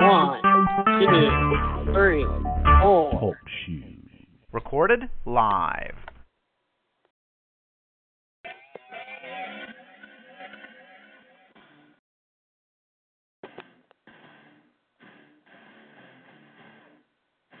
All 0.00 0.40
right, 0.40 0.42
one, 0.42 1.86
two, 1.86 1.92
three, 1.92 2.24
four. 2.82 3.36
Recorded 4.52 5.08
live. 5.24 5.94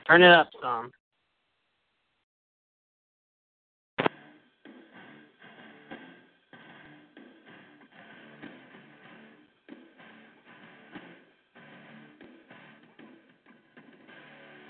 Turn 0.06 0.22
it 0.22 0.30
up 0.30 0.48
some. 0.60 0.90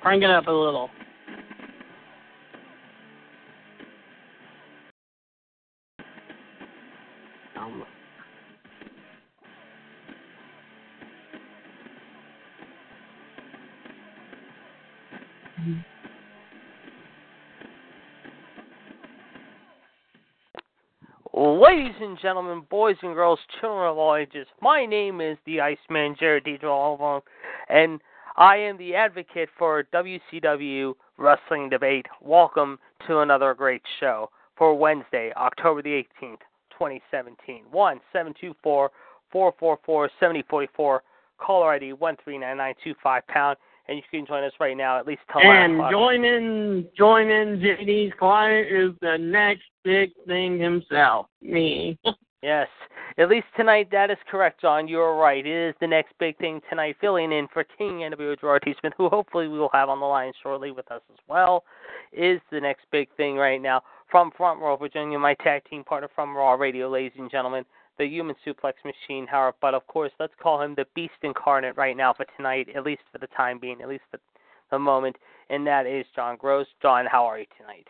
Crank 0.05 0.23
it 0.23 0.29
up 0.29 0.47
a 0.49 0.51
little. 0.51 0.91
Um, 7.57 7.87
Ladies 21.35 21.95
and 22.03 22.19
gentlemen, 22.21 22.65
boys 22.69 22.97
and 23.01 23.15
girls, 23.15 23.39
children 23.59 23.89
of 23.89 23.97
all 23.97 24.17
ages, 24.17 24.47
my 24.61 24.85
name 24.85 25.23
is 25.23 25.39
the 25.47 25.63
Iceman, 25.63 26.15
Jared 26.21 26.45
Deidre 26.45 27.23
and 27.71 28.03
I 28.37 28.57
am 28.57 28.77
the 28.79 28.97
advocate 28.97 29.49
for 29.57 29.85
WCW 29.93 30.95
Wrestling 31.19 31.69
Debate. 31.69 32.07
Welcome 32.21 32.81
to 33.07 33.21
another 33.21 33.55
great 33.55 33.83
show 34.01 34.29
for 34.59 34.75
Wednesday, 34.75 35.33
October 35.37 35.83
the 35.83 35.91
18th, 35.91 36.41
2017. 36.73 37.63
1 37.71 38.01
724 38.13 38.91
444 39.31 40.11
7044, 40.19 41.03
caller 41.39 41.71
ID 41.75 41.93
139925 41.93 43.27
pound, 43.29 43.57
and 43.87 43.99
you 43.99 44.03
can 44.11 44.27
join 44.27 44.43
us 44.43 44.53
right 44.59 44.77
now, 44.77 44.99
at 44.99 45.07
least 45.07 45.23
till 45.33 45.41
9 45.41 45.71
And 45.71 45.83
joining 45.93 46.87
joining 46.99 47.61
JD's 47.61 48.15
client 48.19 48.67
is 48.67 48.91
the 49.01 49.17
next 49.17 49.63
big 49.85 50.11
thing 50.27 50.59
himself, 50.59 51.27
me. 51.41 51.97
Yes. 52.45 52.69
At 53.17 53.31
least 53.31 53.47
tonight, 53.57 53.89
that 53.91 54.11
is 54.11 54.19
correct, 54.31 54.61
John. 54.61 54.87
You're 54.87 55.17
right. 55.17 55.47
It 55.47 55.69
is 55.71 55.75
the 55.81 55.87
next 55.87 56.13
big 56.19 56.37
thing 56.37 56.61
tonight, 56.69 56.97
filling 57.01 57.33
in 57.33 57.49
for 57.51 57.65
King 57.65 58.01
NWO 58.01 58.39
Gerard. 58.39 58.63
Smith, 58.79 58.93
who 58.99 59.09
hopefully 59.09 59.49
we 59.49 59.59
will 59.59 59.71
have 59.73 59.89
on 59.89 59.99
the 59.99 60.05
line 60.05 60.31
shortly 60.43 60.71
with 60.71 60.91
us 60.91 61.01
as 61.11 61.19
well, 61.27 61.65
is 62.13 62.43
the 62.53 62.61
next 62.61 62.85
big 62.93 63.09
thing 63.17 63.37
right 63.37 63.63
now. 63.63 63.81
From 64.11 64.31
Front 64.37 64.61
Royal, 64.61 64.77
Virginia, 64.77 65.19
my 65.19 65.33
tag 65.43 65.63
team 65.71 65.85
partner 65.85 66.11
from 66.15 66.37
Raw 66.37 66.53
Radio, 66.53 66.91
ladies 66.91 67.13
and 67.19 67.31
gentlemen, 67.31 67.65
the 67.99 68.05
human 68.05 68.37
suplex 68.47 68.75
machine, 68.85 69.27
Howard. 69.27 69.55
But 69.63 69.73
of 69.73 69.87
course, 69.87 70.13
let's 70.21 70.35
call 70.39 70.61
him 70.61 70.75
the 70.75 70.85
beast 70.95 71.15
incarnate 71.23 71.79
right 71.79 71.97
now 71.97 72.13
for 72.13 72.27
tonight, 72.37 72.69
at 72.77 72.85
least 72.85 73.03
for 73.11 73.17
the 73.17 73.29
time 73.29 73.59
being, 73.59 73.81
at 73.81 73.89
least 73.89 74.05
for 74.11 74.21
the 74.71 74.79
moment, 74.79 75.17
and 75.49 75.67
that 75.67 75.87
is 75.87 76.05
John 76.15 76.37
Gross. 76.37 76.67
John, 76.83 77.07
how 77.11 77.25
are 77.25 77.39
you 77.39 77.47
tonight? 77.59 77.87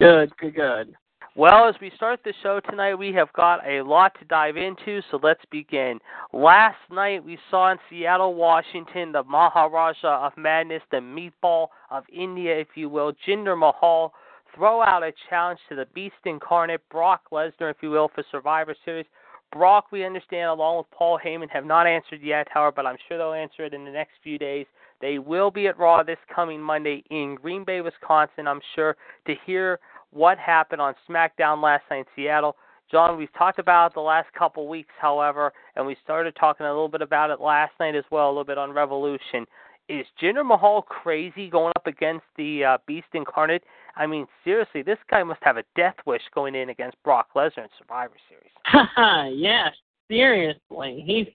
Good, 0.00 0.36
good, 0.38 0.56
good. 0.56 0.96
Well, 1.36 1.68
as 1.68 1.74
we 1.80 1.90
start 1.96 2.20
the 2.24 2.32
show 2.44 2.60
tonight, 2.60 2.94
we 2.94 3.12
have 3.14 3.32
got 3.32 3.66
a 3.66 3.82
lot 3.82 4.12
to 4.20 4.24
dive 4.26 4.56
into, 4.56 5.00
so 5.10 5.18
let's 5.20 5.44
begin. 5.50 5.98
Last 6.32 6.78
night, 6.92 7.24
we 7.24 7.36
saw 7.50 7.72
in 7.72 7.78
Seattle, 7.90 8.34
Washington, 8.34 9.10
the 9.10 9.24
Maharaja 9.24 10.24
of 10.24 10.32
Madness, 10.36 10.82
the 10.92 10.98
meatball 10.98 11.68
of 11.90 12.04
India, 12.12 12.56
if 12.56 12.68
you 12.76 12.88
will, 12.88 13.12
Jinder 13.26 13.58
Mahal, 13.58 14.12
throw 14.54 14.80
out 14.80 15.02
a 15.02 15.12
challenge 15.28 15.58
to 15.68 15.74
the 15.74 15.86
Beast 15.92 16.14
Incarnate, 16.24 16.88
Brock 16.88 17.22
Lesnar, 17.32 17.68
if 17.68 17.78
you 17.82 17.90
will, 17.90 18.12
for 18.14 18.22
Survivor 18.30 18.76
Series. 18.84 19.06
Brock, 19.52 19.86
we 19.90 20.04
understand, 20.04 20.50
along 20.50 20.78
with 20.78 20.90
Paul 20.92 21.18
Heyman, 21.18 21.50
have 21.50 21.66
not 21.66 21.88
answered 21.88 22.22
yet, 22.22 22.46
however, 22.48 22.74
but 22.76 22.86
I'm 22.86 22.96
sure 23.08 23.18
they'll 23.18 23.32
answer 23.32 23.64
it 23.64 23.74
in 23.74 23.84
the 23.84 23.90
next 23.90 24.12
few 24.22 24.38
days. 24.38 24.66
They 25.00 25.18
will 25.18 25.50
be 25.50 25.66
at 25.66 25.78
Raw 25.80 26.04
this 26.04 26.16
coming 26.32 26.60
Monday 26.60 27.02
in 27.10 27.34
Green 27.42 27.64
Bay, 27.64 27.80
Wisconsin, 27.80 28.46
I'm 28.46 28.60
sure, 28.76 28.96
to 29.26 29.34
hear 29.44 29.80
what 30.14 30.38
happened 30.38 30.80
on 30.80 30.94
SmackDown 31.08 31.62
last 31.62 31.84
night 31.90 31.98
in 31.98 32.04
Seattle. 32.16 32.56
John, 32.90 33.18
we've 33.18 33.32
talked 33.32 33.58
about 33.58 33.90
it 33.90 33.94
the 33.94 34.00
last 34.00 34.32
couple 34.32 34.68
weeks, 34.68 34.92
however, 35.00 35.52
and 35.74 35.86
we 35.86 35.96
started 36.02 36.36
talking 36.38 36.66
a 36.66 36.70
little 36.70 36.88
bit 36.88 37.02
about 37.02 37.30
it 37.30 37.40
last 37.40 37.72
night 37.80 37.96
as 37.96 38.04
well, 38.10 38.26
a 38.26 38.30
little 38.30 38.44
bit 38.44 38.58
on 38.58 38.72
Revolution. 38.72 39.46
Is 39.88 40.06
Jinder 40.22 40.46
Mahal 40.46 40.82
crazy 40.82 41.50
going 41.50 41.72
up 41.76 41.86
against 41.86 42.24
the 42.36 42.64
uh, 42.64 42.78
Beast 42.86 43.08
Incarnate? 43.12 43.64
I 43.96 44.06
mean, 44.06 44.26
seriously, 44.44 44.82
this 44.82 44.98
guy 45.10 45.22
must 45.22 45.40
have 45.42 45.56
a 45.56 45.64
death 45.76 45.96
wish 46.06 46.22
going 46.34 46.54
in 46.54 46.70
against 46.70 47.02
Brock 47.02 47.28
Lesnar 47.34 47.64
in 47.64 47.68
Survivor 47.78 48.14
Series. 48.28 49.34
yes, 49.36 49.74
seriously. 50.08 51.02
He's 51.06 51.26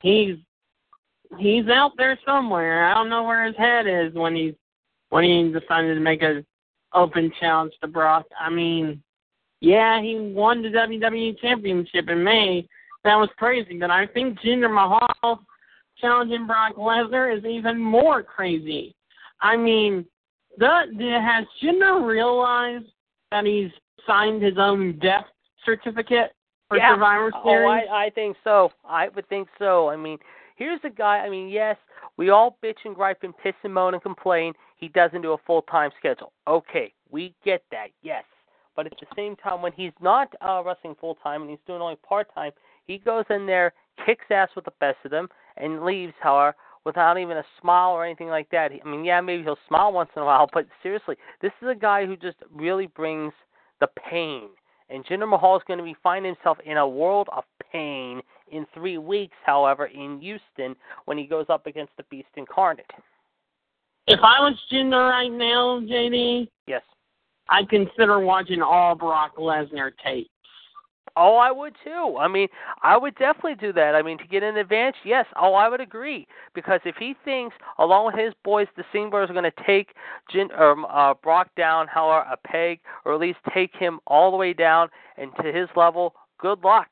he's 0.00 0.36
he's 1.38 1.68
out 1.68 1.92
there 1.96 2.18
somewhere. 2.24 2.86
I 2.86 2.94
don't 2.94 3.08
know 3.08 3.24
where 3.24 3.44
his 3.44 3.56
head 3.56 3.86
is 3.86 4.14
when 4.14 4.36
he's 4.36 4.54
when 5.10 5.24
he 5.24 5.52
decided 5.52 5.94
to 5.94 6.00
make 6.00 6.22
a 6.22 6.44
open 6.94 7.32
challenge 7.40 7.72
to 7.80 7.88
Brock. 7.88 8.26
I 8.38 8.50
mean, 8.50 9.02
yeah, 9.60 10.00
he 10.00 10.32
won 10.34 10.62
the 10.62 10.68
WWE 10.68 11.38
Championship 11.40 12.08
in 12.08 12.22
May. 12.22 12.68
That 13.04 13.16
was 13.16 13.28
crazy, 13.36 13.78
but 13.78 13.90
I 13.90 14.06
think 14.06 14.38
Jinder 14.40 14.72
Mahal 14.72 15.40
challenging 15.98 16.46
Brock 16.46 16.76
Lesnar 16.76 17.36
is 17.36 17.44
even 17.44 17.78
more 17.78 18.22
crazy. 18.22 18.94
I 19.40 19.56
mean, 19.56 20.06
the, 20.58 20.84
the 20.96 21.20
has 21.20 21.44
Jinder 21.62 22.06
realized 22.06 22.86
that 23.30 23.44
he's 23.44 23.70
signed 24.06 24.42
his 24.42 24.58
own 24.58 24.98
death 25.00 25.26
certificate 25.64 26.32
for 26.68 26.78
yeah. 26.78 26.94
Survivor 26.94 27.30
Oh, 27.34 27.48
Series? 27.48 27.88
I, 27.90 28.06
I 28.06 28.10
think 28.10 28.36
so. 28.44 28.70
I 28.88 29.08
would 29.08 29.28
think 29.28 29.48
so. 29.58 29.88
I 29.88 29.96
mean, 29.96 30.18
here's 30.56 30.80
a 30.84 30.90
guy. 30.90 31.18
I 31.18 31.28
mean, 31.28 31.48
yes, 31.48 31.76
we 32.16 32.30
all 32.30 32.58
bitch 32.62 32.78
and 32.84 32.94
gripe 32.94 33.22
and 33.22 33.36
piss 33.36 33.54
and 33.62 33.74
moan 33.74 33.94
and 33.94 34.02
complain. 34.02 34.52
He 34.76 34.88
doesn't 34.88 35.22
do 35.22 35.32
a 35.32 35.38
full 35.46 35.62
time 35.62 35.90
schedule. 35.98 36.32
Okay, 36.46 36.92
we 37.10 37.34
get 37.44 37.62
that. 37.70 37.88
Yes, 38.02 38.24
but 38.76 38.86
at 38.86 38.94
the 39.00 39.06
same 39.16 39.36
time, 39.36 39.62
when 39.62 39.72
he's 39.72 39.92
not 40.00 40.32
uh, 40.40 40.62
wrestling 40.64 40.96
full 41.00 41.16
time 41.16 41.42
and 41.42 41.50
he's 41.50 41.58
doing 41.66 41.80
only 41.80 41.96
part 41.96 42.32
time, 42.34 42.52
he 42.86 42.98
goes 42.98 43.24
in 43.30 43.46
there, 43.46 43.72
kicks 44.04 44.26
ass 44.30 44.48
with 44.54 44.64
the 44.64 44.72
best 44.80 44.98
of 45.04 45.10
them, 45.10 45.28
and 45.56 45.84
leaves. 45.84 46.14
However, 46.20 46.54
without 46.84 47.18
even 47.18 47.38
a 47.38 47.44
smile 47.60 47.90
or 47.90 48.04
anything 48.04 48.28
like 48.28 48.50
that. 48.50 48.70
I 48.72 48.88
mean, 48.88 49.04
yeah, 49.04 49.20
maybe 49.20 49.42
he'll 49.42 49.58
smile 49.68 49.92
once 49.92 50.10
in 50.16 50.22
a 50.22 50.24
while, 50.24 50.48
but 50.52 50.66
seriously, 50.82 51.16
this 51.40 51.52
is 51.62 51.68
a 51.68 51.74
guy 51.74 52.06
who 52.06 52.16
just 52.16 52.36
really 52.52 52.86
brings 52.86 53.32
the 53.80 53.88
pain. 54.10 54.48
And 54.90 55.04
Jinder 55.06 55.28
Mahal 55.28 55.56
is 55.56 55.62
going 55.66 55.78
to 55.78 55.84
be 55.84 55.96
finding 56.02 56.34
himself 56.34 56.58
in 56.64 56.76
a 56.76 56.86
world 56.86 57.28
of 57.32 57.44
pain 57.72 58.20
in 58.50 58.66
three 58.74 58.98
weeks, 58.98 59.36
however, 59.44 59.86
in 59.86 60.20
Houston 60.20 60.76
when 61.06 61.18
he 61.18 61.26
goes 61.26 61.46
up 61.48 61.66
against 61.66 61.92
the 61.96 62.04
Beast 62.04 62.28
Incarnate. 62.36 62.90
If 64.06 64.20
I 64.22 64.40
was 64.40 64.58
Jinder 64.70 65.10
right 65.10 65.32
now, 65.32 65.80
JD, 65.80 66.48
Yes. 66.66 66.82
I'd 67.48 67.68
consider 67.68 68.20
watching 68.20 68.62
all 68.62 68.94
Brock 68.94 69.36
Lesnar 69.36 69.92
tapes. 70.02 70.30
Oh, 71.16 71.36
I 71.36 71.52
would 71.52 71.74
too. 71.84 72.16
I 72.18 72.26
mean, 72.26 72.48
I 72.82 72.96
would 72.96 73.14
definitely 73.14 73.54
do 73.54 73.72
that. 73.74 73.94
I 73.94 74.02
mean, 74.02 74.18
to 74.18 74.26
get 74.26 74.42
an 74.42 74.56
advantage, 74.56 74.96
yes. 75.04 75.26
Oh, 75.36 75.54
I 75.54 75.68
would 75.68 75.80
agree 75.80 76.26
because 76.54 76.80
if 76.84 76.96
he 76.96 77.14
thinks, 77.24 77.54
along 77.78 78.06
with 78.06 78.16
his 78.16 78.34
boys, 78.42 78.66
the 78.76 78.82
Singlers 78.92 79.30
are 79.30 79.32
going 79.32 79.44
to 79.44 79.64
take 79.64 79.94
Jin, 80.32 80.50
um, 80.58 80.84
uh, 80.86 81.14
Brock 81.14 81.50
down, 81.56 81.86
however, 81.86 82.26
a 82.28 82.36
peg, 82.36 82.80
or 83.04 83.14
at 83.14 83.20
least 83.20 83.38
take 83.54 83.72
him 83.76 84.00
all 84.08 84.32
the 84.32 84.36
way 84.36 84.52
down 84.52 84.88
and 85.16 85.30
to 85.40 85.52
his 85.52 85.68
level, 85.76 86.14
good 86.40 86.62
luck. 86.64 86.88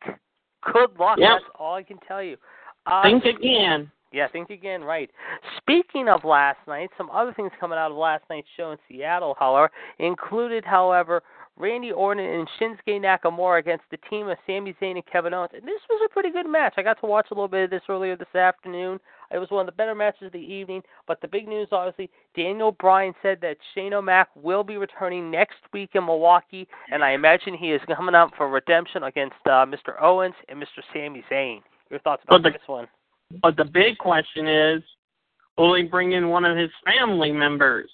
Good 0.62 0.90
luck. 0.98 1.18
Yep. 1.18 1.30
That's 1.30 1.44
all 1.58 1.74
I 1.74 1.82
can 1.82 1.98
tell 2.06 2.22
you. 2.22 2.36
Uh, 2.86 3.02
Think 3.02 3.24
again. 3.24 3.90
Yeah, 4.12 4.28
think 4.28 4.50
again, 4.50 4.82
right. 4.82 5.10
Speaking 5.56 6.08
of 6.08 6.22
last 6.22 6.58
night, 6.68 6.90
some 6.98 7.08
other 7.10 7.32
things 7.32 7.50
coming 7.58 7.78
out 7.78 7.90
of 7.90 7.96
last 7.96 8.24
night's 8.28 8.46
show 8.58 8.72
in 8.72 8.78
Seattle, 8.86 9.34
however, 9.38 9.70
included, 9.98 10.66
however, 10.66 11.22
Randy 11.56 11.92
Orton 11.92 12.24
and 12.24 12.48
Shinsuke 12.60 13.00
Nakamura 13.00 13.58
against 13.58 13.84
the 13.90 13.98
team 14.10 14.28
of 14.28 14.36
Sami 14.46 14.74
Zayn 14.80 14.92
and 14.96 15.06
Kevin 15.06 15.32
Owens. 15.32 15.52
And 15.54 15.62
this 15.62 15.80
was 15.88 16.02
a 16.04 16.12
pretty 16.12 16.30
good 16.30 16.46
match. 16.46 16.74
I 16.76 16.82
got 16.82 17.00
to 17.00 17.06
watch 17.06 17.28
a 17.30 17.34
little 17.34 17.48
bit 17.48 17.64
of 17.64 17.70
this 17.70 17.82
earlier 17.88 18.16
this 18.16 18.34
afternoon. 18.34 19.00
It 19.32 19.38
was 19.38 19.50
one 19.50 19.60
of 19.60 19.66
the 19.66 19.76
better 19.76 19.94
matches 19.94 20.26
of 20.26 20.32
the 20.32 20.38
evening. 20.38 20.82
But 21.06 21.20
the 21.20 21.28
big 21.28 21.48
news, 21.48 21.68
obviously, 21.72 22.10
Daniel 22.36 22.72
Bryan 22.72 23.14
said 23.22 23.38
that 23.40 23.56
Shane 23.74 23.94
O'Mac 23.94 24.28
will 24.34 24.64
be 24.64 24.76
returning 24.76 25.30
next 25.30 25.58
week 25.72 25.90
in 25.94 26.04
Milwaukee, 26.04 26.68
and 26.90 27.02
I 27.02 27.12
imagine 27.12 27.54
he 27.54 27.72
is 27.72 27.80
coming 27.96 28.14
up 28.14 28.30
for 28.36 28.48
redemption 28.48 29.04
against 29.04 29.36
uh, 29.46 29.64
Mr. 29.66 30.00
Owens 30.00 30.34
and 30.48 30.60
Mr. 30.60 30.82
Sami 30.92 31.24
Zayn. 31.30 31.60
Your 31.90 32.00
thoughts 32.00 32.22
about 32.24 32.42
the- 32.42 32.50
this 32.50 32.66
one? 32.66 32.88
But 33.40 33.56
the 33.56 33.64
big 33.64 33.96
question 33.96 34.46
is, 34.46 34.82
will 35.56 35.74
he 35.74 35.84
bring 35.84 36.12
in 36.12 36.28
one 36.28 36.44
of 36.44 36.56
his 36.56 36.70
family 36.84 37.32
members? 37.32 37.90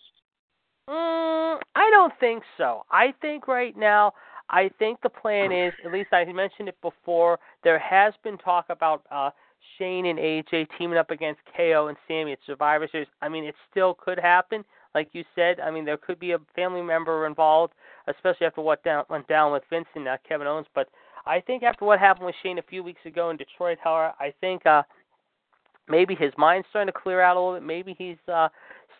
Mm, 0.88 1.60
I 1.76 1.90
don't 1.90 2.12
think 2.18 2.42
so. 2.56 2.84
I 2.90 3.12
think 3.20 3.46
right 3.46 3.76
now, 3.76 4.14
I 4.50 4.70
think 4.78 5.00
the 5.02 5.10
plan 5.10 5.52
is, 5.52 5.72
at 5.84 5.92
least 5.92 6.12
I 6.12 6.24
mentioned 6.24 6.68
it 6.68 6.80
before, 6.80 7.38
there 7.62 7.78
has 7.78 8.14
been 8.24 8.38
talk 8.38 8.66
about 8.70 9.02
uh 9.10 9.30
Shane 9.78 10.06
and 10.06 10.18
AJ 10.18 10.68
teaming 10.78 10.98
up 10.98 11.10
against 11.10 11.40
KO 11.56 11.88
and 11.88 11.96
Sami 12.06 12.32
at 12.32 12.38
Survivor 12.46 12.88
Series. 12.90 13.08
I 13.22 13.28
mean, 13.28 13.44
it 13.44 13.54
still 13.70 13.94
could 13.94 14.18
happen. 14.18 14.64
Like 14.94 15.10
you 15.12 15.24
said, 15.34 15.60
I 15.60 15.70
mean, 15.70 15.84
there 15.84 15.96
could 15.96 16.18
be 16.18 16.32
a 16.32 16.38
family 16.56 16.82
member 16.82 17.26
involved, 17.26 17.74
especially 18.08 18.46
after 18.46 18.62
what 18.62 18.82
down, 18.82 19.04
went 19.10 19.28
down 19.28 19.52
with 19.52 19.62
Vincent 19.70 19.94
and 19.96 20.08
uh, 20.08 20.16
Kevin 20.26 20.46
Owens. 20.46 20.66
But 20.74 20.88
I 21.26 21.40
think 21.40 21.62
after 21.62 21.84
what 21.84 21.98
happened 21.98 22.26
with 22.26 22.34
Shane 22.42 22.58
a 22.58 22.62
few 22.62 22.82
weeks 22.82 23.00
ago 23.04 23.30
in 23.30 23.36
Detroit, 23.36 23.78
however, 23.82 24.14
I 24.18 24.32
think 24.40 24.64
uh 24.66 24.82
maybe 25.88 26.14
his 26.14 26.32
mind's 26.38 26.66
starting 26.70 26.92
to 26.92 26.98
clear 26.98 27.20
out 27.20 27.36
a 27.36 27.40
little 27.40 27.54
bit. 27.54 27.66
Maybe 27.66 27.94
he's 27.98 28.16
uh 28.32 28.48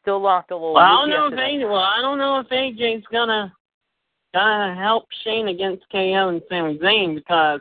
still 0.01 0.21
locked 0.21 0.51
a 0.51 0.55
little. 0.55 0.75
Well, 0.75 0.85
I 0.85 0.89
don't 0.91 1.11
know 1.11 1.27
if. 1.27 1.33
AJ, 1.33 1.69
well, 1.69 1.77
I 1.77 2.01
don't 2.01 2.19
know 2.19 2.39
if 2.41 2.49
AJ's 2.49 3.05
gonna 3.11 3.53
gonna 4.35 4.75
help 4.79 5.07
Shane 5.25 5.49
against 5.49 5.85
KO 5.91 6.29
and 6.29 6.43
Sami 6.49 6.79
Zayn 6.79 7.15
because 7.15 7.61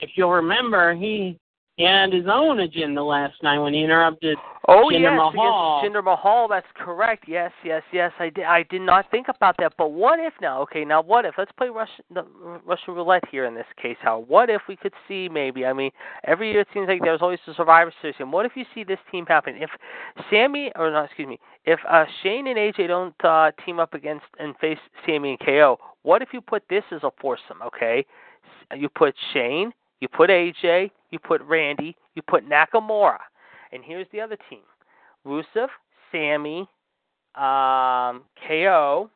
if 0.00 0.10
you'll 0.14 0.30
remember, 0.30 0.94
he 0.94 1.38
he 1.78 1.84
had 1.84 2.12
his 2.12 2.26
own 2.30 2.60
agenda 2.60 3.02
last 3.02 3.42
night 3.42 3.58
when 3.58 3.72
he 3.72 3.84
interrupted 3.84 4.36
Oh 4.70 4.90
Jinder 4.92 5.00
yes, 5.00 5.16
Mahal. 5.16 5.82
Jinder 5.82 6.04
Mahal. 6.04 6.46
That's 6.46 6.66
correct. 6.74 7.24
Yes, 7.26 7.50
yes, 7.64 7.82
yes. 7.90 8.12
I 8.18 8.28
did. 8.28 8.44
I 8.44 8.64
did 8.64 8.82
not 8.82 9.10
think 9.10 9.28
about 9.34 9.56
that. 9.60 9.72
But 9.78 9.92
what 9.92 10.20
if 10.20 10.34
now? 10.42 10.60
Okay, 10.60 10.84
now 10.84 11.00
what 11.00 11.24
if? 11.24 11.36
Let's 11.38 11.50
play 11.52 11.70
Russian 11.70 12.04
the 12.12 12.26
Russian 12.66 12.92
roulette 12.92 13.24
here 13.30 13.46
in 13.46 13.54
this 13.54 13.64
case. 13.80 13.96
How? 14.02 14.18
What 14.18 14.50
if 14.50 14.60
we 14.68 14.76
could 14.76 14.92
see 15.08 15.26
maybe? 15.26 15.64
I 15.64 15.72
mean, 15.72 15.90
every 16.24 16.52
year 16.52 16.60
it 16.60 16.68
seems 16.74 16.86
like 16.86 17.00
there's 17.02 17.22
always 17.22 17.38
a 17.46 17.54
Survivor 17.54 17.94
Series. 18.02 18.16
And 18.18 18.30
what 18.30 18.44
if 18.44 18.52
you 18.56 18.66
see 18.74 18.84
this 18.84 18.98
team 19.10 19.24
happen? 19.24 19.54
If 19.56 19.70
Sami 20.30 20.70
or 20.76 20.90
no, 20.90 21.04
excuse 21.04 21.28
me, 21.28 21.40
if 21.64 21.80
uh, 21.88 22.04
Shane 22.22 22.46
and 22.46 22.58
AJ 22.58 22.88
don't 22.88 23.14
uh, 23.24 23.52
team 23.64 23.80
up 23.80 23.94
against 23.94 24.26
and 24.38 24.54
face 24.58 24.78
Sami 25.06 25.30
and 25.30 25.40
KO, 25.40 25.78
what 26.02 26.20
if 26.20 26.28
you 26.34 26.42
put 26.42 26.62
this 26.68 26.84
as 26.92 27.00
a 27.04 27.10
foursome? 27.22 27.62
Okay, 27.66 28.04
you 28.76 28.90
put 28.90 29.14
Shane, 29.32 29.72
you 30.00 30.08
put 30.08 30.30
AJ, 30.30 30.90
you 31.10 31.18
put 31.18 31.42
Randy, 31.42 31.96
you 32.14 32.22
put 32.22 32.48
Nakamura. 32.48 33.18
And 33.72 33.82
here's 33.84 34.06
the 34.12 34.20
other 34.20 34.36
team: 34.48 34.60
Rusev, 35.26 35.68
Sami, 36.12 36.68
um, 37.34 38.22
KO, 38.46 39.10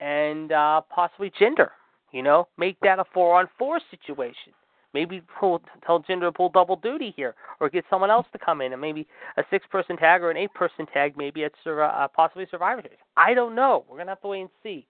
and 0.00 0.52
uh, 0.52 0.80
possibly 0.88 1.30
Jinder. 1.40 1.70
You 2.12 2.22
know, 2.22 2.48
make 2.56 2.78
that 2.80 2.98
a 2.98 3.04
four-on-four 3.12 3.80
situation. 3.90 4.54
Maybe 4.94 5.20
pull, 5.38 5.60
tell 5.86 6.00
Jinder 6.00 6.22
to 6.22 6.32
pull 6.32 6.48
double 6.48 6.76
duty 6.76 7.12
here, 7.14 7.34
or 7.60 7.68
get 7.68 7.84
someone 7.90 8.10
else 8.10 8.26
to 8.32 8.38
come 8.38 8.62
in, 8.62 8.72
and 8.72 8.80
maybe 8.80 9.06
a 9.36 9.44
six-person 9.50 9.98
tag 9.98 10.22
or 10.22 10.30
an 10.30 10.38
eight-person 10.38 10.86
tag. 10.86 11.14
Maybe 11.18 11.42
it's 11.42 11.54
uh, 11.66 12.08
possibly 12.16 12.46
Survivor 12.50 12.80
Series. 12.80 12.98
I 13.16 13.34
don't 13.34 13.54
know. 13.54 13.84
We're 13.88 13.98
gonna 13.98 14.12
have 14.12 14.22
to 14.22 14.28
wait 14.28 14.40
and 14.40 14.50
see. 14.62 14.86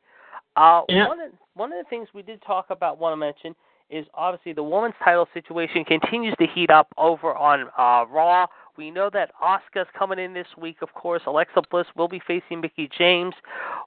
Uh, 0.54 0.82
Yeah. 0.88 1.08
One 1.08 1.20
of 1.20 1.32
one 1.54 1.72
of 1.72 1.84
the 1.84 1.88
things 1.90 2.08
we 2.14 2.22
did 2.22 2.40
talk 2.42 2.66
about, 2.70 2.98
want 2.98 3.12
to 3.12 3.16
mention, 3.16 3.56
is 3.90 4.06
obviously 4.14 4.52
the 4.52 4.62
women's 4.62 4.94
title 5.02 5.26
situation 5.32 5.84
continues 5.84 6.34
to 6.38 6.46
heat 6.46 6.70
up 6.70 6.88
over 6.96 7.34
on 7.34 7.68
uh, 7.78 8.06
Raw. 8.10 8.46
We 8.76 8.90
know 8.90 9.10
that 9.12 9.32
Asuka's 9.42 9.88
coming 9.98 10.18
in 10.18 10.34
this 10.34 10.46
week, 10.56 10.76
of 10.82 10.94
course. 10.94 11.22
Alexa 11.26 11.62
Bliss 11.70 11.86
will 11.96 12.06
be 12.06 12.20
facing 12.26 12.60
Mickie 12.60 12.88
James. 12.96 13.34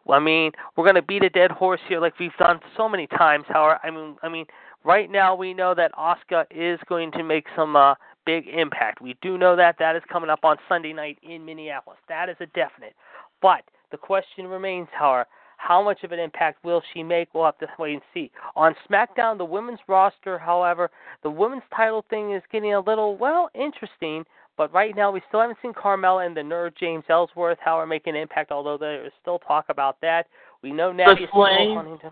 I 0.10 0.20
mean, 0.20 0.52
we're 0.76 0.84
going 0.84 0.96
to 0.96 1.02
beat 1.02 1.24
a 1.24 1.30
dead 1.30 1.52
horse 1.52 1.80
here, 1.88 2.02
like 2.02 2.20
we've 2.20 2.36
done 2.38 2.60
so 2.76 2.90
many 2.90 3.08
times. 3.08 3.46
However, 3.48 3.80
I 3.84 3.92
mean, 3.92 4.18
I 4.22 4.28
mean, 4.28 4.46
right 4.84 5.10
now 5.10 5.34
we 5.34 5.54
know 5.54 5.74
that 5.76 5.94
Asuka 5.94 6.46
is 6.52 6.80
going 6.90 7.12
to 7.14 7.24
make 7.24 7.46
some 7.56 7.76
uh, 7.76 7.96
big 8.26 8.48
impact. 8.48 9.02
We 9.02 9.16
do 9.22 9.38
know 9.38 9.56
that 9.56 9.78
that 9.80 9.96
is 9.96 10.04
coming 10.12 10.30
up 10.30 10.44
on 10.44 10.58
Sunday 10.68 10.94
night 10.94 11.20
in 11.24 11.46
Minneapolis. 11.46 12.00
That 12.10 12.28
is 12.28 12.36
a 12.40 12.48
definite. 12.48 12.94
But 13.42 13.64
the 13.92 13.98
question 13.98 14.48
remains, 14.48 14.88
however, 14.92 15.28
how 15.62 15.84
much 15.84 16.04
of 16.04 16.12
an 16.12 16.20
impact 16.20 16.64
will 16.64 16.82
she 16.92 17.04
make? 17.04 17.30
We'll 17.34 17.46
have 17.46 17.58
to 17.60 17.68
wait 17.78 17.94
and 17.94 18.02
see. 18.14 18.32
On 18.56 18.74
SmackDown, 18.90 19.38
the 19.38 19.46
women's 19.46 19.80
roster, 19.88 20.40
however, 20.40 20.90
the 21.22 21.30
women's 21.30 21.64
title 21.76 22.04
thing 22.10 22.34
is 22.34 22.42
getting 22.52 22.74
a 22.74 22.80
little, 22.80 23.16
well, 23.16 23.50
interesting. 23.54 24.26
But 24.58 24.74
right 24.74 24.96
now, 24.96 25.12
we 25.12 25.22
still 25.28 25.40
haven't 25.40 25.60
seen 25.62 25.74
Carmella 25.74 26.26
and 26.26 26.36
the 26.36 26.42
nerd 26.42 26.76
James 26.80 27.04
Ellsworth, 27.10 27.60
how 27.60 27.74
however, 27.74 27.88
make 27.88 28.08
an 28.08 28.16
impact, 28.16 28.52
although 28.52 28.78
there 28.78 29.06
is 29.06 29.12
still 29.22 29.38
talk 29.40 29.66
about 29.70 29.98
that. 30.02 30.26
We 30.64 30.72
know 30.72 30.92
Natty 30.92 31.24
is 31.24 31.30
still 31.30 31.46
holding 31.46 32.00
to. 32.00 32.12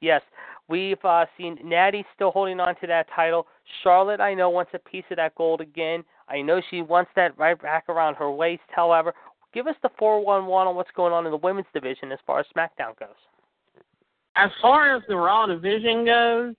Yes, 0.00 0.22
we've 0.68 1.04
uh, 1.04 1.26
seen 1.36 1.58
Natty 1.64 2.04
still 2.14 2.30
holding 2.30 2.60
on 2.60 2.76
to 2.80 2.86
that 2.86 3.06
title. 3.14 3.46
Charlotte, 3.82 4.20
I 4.20 4.34
know, 4.34 4.50
wants 4.50 4.70
a 4.74 4.78
piece 4.78 5.04
of 5.10 5.16
that 5.16 5.34
gold 5.34 5.60
again. 5.60 6.04
I 6.28 6.40
know 6.40 6.60
she 6.70 6.80
wants 6.80 7.10
that 7.16 7.36
right 7.38 7.60
back 7.60 7.88
around 7.88 8.14
her 8.16 8.30
waist. 8.30 8.62
However, 8.68 9.14
give 9.54 9.66
us 9.66 9.76
the 9.82 9.88
411 9.98 10.68
on 10.68 10.74
what's 10.76 10.90
going 10.96 11.12
on 11.12 11.24
in 11.24 11.30
the 11.30 11.38
women's 11.38 11.66
division 11.72 12.12
as 12.12 12.18
far 12.26 12.40
as 12.40 12.46
SmackDown 12.54 12.98
goes. 12.98 13.08
as 14.36 14.50
far 14.60 14.96
as 14.96 15.02
the 15.06 15.14
Raw 15.16 15.46
division 15.46 16.04
goes, 16.04 16.54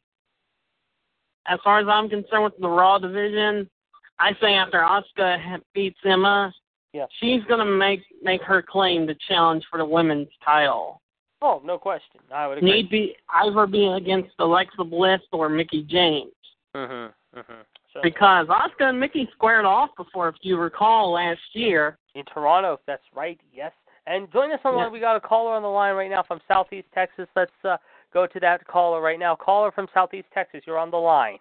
as 1.46 1.60
far 1.62 1.80
as 1.80 1.88
I'm 1.90 2.08
concerned 2.10 2.46
with 2.46 2.58
the 2.58 2.70
Raw 2.70 2.98
division, 2.98 3.70
I 4.18 4.32
say 4.40 4.54
after 4.54 4.80
Asuka 4.80 5.62
beats 5.74 6.00
Emma, 6.06 6.54
Yeah. 6.94 7.06
she's 7.20 7.44
gonna 7.44 7.66
make 7.66 8.02
make 8.24 8.42
her 8.44 8.62
claim 8.62 9.06
to 9.08 9.16
challenge 9.28 9.66
for 9.70 9.78
the 9.78 9.84
women's 9.86 10.30
title. 10.44 11.02
Oh, 11.42 11.62
no 11.66 11.78
question. 11.78 12.22
I 12.32 12.48
would 12.48 12.60
agree. 12.60 12.72
Need 12.72 12.90
be 12.90 13.18
either 13.30 13.68
be 13.68 13.88
against 13.88 14.34
Alexa 14.40 14.84
Bliss 14.86 15.22
or 15.34 15.50
Mickie 15.50 15.84
James. 15.84 16.32
Mhm. 16.74 17.14
Mhm. 17.36 17.66
So 17.92 18.02
Because 18.02 18.48
Asuka 18.48 18.88
and 18.90 19.00
Mickey 19.00 19.30
squared 19.34 19.66
off 19.66 19.94
before, 19.98 20.30
if 20.30 20.36
you 20.42 20.58
recall, 20.58 21.12
last 21.12 21.54
year. 21.54 21.98
In 22.16 22.24
Toronto, 22.26 22.74
if 22.74 22.80
that's 22.88 23.04
right. 23.14 23.40
Yes. 23.54 23.72
And 24.08 24.32
join 24.32 24.52
us 24.52 24.60
on 24.64 24.74
the 24.74 24.78
Yeah. 24.78 24.84
line. 24.86 24.94
We 24.94 25.00
got 25.00 25.16
a 25.16 25.20
caller 25.20 25.54
on 25.54 25.62
the 25.62 25.70
line 25.70 25.96
right 25.96 26.10
now 26.10 26.24
from 26.24 26.42
Southeast 26.48 26.88
Texas. 26.94 27.28
Let's 27.36 27.52
uh, 27.64 27.78
go 28.14 28.26
to 28.26 28.40
that 28.40 28.66
caller 28.68 29.02
right 29.02 29.20
now. 29.20 29.36
Caller 29.36 29.72
from 29.72 29.88
Southeast 29.94 30.28
Texas, 30.34 30.64
you're 30.66 30.80
on 30.80 30.90
the 30.92 30.98
line. 30.98 31.40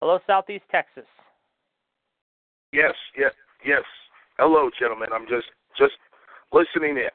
Hello, 0.00 0.20
Southeast 0.26 0.64
Texas. 0.70 1.06
Yes, 2.72 2.94
yes, 3.16 3.32
yes. 3.64 3.82
Hello, 4.38 4.70
gentlemen. 4.78 5.08
I'm 5.12 5.26
just 5.26 5.48
just 5.76 5.94
listening 6.52 6.96
in. 6.98 7.10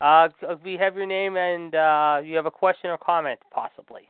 Uh, 0.00 0.28
we 0.64 0.76
have 0.76 0.96
your 0.96 1.06
name 1.06 1.36
and 1.36 1.74
uh, 1.74 2.20
you 2.24 2.34
have 2.34 2.46
a 2.46 2.50
question 2.50 2.90
or 2.90 2.98
comment, 2.98 3.38
possibly. 3.52 4.08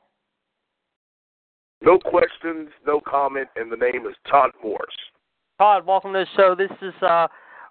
No 1.83 1.99
questions, 1.99 2.69
no 2.87 3.01
comment, 3.01 3.49
and 3.57 3.73
the 3.73 3.77
name 3.77 4.07
is 4.07 4.15
Todd 4.31 4.51
Morse. 4.63 4.85
Todd, 5.59 5.87
welcome 5.87 6.13
to 6.13 6.21
the 6.21 6.27
show. 6.37 6.55
This 6.55 6.71
is 6.83 6.93
uh, 7.03 7.27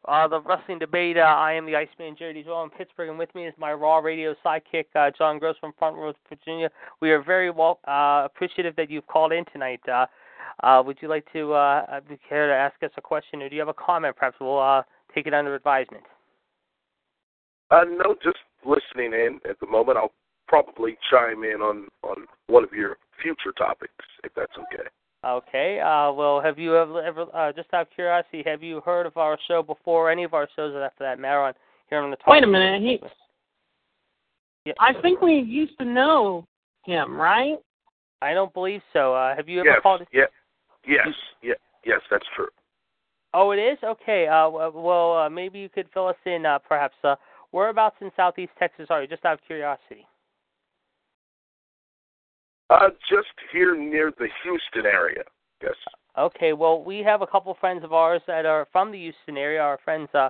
uh, 0.08 0.28
the 0.28 0.42
wrestling 0.42 0.80
debate. 0.80 1.18
Uh, 1.18 1.22
I 1.22 1.54
am 1.54 1.68
the 1.68 1.76
Iceman 1.76 2.16
Jerry 2.18 2.44
Joel 2.44 2.64
in 2.64 2.70
Pittsburgh, 2.72 3.10
and 3.10 3.20
with 3.20 3.34
me 3.36 3.46
is 3.46 3.54
my 3.60 3.72
Raw 3.72 3.98
Radio 4.00 4.34
sidekick, 4.44 4.86
uh, 4.96 5.12
John 5.16 5.38
Gross 5.38 5.58
from 5.60 5.74
Front 5.78 5.96
Royal, 5.96 6.16
Virginia. 6.28 6.72
We 7.02 7.12
are 7.12 7.22
very 7.22 7.52
well 7.52 7.80
uh, 7.88 8.24
appreciative 8.26 8.76
that 8.78 8.90
you've 8.90 9.06
called 9.06 9.32
in 9.32 9.46
tonight. 9.54 9.82
Uh, 9.88 10.08
uh, 10.64 10.82
would 10.84 10.98
you 11.02 11.08
like 11.08 11.32
to 11.34 11.54
uh, 11.54 11.86
uh, 11.92 12.00
be 12.02 12.18
care 12.28 12.48
to 12.48 12.54
ask 12.54 12.82
us 12.82 12.92
a 12.98 13.02
question, 13.02 13.44
or 13.44 13.50
do 13.50 13.56
you 13.56 13.62
have 13.62 13.70
a 13.70 13.74
comment? 13.74 14.16
Perhaps 14.16 14.38
we'll 14.42 14.60
uh, 14.60 14.82
take 15.14 15.28
it 15.28 15.36
under 15.36 15.54
advisement. 15.54 16.04
Uh, 17.70 17.84
no, 17.88 18.16
just 18.24 18.40
listening 18.66 19.14
in 19.14 19.40
at 19.48 19.60
the 19.60 19.68
moment. 19.68 20.00
I'll 20.00 20.14
probably 20.48 20.98
chime 21.12 21.44
in 21.44 21.62
on 21.62 21.88
on 22.02 22.26
one 22.48 22.64
of 22.64 22.74
your 22.74 22.98
future 23.22 23.52
topics 23.58 23.94
if 24.24 24.32
that's 24.36 24.54
okay. 24.58 24.88
Okay. 25.26 25.80
Uh, 25.80 26.12
well, 26.14 26.40
have 26.42 26.58
you 26.58 26.78
ever, 26.78 27.04
ever 27.04 27.26
uh, 27.34 27.52
just 27.52 27.74
out 27.74 27.82
of 27.84 27.90
curiosity, 27.94 28.44
have 28.46 28.64
you 28.64 28.82
heard 28.82 29.06
of 29.06 29.18
our 29.18 29.38
show 29.48 29.62
before? 29.62 30.10
Any 30.10 30.24
of 30.24 30.34
our 30.34 30.48
shows, 30.56 30.74
after 30.76 31.04
that 31.04 31.20
matter, 31.20 31.42
on 31.42 31.54
here 31.90 32.00
on 32.00 32.10
the. 32.10 32.16
Talk 32.18 32.28
Wait 32.28 32.44
a 32.44 32.48
minute, 32.48 32.82
he- 32.82 33.02
Yeah. 34.66 34.74
I 34.80 34.94
think 35.02 35.22
we 35.22 35.40
used 35.40 35.78
to 35.80 35.86
know 35.86 36.48
him, 36.86 37.20
right? 37.20 37.58
I 38.22 38.34
don't 38.34 38.54
believe 38.54 38.82
so. 38.94 39.14
Uh, 39.14 39.36
have 39.36 39.50
you 39.50 39.60
ever 39.60 39.70
yes, 39.70 39.80
called? 39.82 40.02
yeah, 40.14 40.26
yes, 40.88 41.08
yeah, 41.42 41.54
yes, 41.86 42.02
that's 42.10 42.26
true. 42.36 42.50
Oh, 43.34 43.52
it 43.52 43.58
is. 43.58 43.78
Okay. 43.84 44.28
Uh, 44.28 44.50
well, 44.50 45.18
uh, 45.18 45.30
maybe 45.30 45.60
you 45.60 45.70
could 45.70 45.88
fill 45.94 46.08
us 46.08 46.16
in, 46.26 46.46
uh, 46.46 46.60
perhaps. 46.60 46.96
Uh, 47.04 47.16
whereabouts 47.52 47.96
in 48.02 48.12
Southeast 48.16 48.52
Texas 48.58 48.88
are 48.90 49.02
you? 49.02 49.08
Just 49.08 49.26
out 49.26 49.34
of 49.34 49.42
curiosity. 49.46 50.08
Uh, 52.70 52.90
just 53.10 53.28
here 53.52 53.76
near 53.76 54.12
the 54.18 54.28
Houston 54.44 54.86
area. 54.86 55.24
Yes. 55.62 55.74
Okay. 56.18 56.54
Well, 56.54 56.84
we 56.84 57.00
have 57.00 57.22
a 57.22 57.28
couple 57.28 57.56
friends 57.60 57.84
of 57.84 57.94
ours 57.94 58.22
that 58.28 58.46
are 58.46 58.68
from 58.72 58.92
the 58.92 59.00
Houston 59.00 59.38
area. 59.38 59.62
Our 59.62 59.80
friends 59.84 60.10
uh, 60.14 60.30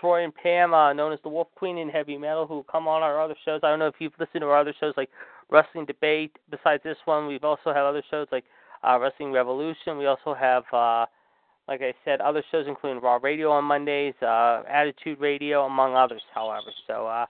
Troy 0.00 0.24
and 0.24 0.34
Pam, 0.34 0.72
uh, 0.74 0.92
known 0.92 1.12
as 1.12 1.18
the 1.22 1.28
Wolf 1.28 1.48
Queen 1.54 1.78
in 1.78 1.88
heavy 1.88 2.16
metal, 2.16 2.46
who 2.46 2.64
come 2.70 2.88
on 2.88 3.02
our 3.02 3.20
other 3.20 3.34
shows. 3.44 3.60
I 3.62 3.70
don't 3.70 3.78
know 3.78 3.86
if 3.88 3.96
you've 3.98 4.12
listened 4.18 4.42
to 4.42 4.46
our 4.46 4.58
other 4.58 4.74
shows 4.78 4.94
like 4.96 5.10
Wrestling 5.50 5.86
Debate. 5.86 6.36
Besides 6.50 6.82
this 6.82 6.96
one, 7.04 7.26
we've 7.26 7.44
also 7.44 7.72
had 7.74 7.78
other 7.78 8.02
shows 8.10 8.26
like 8.32 8.44
uh, 8.86 8.98
Wrestling 9.00 9.32
Revolution. 9.32 9.98
We 9.98 10.06
also 10.06 10.34
have, 10.34 10.64
uh, 10.72 11.06
like 11.68 11.82
I 11.82 11.94
said, 12.04 12.20
other 12.20 12.42
shows 12.50 12.66
including 12.68 13.02
Raw 13.02 13.18
Radio 13.22 13.50
on 13.50 13.64
Mondays, 13.64 14.14
uh, 14.22 14.62
Attitude 14.68 15.20
Radio, 15.20 15.66
among 15.66 15.94
others. 15.94 16.22
However, 16.34 16.70
so 16.86 17.06
uh, 17.06 17.26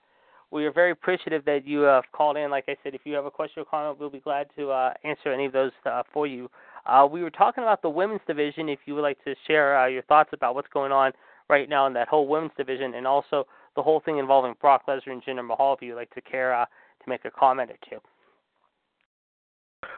we 0.52 0.66
are 0.66 0.73
very 0.73 0.90
appreciative 0.90 1.44
that 1.47 1.66
you 1.66 1.80
have 1.80 2.04
called 2.12 2.37
in. 2.37 2.50
Like 2.50 2.66
I 2.68 2.76
said, 2.85 2.94
if 2.94 3.00
you 3.04 3.14
have 3.14 3.25
a 3.25 3.30
question 3.30 3.62
or 3.62 3.64
comment, 3.64 3.99
we'll 3.99 4.11
be 4.11 4.21
glad 4.21 4.49
to 4.56 4.71
uh, 4.71 4.92
answer 5.02 5.32
any 5.32 5.47
of 5.47 5.52
those 5.52 5.73
uh, 5.87 6.02
for 6.12 6.26
you. 6.26 6.49
Uh, 6.85 7.09
we 7.11 7.23
were 7.23 7.30
talking 7.30 7.64
about 7.64 7.80
the 7.80 7.88
women's 7.88 8.21
division. 8.26 8.68
If 8.68 8.80
you 8.85 8.94
would 8.94 9.00
like 9.00 9.23
to 9.25 9.35
share 9.47 9.78
uh, 9.78 9.87
your 9.87 10.02
thoughts 10.02 10.30
about 10.35 10.54
what's 10.54 10.68
going 10.68 10.92
on 10.92 11.12
right 11.49 11.68
now 11.68 11.87
in 11.87 11.94
that 11.94 12.09
whole 12.09 12.28
women's 12.28 12.52
division, 12.56 12.94
and 12.94 13.06
also 13.06 13.47
the 13.76 13.82
whole 13.82 14.00
thing 14.00 14.18
involving 14.18 14.54
Brock 14.61 14.82
Lesnar 14.87 15.12
and 15.12 15.25
Jinder 15.25 15.47
Mahal, 15.47 15.75
if 15.75 15.82
you 15.82 15.94
would 15.94 15.99
like 15.99 16.14
to 16.14 16.21
care 16.21 16.54
uh, 16.54 16.66
to 16.66 17.09
make 17.09 17.25
a 17.25 17.30
comment 17.30 17.71
or 17.71 17.76
two. 17.88 17.99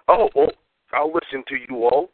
Oh, 0.08 0.28
well, 0.36 0.52
I'll 0.92 1.12
listen 1.12 1.42
to 1.48 1.56
you 1.68 1.84
all, 1.84 2.10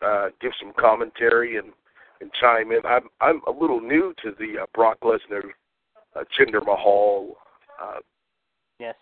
uh, 0.00 0.28
give 0.40 0.52
some 0.60 0.72
commentary 0.78 1.56
and 1.56 1.72
and 2.20 2.30
chime 2.38 2.70
in. 2.70 2.80
I'm 2.86 3.08
I'm 3.20 3.40
a 3.48 3.50
little 3.50 3.80
new 3.80 4.14
to 4.22 4.32
the 4.38 4.66
Brock 4.74 4.98
Lesnar, 5.02 5.42
Jinder 6.38 6.64
Mahal. 6.64 7.36
Uh, 7.80 7.98
yes. 8.78 8.94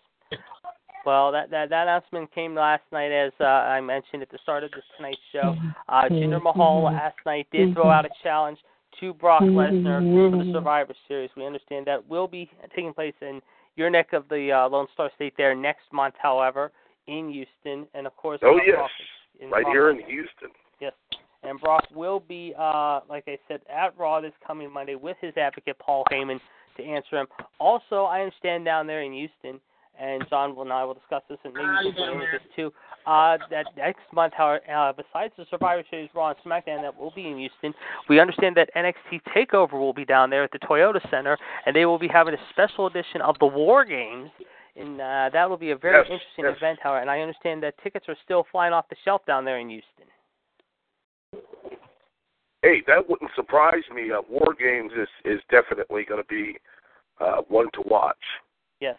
Well, 1.05 1.31
that, 1.31 1.49
that 1.51 1.69
that 1.69 1.83
announcement 1.83 2.33
came 2.33 2.55
last 2.55 2.83
night, 2.91 3.11
as 3.11 3.31
uh, 3.39 3.45
I 3.45 3.81
mentioned 3.81 4.21
at 4.21 4.29
the 4.29 4.37
start 4.43 4.63
of 4.63 4.71
this 4.71 4.83
tonight's 4.97 5.19
show. 5.31 5.55
Uh, 5.87 6.03
Jinder 6.09 6.41
Mahal 6.41 6.83
last 6.83 7.15
night 7.25 7.47
did 7.51 7.73
throw 7.73 7.89
out 7.89 8.05
a 8.05 8.09
challenge 8.21 8.59
to 8.99 9.13
Brock 9.13 9.41
Lesnar 9.41 10.01
for 10.01 10.37
the 10.37 10.51
Survivor 10.53 10.93
Series. 11.07 11.29
We 11.37 11.45
understand 11.45 11.87
that 11.87 12.07
will 12.07 12.27
be 12.27 12.49
taking 12.75 12.93
place 12.93 13.13
in 13.21 13.41
your 13.75 13.89
neck 13.89 14.13
of 14.13 14.27
the 14.29 14.51
uh, 14.51 14.69
Lone 14.69 14.87
Star 14.93 15.09
State 15.15 15.33
there 15.37 15.55
next 15.55 15.85
month. 15.93 16.15
However, 16.21 16.71
in 17.07 17.29
Houston, 17.29 17.87
and 17.93 18.05
of 18.05 18.15
course, 18.17 18.39
oh 18.43 18.57
uh, 18.57 18.61
yes, 18.65 18.75
Brock, 18.75 18.91
in 19.39 19.49
right 19.49 19.63
Brock, 19.63 19.73
here 19.73 19.89
in 19.91 19.97
Houston. 19.99 20.49
Yes, 20.81 20.93
and 21.43 21.59
Brock 21.59 21.85
will 21.95 22.19
be, 22.19 22.53
uh, 22.59 22.99
like 23.09 23.23
I 23.27 23.37
said, 23.47 23.61
at 23.73 23.97
Raw 23.97 24.21
this 24.21 24.33
coming 24.45 24.71
Monday 24.71 24.95
with 24.95 25.17
his 25.21 25.35
advocate 25.37 25.79
Paul 25.79 26.03
Heyman 26.11 26.39
to 26.79 26.85
answer 26.85 27.17
him. 27.17 27.27
Also, 27.59 28.03
I 28.03 28.21
understand 28.21 28.65
down 28.65 28.87
there 28.87 29.01
in 29.01 29.13
Houston, 29.13 29.59
and 29.99 30.23
John 30.29 30.55
will 30.55 30.63
and 30.63 30.73
I 30.73 30.83
will 30.83 30.93
discuss 30.93 31.23
this, 31.29 31.37
and 31.43 31.53
maybe 31.53 31.67
you 31.87 31.93
can 31.93 32.17
with 32.17 32.29
this 32.31 32.41
too. 32.55 32.71
Uh, 33.05 33.37
that 33.49 33.65
next 33.77 34.01
month, 34.13 34.33
however, 34.35 34.61
uh, 34.71 34.93
besides 34.93 35.33
the 35.37 35.45
Survivor 35.49 35.83
Series 35.89 36.09
Raw 36.13 36.29
and 36.29 36.37
SmackDown 36.45 36.81
that 36.81 36.97
will 36.97 37.11
be 37.15 37.27
in 37.27 37.37
Houston, 37.37 37.73
we 38.07 38.19
understand 38.19 38.55
that 38.57 38.69
NXT 38.75 39.21
Takeover 39.35 39.73
will 39.73 39.93
be 39.93 40.05
down 40.05 40.29
there 40.29 40.43
at 40.43 40.51
the 40.51 40.59
Toyota 40.59 41.01
Center, 41.09 41.37
and 41.65 41.75
they 41.75 41.85
will 41.85 41.99
be 41.99 42.07
having 42.07 42.33
a 42.33 42.39
special 42.51 42.87
edition 42.87 43.21
of 43.21 43.37
the 43.39 43.47
War 43.47 43.85
Games 43.85 44.29
and 44.79 45.01
uh, 45.01 45.29
that 45.33 45.49
will 45.49 45.57
be 45.57 45.71
a 45.71 45.77
very 45.77 45.97
yes, 45.97 46.05
interesting 46.05 46.45
yes. 46.45 46.55
event, 46.57 46.79
however. 46.81 47.01
And 47.01 47.09
I 47.09 47.19
understand 47.19 47.61
that 47.63 47.75
tickets 47.83 48.05
are 48.07 48.15
still 48.23 48.45
flying 48.51 48.73
off 48.73 48.87
the 48.89 48.95
shelf 49.03 49.21
down 49.25 49.45
there 49.45 49.59
in 49.59 49.69
Houston. 49.69 50.05
Hey, 52.61 52.83
that 52.87 53.09
wouldn't 53.09 53.31
surprise 53.35 53.83
me. 53.93 54.11
Uh, 54.11 54.21
War 54.29 54.53
Games 54.59 54.91
is 54.97 55.07
is 55.25 55.39
definitely 55.49 56.03
going 56.03 56.21
to 56.21 56.27
be 56.27 56.57
uh, 57.19 57.41
one 57.47 57.67
to 57.73 57.81
watch. 57.85 58.17
Yes. 58.79 58.97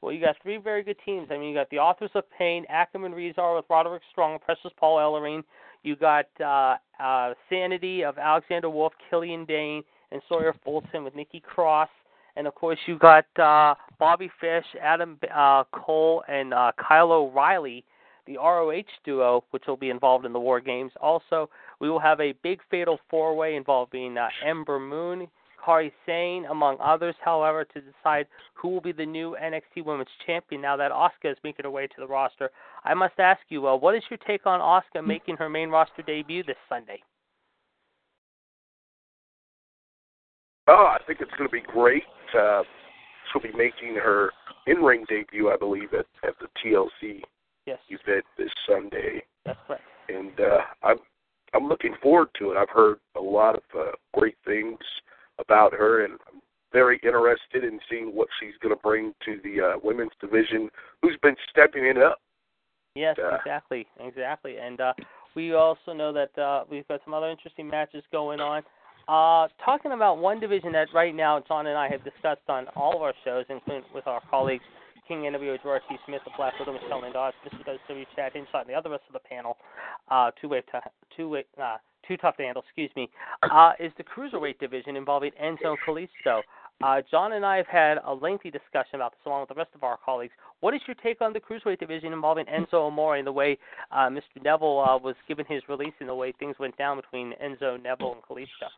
Well, 0.00 0.12
you 0.12 0.20
got 0.20 0.36
three 0.42 0.58
very 0.58 0.82
good 0.82 0.98
teams. 1.04 1.28
I 1.30 1.38
mean, 1.38 1.48
you 1.48 1.54
got 1.54 1.70
the 1.70 1.78
Authors 1.78 2.10
of 2.14 2.24
Pain, 2.36 2.66
Ackerman 2.68 3.12
Rezar 3.12 3.56
with 3.56 3.64
Roderick 3.70 4.02
Strong, 4.10 4.38
Precious 4.44 4.70
Paul 4.78 4.98
Ellering. 4.98 5.42
You 5.82 5.96
got 5.96 6.26
uh, 6.44 6.76
uh, 7.02 7.34
Sanity 7.48 8.04
of 8.04 8.18
Alexander 8.18 8.68
Wolf, 8.68 8.92
Killian 9.08 9.44
Dain, 9.46 9.82
and 10.12 10.20
Sawyer 10.28 10.54
Fulton 10.62 11.04
with 11.04 11.14
Nikki 11.14 11.40
Cross. 11.40 11.88
And 12.36 12.46
of 12.46 12.54
course, 12.54 12.78
you 12.86 12.98
got 12.98 13.24
uh, 13.38 13.74
Bobby 13.98 14.30
Fish, 14.40 14.64
Adam 14.82 15.18
uh, 15.34 15.64
Cole, 15.72 16.22
and 16.28 16.52
uh, 16.52 16.72
Kyle 16.78 17.12
O'Reilly, 17.12 17.84
the 18.26 18.36
ROH 18.36 18.82
duo, 19.04 19.44
which 19.50 19.64
will 19.66 19.76
be 19.76 19.90
involved 19.90 20.24
in 20.24 20.32
the 20.32 20.40
War 20.40 20.60
Games. 20.60 20.92
Also, 21.00 21.48
we 21.80 21.90
will 21.90 22.00
have 22.00 22.20
a 22.20 22.32
big 22.42 22.60
fatal 22.70 22.98
four 23.10 23.34
way 23.36 23.56
involving 23.56 24.16
uh, 24.16 24.28
Ember 24.44 24.78
Moon, 24.78 25.28
Kairi 25.64 25.92
Sane, 26.06 26.44
among 26.46 26.76
others, 26.80 27.14
however, 27.24 27.64
to 27.64 27.80
decide 27.80 28.26
who 28.54 28.68
will 28.68 28.80
be 28.80 28.92
the 28.92 29.06
new 29.06 29.36
NXT 29.42 29.84
Women's 29.84 30.08
Champion 30.26 30.60
now 30.60 30.76
that 30.76 30.92
Asuka 30.92 31.32
is 31.32 31.38
making 31.42 31.64
her 31.64 31.70
way 31.70 31.86
to 31.86 31.94
the 31.98 32.06
roster. 32.06 32.50
I 32.84 32.94
must 32.94 33.14
ask 33.18 33.40
you, 33.48 33.66
uh, 33.66 33.76
what 33.76 33.94
is 33.94 34.02
your 34.10 34.18
take 34.26 34.46
on 34.46 34.60
Asuka 34.60 35.06
making 35.06 35.36
her 35.36 35.48
main 35.48 35.70
roster 35.70 36.02
debut 36.02 36.42
this 36.42 36.56
Sunday? 36.68 37.02
Oh, 40.66 40.86
I 40.88 40.98
think 41.06 41.20
it's 41.20 41.30
going 41.32 41.48
to 41.48 41.52
be 41.52 41.60
great. 41.60 42.04
Uh, 42.38 42.62
she'll 43.30 43.42
be 43.42 43.56
making 43.56 43.96
her 43.96 44.30
in-ring 44.66 45.04
debut, 45.08 45.50
I 45.50 45.56
believe, 45.56 45.92
at, 45.92 46.06
at 46.26 46.34
the 46.40 46.48
TLC 46.64 47.20
yes. 47.66 47.78
event 47.88 48.24
this 48.38 48.50
Sunday. 48.68 49.22
That's 49.44 49.58
correct. 49.66 49.82
And 50.08 50.38
uh, 50.38 50.60
I'm 50.82 50.98
I'm 51.54 51.68
looking 51.68 51.94
forward 52.02 52.28
to 52.38 52.50
it. 52.50 52.56
I've 52.56 52.68
heard 52.68 52.98
a 53.16 53.20
lot 53.20 53.54
of 53.54 53.62
uh, 53.78 53.92
great 54.12 54.36
things 54.44 54.78
about 55.38 55.72
her, 55.72 56.04
and 56.04 56.14
I'm 56.32 56.40
very 56.72 57.00
interested 57.04 57.64
in 57.64 57.78
seeing 57.88 58.06
what 58.06 58.28
she's 58.40 58.54
going 58.60 58.74
to 58.74 58.82
bring 58.82 59.14
to 59.24 59.38
the 59.44 59.64
uh, 59.64 59.78
women's 59.82 60.10
division, 60.20 60.68
who's 61.00 61.16
been 61.22 61.36
stepping 61.50 61.86
it 61.86 61.96
up. 61.96 62.18
Yes, 62.96 63.16
uh, 63.22 63.36
exactly, 63.36 63.86
exactly. 64.00 64.56
And 64.58 64.80
uh, 64.80 64.92
we 65.36 65.54
also 65.54 65.92
know 65.92 66.12
that 66.12 66.36
uh, 66.40 66.64
we've 66.70 66.86
got 66.88 67.00
some 67.04 67.14
other 67.14 67.30
interesting 67.30 67.68
matches 67.68 68.02
going 68.12 68.40
on. 68.40 68.62
Uh, 69.06 69.48
talking 69.64 69.92
about 69.92 70.18
one 70.18 70.40
division 70.40 70.72
that 70.72 70.88
right 70.94 71.14
now 71.14 71.42
John 71.46 71.66
and 71.66 71.76
I 71.76 71.88
have 71.90 72.02
discussed 72.04 72.48
on 72.48 72.66
all 72.74 72.96
of 72.96 73.02
our 73.02 73.14
shows, 73.24 73.44
including 73.48 73.84
with 73.94 74.06
our 74.06 74.20
colleagues 74.30 74.64
King 75.06 75.22
NWO 75.22 75.60
Gerard 75.62 75.82
T. 75.88 75.96
Smith, 76.06 76.22
the 76.24 76.30
Black 76.36 76.58
Widow, 76.58 76.72
Michelle 76.72 77.00
Mendoza, 77.00 77.34
Mr. 77.46 77.78
WWE 77.90 78.06
Chad 78.16 78.32
Hinshaw, 78.32 78.60
and 78.60 78.68
the 78.68 78.74
other 78.74 78.90
rest 78.90 79.04
of 79.06 79.12
the 79.12 79.28
panel, 79.28 79.56
uh, 80.10 80.30
two 80.40 80.48
way, 80.48 80.60
t- 80.60 80.78
two 81.16 81.28
way, 81.28 81.44
uh, 81.62 81.76
too 82.06 82.16
tough 82.16 82.36
to 82.36 82.42
handle, 82.42 82.62
excuse 82.66 82.90
me, 82.96 83.08
uh, 83.50 83.72
is 83.78 83.92
the 83.96 84.04
cruiserweight 84.04 84.58
division 84.58 84.96
involving 84.96 85.30
Enzo 85.42 85.74
and 85.74 85.78
Kalisto. 85.86 86.42
Uh, 86.82 87.00
John 87.08 87.32
and 87.32 87.46
I 87.46 87.56
have 87.56 87.66
had 87.66 87.98
a 88.04 88.12
lengthy 88.12 88.50
discussion 88.50 88.96
about 88.96 89.12
this 89.12 89.20
along 89.26 89.42
with 89.42 89.48
the 89.50 89.54
rest 89.54 89.70
of 89.74 89.84
our 89.84 89.96
colleagues. 90.04 90.32
What 90.60 90.74
is 90.74 90.80
your 90.86 90.96
take 90.96 91.20
on 91.20 91.32
the 91.32 91.40
cruiserweight 91.40 91.78
division 91.78 92.12
involving 92.12 92.46
Enzo 92.46 92.88
Amore 92.88 93.16
and 93.16 93.26
the 93.26 93.32
way 93.32 93.58
uh, 93.92 94.08
Mr. 94.08 94.42
Neville 94.42 94.84
uh, 94.86 94.98
was 94.98 95.14
given 95.28 95.44
his 95.48 95.62
release 95.68 95.94
and 96.00 96.08
the 96.08 96.14
way 96.14 96.32
things 96.32 96.56
went 96.58 96.76
down 96.76 96.96
between 96.96 97.32
Enzo, 97.42 97.80
Neville, 97.82 98.14
and 98.14 98.22
Kalisto? 98.22 98.68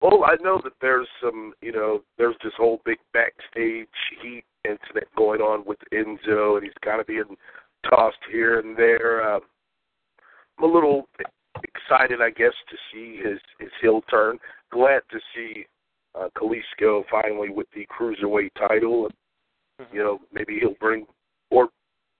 Well, 0.00 0.24
I 0.24 0.36
know 0.42 0.60
that 0.62 0.74
there's 0.80 1.08
some, 1.22 1.54
you 1.62 1.72
know, 1.72 2.02
there's 2.18 2.36
this 2.44 2.52
whole 2.56 2.80
big 2.84 2.98
backstage 3.12 3.88
heat 4.22 4.44
incident 4.64 5.06
going 5.16 5.40
on 5.40 5.64
with 5.66 5.78
Enzo, 5.92 6.56
and 6.56 6.64
he's 6.64 6.72
kind 6.84 7.00
of 7.00 7.06
being 7.06 7.36
tossed 7.88 8.16
here 8.30 8.60
and 8.60 8.76
there. 8.76 9.22
Uh, 9.22 9.40
I'm 10.58 10.70
a 10.70 10.72
little 10.72 11.08
excited, 11.64 12.20
I 12.20 12.30
guess, 12.30 12.52
to 12.70 12.76
see 12.92 13.16
his 13.16 13.38
his 13.58 13.70
heel 13.80 14.02
turn. 14.10 14.38
Glad 14.70 15.02
to 15.10 15.18
see 15.34 15.66
uh, 16.14 16.28
Kalisto 16.36 17.04
finally 17.10 17.50
with 17.50 17.66
the 17.74 17.86
cruiserweight 17.86 18.50
title. 18.58 19.08
You 19.92 20.02
know, 20.02 20.18
maybe 20.32 20.58
he'll 20.60 20.74
bring 20.80 21.06
or 21.50 21.68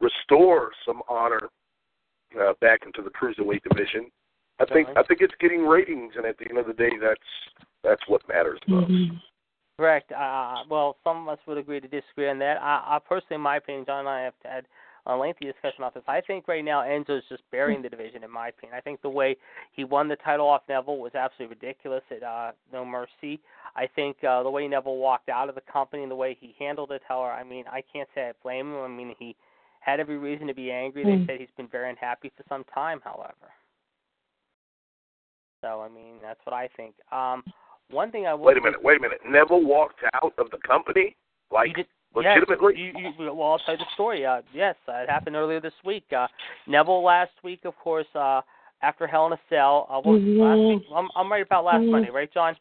restore 0.00 0.70
some 0.86 1.02
honor 1.08 1.48
uh, 2.40 2.52
back 2.60 2.80
into 2.84 3.02
the 3.02 3.10
cruiserweight 3.10 3.62
division. 3.68 4.10
I 4.58 4.64
think 4.64 4.88
I 4.96 5.02
think 5.02 5.20
it's 5.20 5.34
getting 5.40 5.66
ratings, 5.66 6.14
and 6.16 6.24
at 6.24 6.38
the 6.38 6.46
end 6.48 6.58
of 6.58 6.66
the 6.66 6.72
day, 6.72 6.90
that's 7.00 7.64
that's 7.84 8.02
what 8.08 8.26
matters 8.28 8.58
most. 8.66 8.90
Mm-hmm. 8.90 9.16
Correct. 9.78 10.10
Uh, 10.12 10.62
well, 10.70 10.96
some 11.04 11.22
of 11.22 11.28
us 11.28 11.38
would 11.46 11.58
agree 11.58 11.80
to 11.80 11.88
disagree 11.88 12.30
on 12.30 12.38
that. 12.38 12.56
I, 12.62 12.96
I 12.96 12.98
personally, 13.06 13.36
in 13.36 13.42
my 13.42 13.56
opinion, 13.58 13.84
John 13.84 14.00
and 14.00 14.08
I 14.08 14.22
have 14.22 14.34
had 14.42 14.64
a 15.04 15.14
lengthy 15.14 15.44
discussion 15.44 15.76
about 15.78 15.92
this. 15.92 16.02
I 16.08 16.20
think 16.22 16.48
right 16.48 16.64
now 16.64 16.80
Enzo's 16.80 17.22
just 17.28 17.42
burying 17.52 17.82
the 17.82 17.88
division, 17.90 18.24
in 18.24 18.30
my 18.30 18.48
opinion. 18.48 18.76
I 18.76 18.80
think 18.80 19.02
the 19.02 19.10
way 19.10 19.36
he 19.72 19.84
won 19.84 20.08
the 20.08 20.16
title 20.16 20.48
off 20.48 20.62
Neville 20.68 20.98
was 20.98 21.14
absolutely 21.14 21.56
ridiculous 21.60 22.02
at 22.10 22.22
uh, 22.22 22.52
No 22.72 22.84
Mercy. 22.84 23.38
I 23.76 23.86
think 23.86 24.16
uh, 24.24 24.42
the 24.42 24.50
way 24.50 24.66
Neville 24.66 24.96
walked 24.96 25.28
out 25.28 25.50
of 25.50 25.54
the 25.54 25.60
company 25.70 26.02
and 26.02 26.10
the 26.10 26.16
way 26.16 26.36
he 26.40 26.54
handled 26.58 26.90
it, 26.90 27.02
however, 27.06 27.32
I 27.32 27.44
mean, 27.44 27.64
I 27.70 27.82
can't 27.92 28.08
say 28.14 28.30
I 28.30 28.32
blame 28.42 28.72
him. 28.72 28.80
I 28.80 28.88
mean, 28.88 29.14
he 29.18 29.36
had 29.80 30.00
every 30.00 30.16
reason 30.16 30.46
to 30.48 30.54
be 30.54 30.72
angry. 30.72 31.04
They 31.04 31.10
Mm. 31.10 31.26
said 31.26 31.38
he's 31.38 31.50
been 31.56 31.68
very 31.68 31.88
unhappy 31.90 32.30
for 32.30 32.42
some 32.48 32.64
time, 32.64 33.00
however. 33.04 33.52
So, 35.66 35.80
I 35.80 35.88
mean, 35.88 36.14
that's 36.22 36.38
what 36.44 36.54
I 36.54 36.68
think. 36.76 36.94
Um, 37.12 37.42
one 37.90 38.10
thing 38.10 38.26
I 38.26 38.34
will 38.34 38.44
Wait 38.46 38.56
a 38.56 38.60
minute, 38.60 38.82
wait 38.82 38.98
a 38.98 39.00
minute. 39.00 39.18
Neville 39.28 39.64
walked 39.64 40.00
out 40.14 40.32
of 40.38 40.50
the 40.50 40.58
company, 40.66 41.16
like 41.50 41.68
You 41.68 41.74
did- 41.74 41.86
legitimately. 42.14 42.74
Yes, 42.76 42.94
you, 42.96 43.24
you, 43.26 43.34
well, 43.34 43.52
I'll 43.52 43.58
tell 43.58 43.74
you 43.74 43.78
the 43.78 43.84
story. 43.94 44.24
Uh, 44.24 44.42
yes, 44.52 44.76
uh, 44.88 44.92
it 44.98 45.10
happened 45.10 45.36
earlier 45.36 45.60
this 45.60 45.74
week. 45.84 46.04
Uh, 46.16 46.28
Neville 46.66 47.02
last 47.02 47.32
week, 47.42 47.64
of 47.64 47.76
course, 47.76 48.06
uh, 48.14 48.40
after 48.82 49.06
Hell 49.06 49.26
in 49.26 49.32
a 49.32 49.40
Cell. 49.48 49.86
Uh, 49.90 50.00
well, 50.04 50.20
last 50.20 50.58
week, 50.80 50.88
I'm, 50.94 51.08
I'm 51.16 51.30
right 51.30 51.42
about 51.44 51.64
last 51.64 51.78
Mhm. 51.82 51.90
Monday, 51.90 52.10
right, 52.10 52.32
John? 52.32 52.56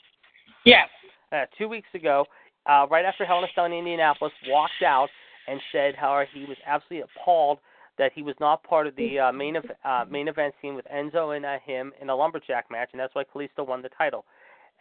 Yes. 0.66 0.90
Uh, 1.32 1.46
two 1.58 1.68
weeks 1.68 1.90
ago, 1.94 2.26
uh, 2.66 2.88
right 2.90 3.06
after 3.06 3.24
Hell 3.26 3.38
in 3.40 3.44
a 3.46 3.48
Cell 3.54 3.66
in 3.66 3.74
Indianapolis, 3.74 4.34
walked 4.48 4.82
out 4.86 5.10
and 5.48 5.60
said 5.72 5.96
how 5.96 6.24
he 6.34 6.46
was 6.46 6.58
absolutely 6.66 7.08
appalled 7.16 7.60
that 7.98 8.12
he 8.14 8.22
was 8.22 8.36
not 8.40 8.64
part 8.64 8.88
of 8.88 8.96
the 8.96 9.20
uh, 9.20 9.32
main 9.32 9.56
ev- 9.56 9.72
uh, 9.84 10.06
main 10.10 10.28
event 10.28 10.54
scene 10.62 10.76
with 10.76 10.86
Enzo 10.94 11.36
and 11.36 11.46
uh, 11.46 11.58
him 11.66 11.94
in 12.02 12.10
a 12.10 12.16
lumberjack 12.16 12.70
match, 12.70 12.90
and 12.92 13.00
that's 13.00 13.16
why 13.16 13.24
Kalisto 13.24 13.66
won 13.68 13.82
the 13.82 13.90
title. 13.90 14.26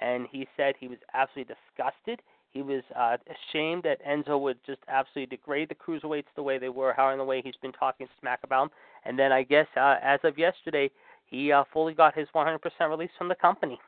and 0.01 0.27
he 0.33 0.47
said 0.57 0.75
he 0.79 0.89
was 0.89 0.99
absolutely 1.15 1.55
disgusted. 1.55 2.21
He 2.51 2.63
was 2.63 2.83
uh, 2.97 3.17
ashamed 3.35 3.83
that 3.85 4.05
Enzo 4.05 4.41
would 4.41 4.59
just 4.67 4.81
absolutely 4.89 5.37
degrade 5.37 5.69
the 5.69 5.75
cruiserweights 5.75 6.27
the 6.37 6.43
way 6.43 6.59
they 6.59 6.69
were, 6.69 6.93
how 6.93 7.11
in 7.11 7.19
the 7.19 7.25
way 7.25 7.41
he's 7.43 7.57
been 7.63 7.73
talking 7.73 8.07
smack 8.21 8.41
about 8.45 8.65
them. 8.65 8.71
And 9.05 9.19
then 9.19 9.33
I 9.33 9.43
guess 9.43 9.67
uh, 9.77 9.97
as 10.03 10.21
of 10.25 10.39
yesterday, 10.39 10.91
he 11.27 11.51
uh, 11.53 11.65
fully 11.73 11.95
got 11.95 12.15
his 12.17 12.29
100% 12.35 12.59
release 12.89 13.11
from 13.19 13.29
the 13.29 13.35
company. 13.35 13.79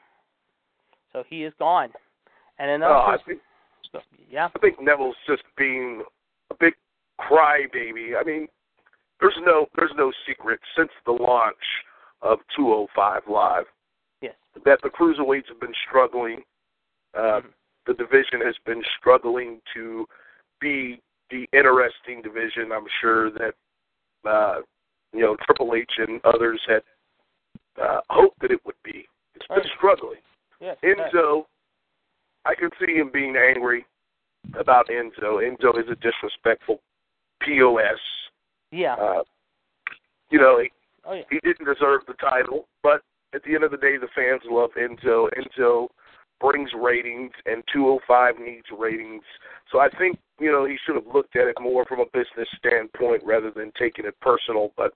So 1.12 1.22
he 1.28 1.44
is 1.44 1.52
gone. 1.58 1.90
And 2.58 2.70
another 2.70 2.94
Oh, 2.94 2.98
I 3.06 3.16
person- 3.16 3.24
think 3.26 3.40
yeah, 4.30 4.48
I 4.54 4.58
think 4.58 4.80
Neville's 4.80 5.16
just 5.26 5.42
being 5.56 6.02
a 6.50 6.54
big 6.54 6.74
crybaby. 7.20 8.18
I 8.20 8.22
mean, 8.24 8.48
there's 9.20 9.38
no 9.44 9.66
there's 9.76 9.92
no 9.96 10.12
secret 10.26 10.60
since 10.76 10.90
the 11.04 11.12
launch 11.12 11.56
of 12.22 12.38
205 12.56 13.22
Live 13.28 13.64
yes, 14.22 14.34
that 14.64 14.78
the 14.82 14.88
cruiserweights 14.88 15.48
have 15.48 15.60
been 15.60 15.74
struggling. 15.88 16.42
Uh, 17.14 17.40
Mhm. 17.40 17.52
The 17.86 17.94
division 17.94 18.40
has 18.40 18.56
been 18.64 18.82
struggling 18.98 19.60
to 19.74 20.08
be 20.60 21.00
the 21.30 21.48
interesting 21.52 22.20
division. 22.20 22.72
I'm 22.72 22.88
sure 23.00 23.30
that 23.30 23.54
uh, 24.24 24.62
you 25.12 25.20
know 25.20 25.36
Triple 25.44 25.72
H 25.74 25.92
and 25.98 26.20
others 26.24 26.60
had 26.66 26.82
uh, 27.80 28.00
hoped 28.10 28.40
that 28.40 28.50
it 28.50 28.60
would 28.66 28.80
be. 28.82 29.06
It's 29.36 29.46
been 29.46 29.58
Right. 29.58 29.72
struggling. 29.76 30.20
yes. 30.60 30.76
Enzo, 30.82 31.46
I 32.44 32.54
can 32.56 32.70
see 32.80 32.94
him 32.96 33.10
being 33.10 33.36
angry 33.36 33.86
about 34.58 34.88
Enzo. 34.88 35.38
Enzo 35.46 35.78
is 35.78 35.88
a 35.88 35.94
disrespectful 35.96 36.80
POS. 37.40 38.00
Yeah. 38.70 38.94
Uh, 38.94 39.22
you 40.30 40.38
know, 40.38 40.60
he, 40.60 40.70
oh 41.04 41.14
yeah. 41.14 41.22
he 41.30 41.40
didn't 41.40 41.66
deserve 41.66 42.02
the 42.06 42.14
title, 42.14 42.66
but 42.82 43.02
at 43.34 43.42
the 43.44 43.54
end 43.54 43.64
of 43.64 43.70
the 43.70 43.76
day, 43.76 43.96
the 43.96 44.08
fans 44.14 44.42
love 44.50 44.70
Enzo. 44.78 45.28
Enzo 45.36 45.88
brings 46.40 46.70
ratings, 46.78 47.32
and 47.46 47.62
205 47.72 48.34
needs 48.38 48.66
ratings. 48.76 49.22
So 49.72 49.78
I 49.78 49.88
think 49.98 50.18
you 50.38 50.50
know 50.50 50.64
he 50.64 50.76
should 50.84 50.96
have 50.96 51.12
looked 51.12 51.36
at 51.36 51.46
it 51.46 51.56
more 51.60 51.84
from 51.84 52.00
a 52.00 52.06
business 52.06 52.48
standpoint 52.58 53.22
rather 53.24 53.50
than 53.50 53.72
taking 53.78 54.06
it 54.06 54.18
personal. 54.20 54.72
But 54.76 54.92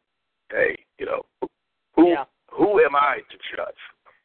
hey, 0.50 0.78
you 0.98 1.06
know, 1.06 1.22
who 1.94 2.08
Yeah. 2.10 2.24
who 2.50 2.80
am 2.84 2.96
I 2.96 3.18
to 3.30 3.56
judge? 3.56 3.74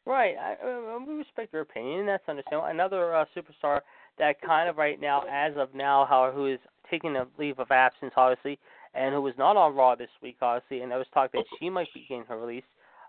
Right. 0.04 0.36
I, 0.36 0.52
uh, 0.64 0.98
we 1.04 1.14
respect 1.14 1.52
your 1.52 1.62
opinion. 1.62 2.06
That's 2.06 2.22
understandable. 2.28 2.68
Another 2.68 3.14
uh, 3.14 3.24
superstar 3.36 3.80
that 4.18 4.40
kind 4.40 4.68
of 4.68 4.76
right 4.76 5.00
now, 5.00 5.24
as 5.28 5.54
of 5.56 5.74
now, 5.74 6.06
how 6.08 6.30
who 6.32 6.46
is 6.46 6.60
taking 6.90 7.16
a 7.16 7.26
leave 7.38 7.58
of 7.58 7.70
absence, 7.70 8.12
obviously, 8.16 8.58
and 8.96 9.14
who 9.14 9.20
was 9.20 9.34
not 9.38 9.56
on 9.56 9.74
Raw 9.74 9.94
this 9.94 10.08
week, 10.22 10.36
obviously, 10.40 10.82
and 10.82 10.90
there 10.90 10.98
was 10.98 11.06
talk 11.12 11.32
that 11.32 11.44
she 11.58 11.70
might 11.70 11.88
be 11.94 12.06
getting 12.08 12.24
her 12.24 12.38
release, 12.38 12.64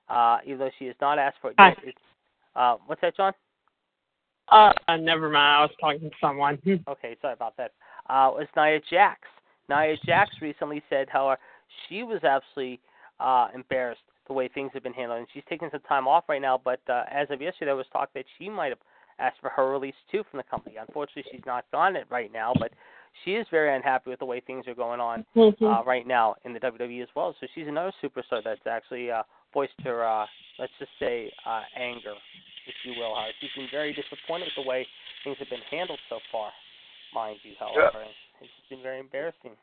uh, 0.10 0.38
even 0.46 0.60
though 0.60 0.72
she 0.78 0.86
has 0.86 0.96
not 1.02 1.20
asked 1.20 1.38
for 1.42 1.52
it 1.52 1.56
yet. 1.60 1.78
It's, 1.84 1.98
uh, 2.56 2.76
what's 2.86 3.02
that, 3.02 3.16
John? 3.16 3.34
Uh, 4.50 4.72
never 5.00 5.30
mind. 5.30 5.58
I 5.58 5.62
was 5.62 5.72
talking 5.80 6.10
to 6.10 6.16
someone. 6.22 6.60
Okay, 6.88 7.18
sorry 7.22 7.34
about 7.34 7.58
that. 7.58 7.72
Uh, 8.10 8.32
it 8.34 8.40
was 8.40 8.48
Nia 8.56 8.80
Jax. 8.90 9.22
Nia 9.70 9.96
Jax 10.06 10.32
recently 10.42 10.82
said 10.90 11.08
how 11.10 11.36
she 11.88 12.04
was 12.04 12.24
absolutely 12.24 12.80
uh, 13.20 13.50
embarrassed 13.54 14.02
the 14.28 14.34
way 14.34 14.48
things 14.48 14.72
have 14.74 14.84
been 14.84 14.94
handled, 14.94 15.20
and 15.20 15.28
she's 15.34 15.44
taking 15.50 15.70
some 15.72 15.82
time 15.82 16.08
off 16.08 16.26
right 16.30 16.42
now. 16.42 16.60
But 16.62 16.80
uh, 16.90 17.04
as 17.12 17.28
of 17.30 17.42
yesterday, 17.42 17.68
there 17.68 17.76
was 17.76 17.86
talk 17.92 18.10
that 18.14 18.26
she 18.38 18.50
might 18.50 18.70
have 18.70 18.80
asked 19.20 19.40
for 19.42 19.50
her 19.50 19.70
release 19.70 19.96
too 20.12 20.24
from 20.30 20.38
the 20.38 20.44
company. 20.44 20.76
Unfortunately, 20.78 21.24
she's 21.32 21.46
not 21.46 21.66
on 21.74 21.96
it 21.96 22.06
right 22.10 22.32
now, 22.32 22.54
but 22.60 22.72
she 23.24 23.36
is 23.36 23.46
very 23.52 23.76
unhappy 23.76 24.10
with 24.10 24.20
the 24.20 24.26
way 24.26 24.40
things 24.40 24.68
are 24.68 24.76
going 24.76 25.00
on 25.00 25.26
uh, 25.36 25.84
right 25.86 26.08
now 26.08 26.36
in 26.46 26.54
the 26.54 26.60
WWE 26.60 27.02
as 27.02 27.10
well. 27.16 27.36
So 27.40 27.48
she's 27.54 27.68
another 27.68 27.94
superstar 28.04 28.44
that's 28.44 28.66
actually 28.70 29.12
uh, 29.12 29.24
voiced 29.54 29.74
her, 29.84 30.06
uh, 30.06 30.26
let's 30.60 30.72
just 30.80 30.92
say, 31.00 31.32
uh, 31.46 31.62
anger, 31.76 32.14
if 32.68 32.76
you 32.86 32.94
will. 33.00 33.16
Uh, 33.16 33.26
she's 33.40 33.50
been 33.56 33.68
very 33.72 33.94
disappointed 33.94 34.50
with 34.56 34.64
the 34.64 34.70
way 34.70 34.86
things 35.24 35.38
have 35.40 35.50
been 35.50 35.66
handled 35.70 36.00
so 36.10 36.20
far, 36.32 36.52
mind 37.14 37.38
you. 37.44 37.54
However, 37.60 38.04
it's 38.42 38.52
been 38.70 38.82
very 38.82 39.00
embarrassing. 39.00 39.56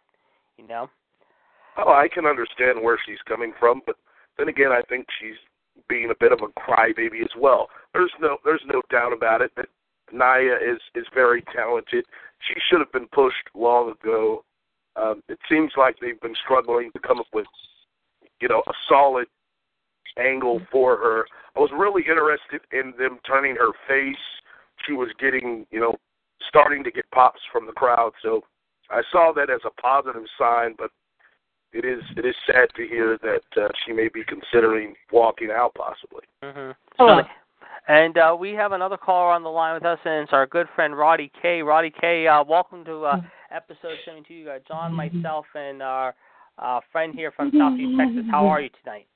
You 0.57 0.69
know. 0.69 0.89
Oh, 1.77 1.93
I 1.93 2.09
can 2.13 2.27
understand 2.27 2.83
where 2.83 2.99
she's 3.05 3.19
coming 3.27 3.53
from, 3.59 3.83
but 3.87 3.97
then 4.39 4.49
again, 4.49 4.71
I 4.71 4.83
think 4.89 5.07
she's 5.21 5.39
being 5.89 6.11
a 6.11 6.15
bit 6.19 6.31
of 6.31 6.39
a 6.43 6.61
crybaby 6.61 7.21
as 7.23 7.35
well. 7.37 7.69
There's 7.93 8.13
no, 8.21 8.37
there's 8.45 8.63
no 8.67 8.81
doubt 8.91 9.13
about 9.13 9.43
it 9.43 9.51
that 9.57 9.67
Nia 10.13 10.57
is 10.57 10.81
is 10.95 11.07
very 11.13 11.43
talented. 11.55 12.05
She 12.41 12.55
should 12.69 12.81
have 12.81 12.93
been 12.93 13.09
pushed 13.09 13.49
long 13.55 13.93
ago. 13.93 14.45
Um, 14.97 15.23
it 15.29 15.39
seems 15.49 15.73
like 15.77 15.97
they've 16.01 16.21
been 16.21 16.35
struggling 16.45 16.91
to 16.93 16.99
come 17.01 17.19
up 17.19 17.27
with, 17.33 17.47
you 18.41 18.49
know, 18.49 18.63
a 18.67 18.73
solid 18.89 19.27
angle 20.19 20.61
for 20.71 20.97
her. 20.97 21.27
I 21.57 21.61
was 21.61 21.71
really 21.77 22.03
interested 22.03 22.61
in 22.73 22.93
them 22.99 23.19
turning 23.27 23.57
her 23.57 23.73
face. 23.89 24.17
She 24.87 24.93
was 24.93 25.09
getting, 25.19 25.67
you 25.71 25.81
know, 25.81 25.97
starting 26.49 26.85
to 26.85 26.91
get 26.91 27.11
pops 27.13 27.41
from 27.53 27.67
the 27.67 27.73
crowd. 27.73 28.13
So 28.23 28.43
I 28.91 29.03
saw 29.11 29.33
that 29.35 29.51
as 29.51 29.61
a 29.65 29.81
positive 29.81 30.25
sign, 30.39 30.75
but 30.79 30.91
it 31.73 31.85
is 31.85 32.03
it 32.17 32.25
is 32.25 32.35
sad 32.47 32.69
to 32.77 32.87
hear 32.87 33.19
that 33.23 33.63
uh, 33.63 33.69
she 33.85 33.93
may 33.93 34.09
be 34.09 34.23
considering 34.25 34.95
walking 35.11 35.51
out 35.51 35.75
possibly. 35.75 36.23
Mm-hmm. 36.43 36.71
Hello. 36.97 37.23
And 37.87 38.17
uh, 38.17 38.35
we 38.39 38.53
have 38.53 38.73
another 38.73 38.97
caller 38.97 39.33
on 39.33 39.43
the 39.43 39.51
line 39.51 39.75
with 39.75 39.85
us, 39.85 39.99
and 40.05 40.23
it's 40.23 40.33
our 40.33 40.47
good 40.47 40.67
friend 40.75 40.97
Roddy 40.97 41.31
K. 41.43 41.61
Roddy 41.61 41.93
K. 42.01 42.27
Uh, 42.27 42.43
welcome 42.43 42.83
to 42.87 43.05
uh, 43.05 43.21
episode 43.51 43.99
72. 44.07 44.33
You 44.33 44.45
got 44.47 44.67
John, 44.67 44.95
myself, 44.95 45.45
and 45.55 45.83
our 45.83 46.15
uh, 46.59 46.81
friend 46.91 47.15
here 47.15 47.31
from 47.31 47.53
Southeast 47.53 47.99
Texas. 47.99 48.25
How 48.31 48.47
are 48.47 48.63
you 48.63 48.71
tonight? 48.83 49.07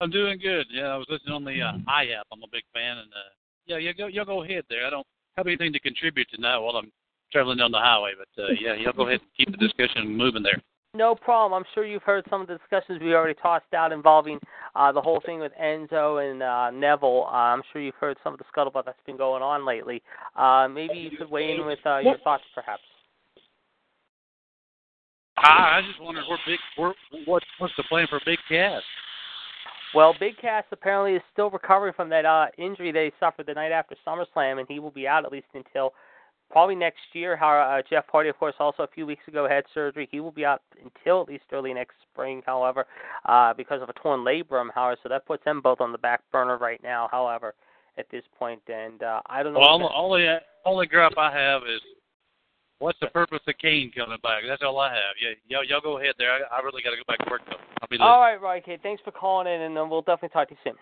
I'm 0.00 0.10
doing 0.10 0.38
good. 0.38 0.66
Yeah, 0.70 0.94
I 0.94 0.96
was 0.96 1.06
listening 1.08 1.34
on 1.34 1.44
the 1.44 1.60
uh, 1.60 1.72
iApp. 1.90 2.22
I'm 2.32 2.44
a 2.44 2.50
big 2.52 2.62
fan, 2.72 2.98
and 2.98 3.10
uh, 3.10 3.30
yeah, 3.66 3.78
you 3.78 3.92
go, 3.92 4.06
you 4.06 4.24
go 4.24 4.44
ahead 4.44 4.64
there. 4.70 4.86
I 4.86 4.90
don't 4.90 5.06
have 5.36 5.48
anything 5.48 5.72
to 5.72 5.80
contribute 5.80 6.28
tonight 6.32 6.58
while 6.58 6.76
I'm 6.76 6.92
traveling 7.32 7.58
down 7.58 7.72
the 7.72 7.78
highway, 7.78 8.12
but 8.16 8.42
uh, 8.42 8.48
yeah, 8.60 8.74
you 8.74 8.92
go 8.96 9.08
ahead 9.08 9.20
and 9.20 9.30
keep 9.36 9.50
the 9.50 9.56
discussion 9.56 10.16
moving 10.16 10.44
there. 10.44 10.60
No 10.94 11.14
problem. 11.14 11.58
I'm 11.58 11.66
sure 11.74 11.86
you've 11.86 12.02
heard 12.02 12.24
some 12.28 12.42
of 12.42 12.48
the 12.48 12.58
discussions 12.58 13.00
we 13.00 13.14
already 13.14 13.38
tossed 13.40 13.72
out 13.74 13.92
involving 13.92 14.38
uh, 14.76 14.92
the 14.92 15.00
whole 15.00 15.22
thing 15.24 15.40
with 15.40 15.52
Enzo 15.60 16.30
and 16.30 16.42
uh, 16.42 16.70
Neville. 16.70 17.24
Uh, 17.28 17.34
I'm 17.34 17.62
sure 17.72 17.80
you've 17.80 17.94
heard 17.94 18.18
some 18.22 18.34
of 18.34 18.38
the 18.38 18.44
scuttlebutt 18.54 18.84
that's 18.84 18.98
been 19.06 19.16
going 19.16 19.42
on 19.42 19.66
lately. 19.66 20.02
Uh, 20.36 20.68
maybe 20.68 20.98
you 20.98 21.16
could 21.16 21.30
weigh 21.30 21.52
in 21.52 21.64
with 21.64 21.78
uh, 21.86 21.98
your 21.98 22.18
thoughts, 22.18 22.44
perhaps. 22.54 22.82
I, 25.38 25.78
I 25.78 25.82
just 25.86 26.00
wondered 26.02 26.24
where 26.28 26.38
big, 26.46 26.58
where, 26.76 26.94
what, 27.24 27.42
what's 27.58 27.74
the 27.78 27.84
plan 27.84 28.06
for 28.10 28.20
Big 28.26 28.38
Cass? 28.46 28.82
Well, 29.94 30.14
Big 30.20 30.36
Cass 30.38 30.64
apparently 30.72 31.14
is 31.14 31.22
still 31.32 31.48
recovering 31.48 31.94
from 31.94 32.10
that 32.10 32.26
uh, 32.26 32.46
injury 32.58 32.92
they 32.92 33.12
suffered 33.18 33.46
the 33.46 33.54
night 33.54 33.72
after 33.72 33.96
SummerSlam, 34.06 34.58
and 34.58 34.66
he 34.68 34.78
will 34.78 34.90
be 34.90 35.08
out 35.08 35.24
at 35.24 35.32
least 35.32 35.46
until 35.54 35.94
probably 36.52 36.76
next 36.76 37.00
year. 37.14 37.36
How 37.36 37.78
uh, 37.78 37.82
Jeff 37.88 38.04
Hardy, 38.12 38.28
of 38.28 38.38
course, 38.38 38.54
also 38.60 38.84
a 38.84 38.88
few 38.88 39.06
weeks 39.06 39.26
ago 39.26 39.48
had 39.48 39.64
surgery. 39.74 40.06
He 40.12 40.20
will 40.20 40.30
be 40.30 40.44
out 40.44 40.62
until 40.84 41.22
at 41.22 41.28
least 41.28 41.44
early 41.52 41.72
next 41.74 41.94
spring, 42.12 42.42
however, 42.46 42.86
uh, 43.26 43.54
because 43.54 43.82
of 43.82 43.88
a 43.88 43.94
torn 43.94 44.20
labrum. 44.20 44.68
However, 44.74 44.98
so 45.02 45.08
that 45.08 45.26
puts 45.26 45.44
them 45.44 45.60
both 45.60 45.80
on 45.80 45.90
the 45.90 45.98
back 45.98 46.20
burner 46.30 46.58
right 46.58 46.80
now. 46.82 47.08
However, 47.10 47.54
at 47.98 48.06
this 48.10 48.22
point, 48.38 48.60
and 48.68 49.02
uh, 49.02 49.20
I 49.26 49.42
don't 49.42 49.54
know. 49.54 49.60
Well, 49.60 49.68
all, 49.68 49.78
that- 49.80 49.94
all 49.94 50.12
the 50.14 50.38
only 50.64 50.86
gripe 50.86 51.18
I 51.18 51.32
have 51.36 51.62
is 51.62 51.80
what's 52.78 52.98
the 53.00 53.06
purpose 53.08 53.40
of 53.46 53.54
Kane 53.58 53.90
coming 53.96 54.18
back? 54.22 54.42
That's 54.46 54.62
all 54.62 54.78
I 54.78 54.90
have. 54.90 55.14
Yeah, 55.20 55.30
y'all, 55.48 55.64
y'all 55.64 55.80
go 55.80 55.98
ahead 55.98 56.14
there. 56.18 56.32
I, 56.32 56.58
I 56.58 56.60
really 56.60 56.82
got 56.82 56.90
to 56.90 56.96
go 56.96 57.02
back 57.06 57.18
to 57.24 57.30
work 57.30 57.42
though. 57.46 57.56
I'll 57.80 57.88
be 57.88 57.96
listening. 57.96 58.08
All 58.08 58.20
right, 58.20 58.40
Roddy 58.40 58.60
K. 58.60 58.78
Thanks 58.82 59.02
for 59.04 59.10
calling 59.10 59.46
in, 59.52 59.62
and 59.62 59.78
uh, 59.78 59.86
we'll 59.88 60.02
definitely 60.02 60.30
talk 60.30 60.48
to 60.48 60.54
you 60.54 60.60
soon. 60.64 60.74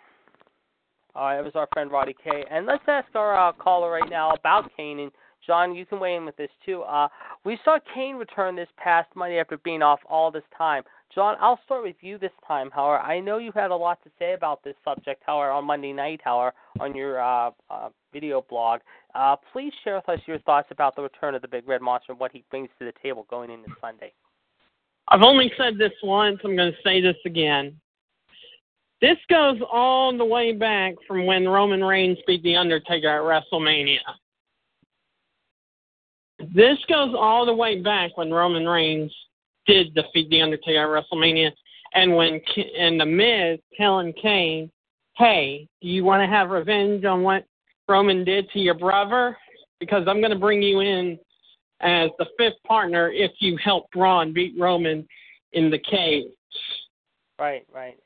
All 1.14 1.24
right, 1.24 1.36
that 1.36 1.44
was 1.44 1.56
our 1.56 1.68
friend 1.72 1.90
Roddy 1.90 2.14
K. 2.22 2.44
And 2.50 2.66
let's 2.66 2.84
ask 2.86 3.08
our 3.14 3.48
uh, 3.48 3.52
caller 3.52 3.90
right 3.90 4.08
now 4.08 4.30
about 4.30 4.70
Kane. 4.76 5.00
And 5.00 5.10
John, 5.46 5.74
you 5.74 5.86
can 5.86 6.00
weigh 6.00 6.16
in 6.16 6.24
with 6.24 6.36
this 6.36 6.50
too. 6.64 6.82
Uh, 6.82 7.08
we 7.44 7.58
saw 7.64 7.78
Kane 7.94 8.16
return 8.16 8.56
this 8.56 8.68
past 8.76 9.08
Monday 9.14 9.38
after 9.38 9.58
being 9.58 9.82
off 9.82 10.00
all 10.08 10.30
this 10.30 10.44
time. 10.56 10.82
John, 11.14 11.36
I'll 11.40 11.58
start 11.64 11.82
with 11.82 11.96
you 12.02 12.18
this 12.18 12.30
time. 12.46 12.70
However, 12.72 12.98
I 12.98 13.18
know 13.18 13.38
you 13.38 13.50
had 13.52 13.72
a 13.72 13.76
lot 13.76 13.98
to 14.04 14.10
say 14.18 14.34
about 14.34 14.62
this 14.62 14.76
subject. 14.84 15.22
However, 15.26 15.50
on 15.50 15.64
Monday 15.64 15.92
night, 15.92 16.20
however, 16.22 16.54
on 16.78 16.94
your 16.94 17.20
uh, 17.20 17.50
uh, 17.68 17.88
video 18.12 18.44
blog, 18.48 18.80
uh, 19.14 19.34
please 19.52 19.72
share 19.82 19.96
with 19.96 20.08
us 20.08 20.20
your 20.26 20.38
thoughts 20.40 20.68
about 20.70 20.94
the 20.94 21.02
return 21.02 21.34
of 21.34 21.42
the 21.42 21.48
Big 21.48 21.66
Red 21.66 21.82
Monster 21.82 22.12
and 22.12 22.20
what 22.20 22.30
he 22.30 22.44
brings 22.50 22.68
to 22.78 22.84
the 22.84 22.92
table 23.02 23.26
going 23.28 23.50
into 23.50 23.70
Sunday. 23.80 24.12
I've 25.08 25.22
only 25.22 25.52
said 25.56 25.78
this 25.78 25.92
once. 26.04 26.38
I'm 26.44 26.54
going 26.54 26.70
to 26.70 26.78
say 26.84 27.00
this 27.00 27.16
again. 27.26 27.80
This 29.00 29.16
goes 29.28 29.58
all 29.72 30.16
the 30.16 30.24
way 30.24 30.52
back 30.52 30.94
from 31.08 31.26
when 31.26 31.48
Roman 31.48 31.82
Reigns 31.82 32.18
beat 32.26 32.42
The 32.44 32.54
Undertaker 32.54 33.08
at 33.08 33.22
WrestleMania. 33.22 33.98
This 36.54 36.78
goes 36.88 37.14
all 37.16 37.44
the 37.44 37.54
way 37.54 37.80
back 37.80 38.16
when 38.16 38.30
Roman 38.30 38.66
Reigns 38.66 39.14
did 39.66 39.94
defeat 39.94 40.30
The 40.30 40.40
Undertaker 40.40 40.96
at 40.96 41.04
WrestleMania, 41.04 41.50
and 41.94 42.16
when 42.16 42.40
and 42.78 43.00
The 43.00 43.06
Miz 43.06 43.58
telling 43.76 44.12
Kane, 44.14 44.70
"Hey, 45.16 45.68
do 45.82 45.88
you 45.88 46.04
want 46.04 46.22
to 46.22 46.26
have 46.26 46.50
revenge 46.50 47.04
on 47.04 47.22
what 47.22 47.44
Roman 47.88 48.24
did 48.24 48.50
to 48.50 48.58
your 48.58 48.74
brother? 48.74 49.36
Because 49.78 50.06
I'm 50.08 50.20
going 50.20 50.32
to 50.32 50.38
bring 50.38 50.62
you 50.62 50.80
in 50.80 51.18
as 51.80 52.10
the 52.18 52.26
fifth 52.38 52.62
partner 52.66 53.10
if 53.10 53.32
you 53.40 53.56
help 53.58 53.90
Braun 53.90 54.32
beat 54.32 54.54
Roman 54.58 55.06
in 55.52 55.70
the 55.70 55.78
cage." 55.78 56.26
Right, 57.38 57.66
right. 57.72 57.98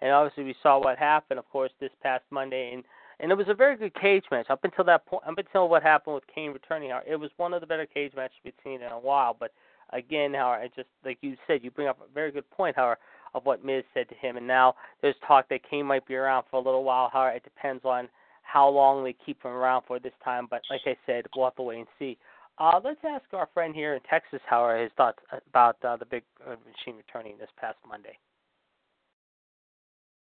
And 0.00 0.12
obviously, 0.12 0.44
we 0.44 0.54
saw 0.62 0.78
what 0.78 0.98
happened, 0.98 1.38
of 1.38 1.48
course, 1.48 1.72
this 1.80 1.90
past 2.02 2.24
Monday. 2.30 2.72
And 2.72 2.84
and 3.20 3.32
it 3.32 3.34
was 3.36 3.48
a 3.48 3.54
very 3.54 3.76
good 3.76 3.94
cage 3.94 4.24
match 4.30 4.46
up 4.48 4.64
until 4.64 4.84
that 4.84 5.06
point. 5.06 5.24
Up 5.26 5.38
until 5.38 5.68
what 5.68 5.82
happened 5.82 6.14
with 6.14 6.24
Kane 6.32 6.52
returning, 6.52 6.92
it 7.06 7.16
was 7.16 7.30
one 7.36 7.52
of 7.52 7.60
the 7.60 7.66
better 7.66 7.86
cage 7.86 8.12
matches 8.14 8.36
we've 8.44 8.54
seen 8.62 8.82
in 8.82 8.92
a 8.92 8.98
while. 8.98 9.36
But 9.38 9.52
again, 9.92 10.34
Howard, 10.34 10.60
I 10.62 10.68
just 10.76 10.88
like 11.04 11.18
you 11.20 11.36
said, 11.46 11.64
you 11.64 11.70
bring 11.70 11.88
up 11.88 11.98
a 12.00 12.12
very 12.12 12.30
good 12.30 12.48
point, 12.50 12.76
Howard, 12.76 12.98
of 13.34 13.44
what 13.44 13.64
Miz 13.64 13.82
said 13.92 14.08
to 14.08 14.14
him. 14.14 14.36
And 14.36 14.46
now 14.46 14.74
there's 15.02 15.16
talk 15.26 15.48
that 15.48 15.68
Kane 15.68 15.86
might 15.86 16.06
be 16.06 16.14
around 16.14 16.44
for 16.50 16.60
a 16.60 16.64
little 16.64 16.84
while. 16.84 17.10
Howard, 17.12 17.36
it 17.36 17.44
depends 17.44 17.84
on 17.84 18.08
how 18.42 18.68
long 18.68 19.02
they 19.02 19.14
keep 19.26 19.42
him 19.42 19.50
around 19.50 19.82
for 19.86 19.98
this 19.98 20.12
time. 20.24 20.46
But 20.48 20.62
like 20.70 20.82
I 20.86 20.96
said, 21.04 21.26
we'll 21.34 21.46
have 21.46 21.56
to 21.56 21.62
wait 21.62 21.78
and 21.78 21.86
see. 21.98 22.18
Uh, 22.58 22.80
let's 22.82 23.00
ask 23.04 23.24
our 23.32 23.48
friend 23.54 23.74
here 23.74 23.94
in 23.94 24.00
Texas, 24.08 24.40
Howard, 24.48 24.82
his 24.82 24.90
thoughts 24.96 25.18
about 25.48 25.76
uh, 25.84 25.96
the 25.96 26.06
big 26.06 26.22
uh, 26.44 26.50
machine 26.50 26.96
returning 26.96 27.36
this 27.38 27.50
past 27.60 27.76
Monday. 27.88 28.18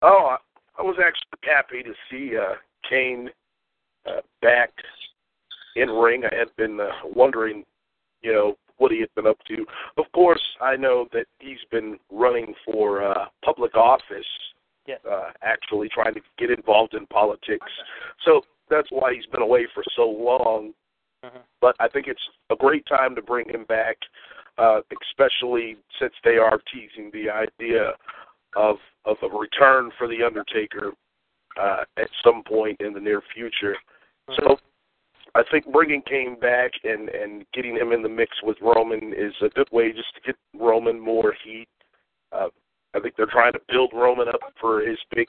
Oh, 0.01 0.37
I 0.79 0.83
was 0.83 0.97
actually 0.99 1.39
happy 1.43 1.83
to 1.83 1.93
see 2.11 2.37
uh, 2.37 2.55
Kane 2.89 3.31
uh, 4.07 4.21
back 4.43 4.71
in 5.77 5.89
ring. 5.89 6.23
I 6.25 6.35
had 6.35 6.55
been 6.57 6.81
uh, 6.81 6.91
wondering, 7.15 7.65
you 8.23 8.33
know, 8.33 8.55
what 8.79 8.93
he 8.93 9.01
had 9.01 9.15
been 9.15 9.27
up 9.27 9.39
to. 9.49 9.65
Of 9.97 10.11
course, 10.13 10.43
I 10.61 10.77
know 10.77 11.07
that 11.13 11.27
he's 11.39 11.59
been 11.71 11.99
running 12.11 12.55
for 12.65 13.05
uh, 13.05 13.27
public 13.45 13.77
office, 13.77 14.27
yes. 14.87 15.01
uh, 15.11 15.31
actually 15.43 15.89
trying 15.89 16.15
to 16.15 16.21
get 16.39 16.51
involved 16.51 16.95
in 16.95 17.07
politics. 17.07 17.71
So 18.25 18.43
that's 18.69 18.89
why 18.91 19.15
he's 19.15 19.27
been 19.27 19.43
away 19.43 19.67
for 19.75 19.85
so 19.95 20.09
long. 20.09 20.73
Mm-hmm. 21.25 21.39
But 21.61 21.77
I 21.81 21.89
think 21.89 22.07
it's 22.09 22.21
a 22.51 22.57
great 22.57 22.85
time 22.87 23.15
to 23.15 23.23
bring 23.23 23.49
him 23.49 23.65
back, 23.65 23.97
uh, 24.59 24.81
especially 25.03 25.77
since 26.01 26.13
they 26.25 26.37
are 26.37 26.61
teasing 26.73 27.11
the 27.13 27.31
idea 27.31 27.93
of 28.57 28.77
of 29.05 29.17
a 29.23 29.37
return 29.37 29.91
for 29.99 30.09
the 30.09 30.23
Undertaker 30.25 30.93
uh, 31.61 31.85
at 31.97 32.09
some 32.25 32.43
point 32.43 32.81
in 32.81 32.93
the 32.93 33.01
near 33.01 33.23
future. 33.35 33.77
So 34.37 34.57
I 35.35 35.43
think 35.51 35.71
bringing 35.73 36.03
Kane 36.03 36.39
back 36.39 36.73
and 36.85 37.09
and 37.09 37.45
getting 37.53 37.77
him 37.77 37.93
in 37.93 38.03
the 38.03 38.09
mix 38.09 38.37
with 38.43 38.57
Roman 38.61 39.13
is 39.13 39.35
a 39.43 39.49
good 39.51 39.69
way 39.73 39.93
just 39.93 40.15
to 40.15 40.21
get 40.25 40.37
Roman 40.59 40.99
more 40.99 41.35
heat. 41.45 41.69
Uh, 42.33 42.49
I 42.95 43.01
think 43.01 43.15
they're 43.17 43.27
trying 43.27 43.53
to 43.53 43.61
build 43.69 43.93
Roman 43.93 44.29
up 44.29 44.41
for 44.61 44.81
his 44.81 44.99
big 45.15 45.27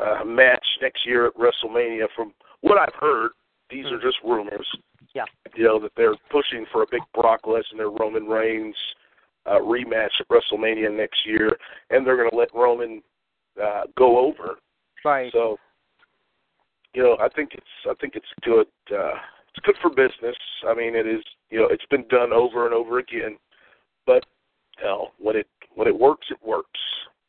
uh, 0.00 0.24
match 0.24 0.64
next 0.80 1.06
year 1.06 1.26
at 1.26 1.34
WrestleMania. 1.34 2.06
From 2.14 2.32
what 2.60 2.78
I've 2.78 2.94
heard, 3.00 3.30
these 3.70 3.86
are 3.86 4.00
just 4.00 4.18
rumors. 4.24 4.66
Yeah. 5.14 5.24
You 5.54 5.64
know 5.64 5.80
that 5.80 5.92
they're 5.96 6.16
pushing 6.30 6.66
for 6.70 6.82
a 6.82 6.86
big 6.90 7.02
Brock 7.14 7.42
Lesnar 7.44 7.98
Roman 7.98 8.26
Reigns 8.26 8.76
uh, 9.46 9.58
rematch 9.58 10.10
at 10.20 10.28
WrestleMania 10.28 10.94
next 10.94 11.26
year, 11.26 11.56
and 11.90 12.06
they're 12.06 12.16
going 12.16 12.30
to 12.30 12.36
let 12.36 12.54
Roman 12.54 13.02
uh, 13.62 13.82
go 13.96 14.18
over. 14.18 14.56
Right. 15.04 15.32
So, 15.32 15.56
you 16.94 17.02
know, 17.02 17.16
I 17.20 17.28
think 17.28 17.50
it's 17.54 17.66
I 17.88 17.94
think 18.00 18.14
it's 18.16 18.26
good. 18.42 18.66
Uh, 18.90 19.14
it's 19.48 19.64
good 19.64 19.76
for 19.80 19.90
business. 19.90 20.36
I 20.68 20.74
mean, 20.74 20.94
it 20.94 21.06
is. 21.06 21.22
You 21.50 21.60
know, 21.60 21.68
it's 21.70 21.84
been 21.90 22.06
done 22.08 22.32
over 22.32 22.64
and 22.66 22.74
over 22.74 22.98
again, 22.98 23.36
but 24.06 24.24
hell, 24.80 25.12
when 25.18 25.36
it 25.36 25.46
when 25.74 25.88
it 25.88 25.98
works, 25.98 26.26
it 26.30 26.38
works. 26.46 26.80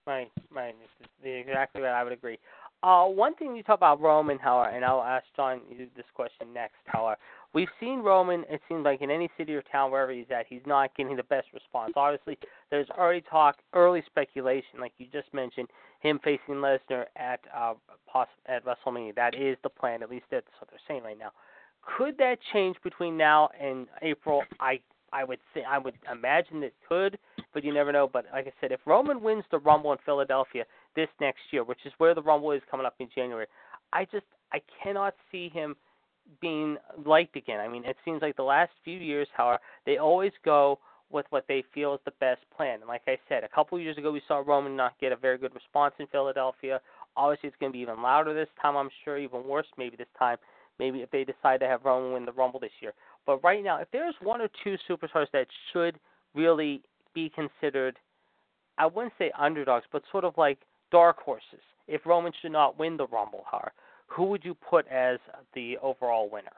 Right, 0.06 0.32
right. 0.52 0.76
Exactly 1.24 1.82
right. 1.82 2.00
I 2.00 2.04
would 2.04 2.14
agree. 2.14 2.38
Uh, 2.84 3.06
one 3.06 3.34
thing 3.36 3.56
you 3.56 3.64
talk 3.64 3.78
about 3.78 4.02
Roman, 4.02 4.38
however, 4.38 4.76
and 4.76 4.84
I'll 4.84 5.02
ask 5.02 5.26
John 5.38 5.62
this 5.96 6.06
question 6.14 6.54
next, 6.54 6.76
however. 6.86 7.18
We've 7.54 7.70
seen 7.80 8.00
Roman, 8.00 8.44
it 8.50 8.62
seems 8.68 8.84
like 8.84 9.02
in 9.02 9.12
any 9.12 9.30
city 9.38 9.54
or 9.54 9.62
town, 9.62 9.92
wherever 9.92 10.12
he's 10.12 10.26
at, 10.32 10.48
he's 10.50 10.62
not 10.66 10.96
getting 10.96 11.16
the 11.16 11.24
best 11.24 11.48
response. 11.54 11.94
Obviously, 11.96 12.38
there's 12.72 12.90
already 12.90 13.22
talk, 13.22 13.58
early 13.74 14.02
speculation, 14.08 14.80
like 14.80 14.92
you 14.98 15.06
just 15.12 15.32
mentioned, 15.34 15.68
him 16.02 16.20
facing 16.24 16.56
Lesnar 16.56 17.06
at 17.16 17.40
uh, 17.56 17.74
at 18.48 18.64
WrestleMania. 18.66 19.16
That 19.16 19.36
is 19.36 19.58
the 19.62 19.70
plan, 19.70 20.02
at 20.02 20.10
least 20.10 20.26
that's 20.32 20.48
what 20.60 20.70
they're 20.70 20.80
saying 20.88 21.04
right 21.04 21.18
now. 21.18 21.32
Could 21.98 22.18
that 22.18 22.38
change 22.54 22.76
between 22.84 23.18
now 23.18 23.50
and 23.60 23.88
April? 24.02 24.44
I 24.60 24.80
I 25.12 25.24
would 25.24 25.40
say 25.54 25.64
I 25.64 25.78
would 25.78 25.94
imagine 26.12 26.64
it 26.64 26.74
could, 26.90 27.20
but 27.54 27.64
you 27.64 27.74
never 27.74 27.92
know. 27.92 28.10
But 28.12 28.26
like 28.34 28.48
I 28.48 28.54
said, 28.60 28.72
if 28.72 28.80
Roman 28.86 29.22
wins 29.22 29.44
the 29.52 29.60
Rumble 29.60 29.92
in 29.92 30.00
Philadelphia 30.06 30.66
this 30.96 31.10
next 31.22 31.42
year, 31.52 31.64
which 31.64 31.80
is 31.86 31.94
where 32.00 32.16
the 32.16 32.22
Rumble 32.22 32.52
is 32.52 32.62
coming 32.70 32.86
up 32.86 32.96
in 33.00 33.10
January, 33.14 33.46
I 33.92 34.06
just 34.06 34.26
I 34.52 34.62
cannot 34.82 35.14
see 35.32 35.50
him 35.50 35.76
being 36.42 36.78
liked 37.06 37.36
again. 37.36 37.60
I 37.60 37.68
mean, 37.68 37.84
it 37.86 37.98
seems 38.04 38.22
like 38.22 38.36
the 38.36 38.44
last 38.44 38.72
few 38.84 38.98
years, 38.98 39.28
however, 39.36 39.60
they 39.86 39.98
always 39.98 40.32
go 40.44 40.80
with 41.10 41.26
what 41.30 41.46
they 41.48 41.64
feel 41.74 41.94
is 41.94 42.00
the 42.06 42.14
best 42.20 42.42
plan. 42.56 42.80
And 42.80 42.88
like 42.88 43.04
I 43.08 43.18
said, 43.30 43.44
a 43.44 43.48
couple 43.48 43.80
years 43.80 43.98
ago, 43.98 44.12
we 44.12 44.22
saw 44.28 44.44
Roman 44.46 44.76
not 44.76 45.00
get 45.00 45.12
a 45.12 45.16
very 45.16 45.38
good 45.38 45.54
response 45.54 45.94
in 46.00 46.08
Philadelphia. 46.08 46.82
Obviously, 47.16 47.48
it's 47.48 47.58
going 47.60 47.72
to 47.72 47.74
be 47.74 47.82
even 47.82 48.02
louder 48.02 48.34
this 48.34 48.50
time. 48.62 48.76
I'm 48.76 48.90
sure, 49.04 49.18
even 49.18 49.48
worse 49.48 49.68
maybe 49.78 49.96
this 49.96 50.08
time. 50.18 50.38
Maybe 50.80 51.00
if 51.00 51.12
they 51.12 51.24
decide 51.24 51.60
to 51.60 51.68
have 51.68 51.86
Roman 51.86 52.14
win 52.14 52.26
the 52.26 52.32
Rumble 52.32 52.60
this 52.60 52.72
year. 52.82 52.94
But 53.28 53.44
right 53.44 53.64
now, 53.64 53.80
if 53.80 53.88
there's 53.92 54.16
one 54.22 54.42
or 54.42 54.50
two 54.64 54.76
superstars 54.90 55.28
that 55.34 55.48
should 55.72 56.00
really 56.34 56.82
be 57.14 57.30
considered, 57.30 57.98
I 58.80 58.88
wouldn't 58.88 59.14
say 59.20 59.32
underdogs, 59.38 59.86
but 59.92 60.02
sort 60.12 60.24
of 60.24 60.34
like 60.36 60.58
dark 60.92 61.20
horses. 61.20 61.62
If 61.88 62.06
Roman 62.06 62.32
should 62.42 62.52
not 62.52 62.80
win 62.80 62.98
the 62.98 63.08
Rumble, 63.08 63.44
however, 63.50 63.72
who 64.14 64.26
would 64.26 64.46
you 64.46 64.54
put 64.56 64.88
as 64.88 65.18
the 65.56 65.78
overall 65.82 66.30
winner? 66.32 66.52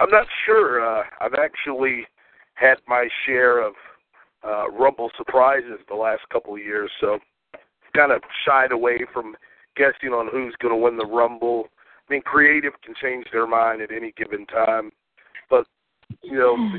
I'm 0.00 0.10
not 0.10 0.26
sure. 0.46 0.84
Uh, 0.84 1.04
I've 1.20 1.34
actually 1.34 2.06
had 2.54 2.78
my 2.88 3.08
share 3.26 3.64
of 3.64 3.74
uh, 4.44 4.70
Rumble 4.70 5.10
surprises 5.16 5.78
the 5.88 5.94
last 5.94 6.22
couple 6.32 6.54
of 6.54 6.60
years, 6.60 6.90
so 7.00 7.18
kind 7.94 8.10
of 8.10 8.22
shied 8.46 8.72
away 8.72 9.00
from 9.12 9.36
guessing 9.76 10.10
on 10.10 10.28
who's 10.32 10.54
going 10.60 10.74
to 10.74 10.80
win 10.80 10.96
the 10.96 11.06
Rumble. 11.06 11.68
I 12.08 12.14
mean, 12.14 12.22
creative 12.22 12.72
can 12.82 12.94
change 13.00 13.26
their 13.32 13.46
mind 13.46 13.82
at 13.82 13.92
any 13.92 14.12
given 14.16 14.46
time, 14.46 14.90
but 15.50 15.66
you 16.22 16.38
know, 16.38 16.56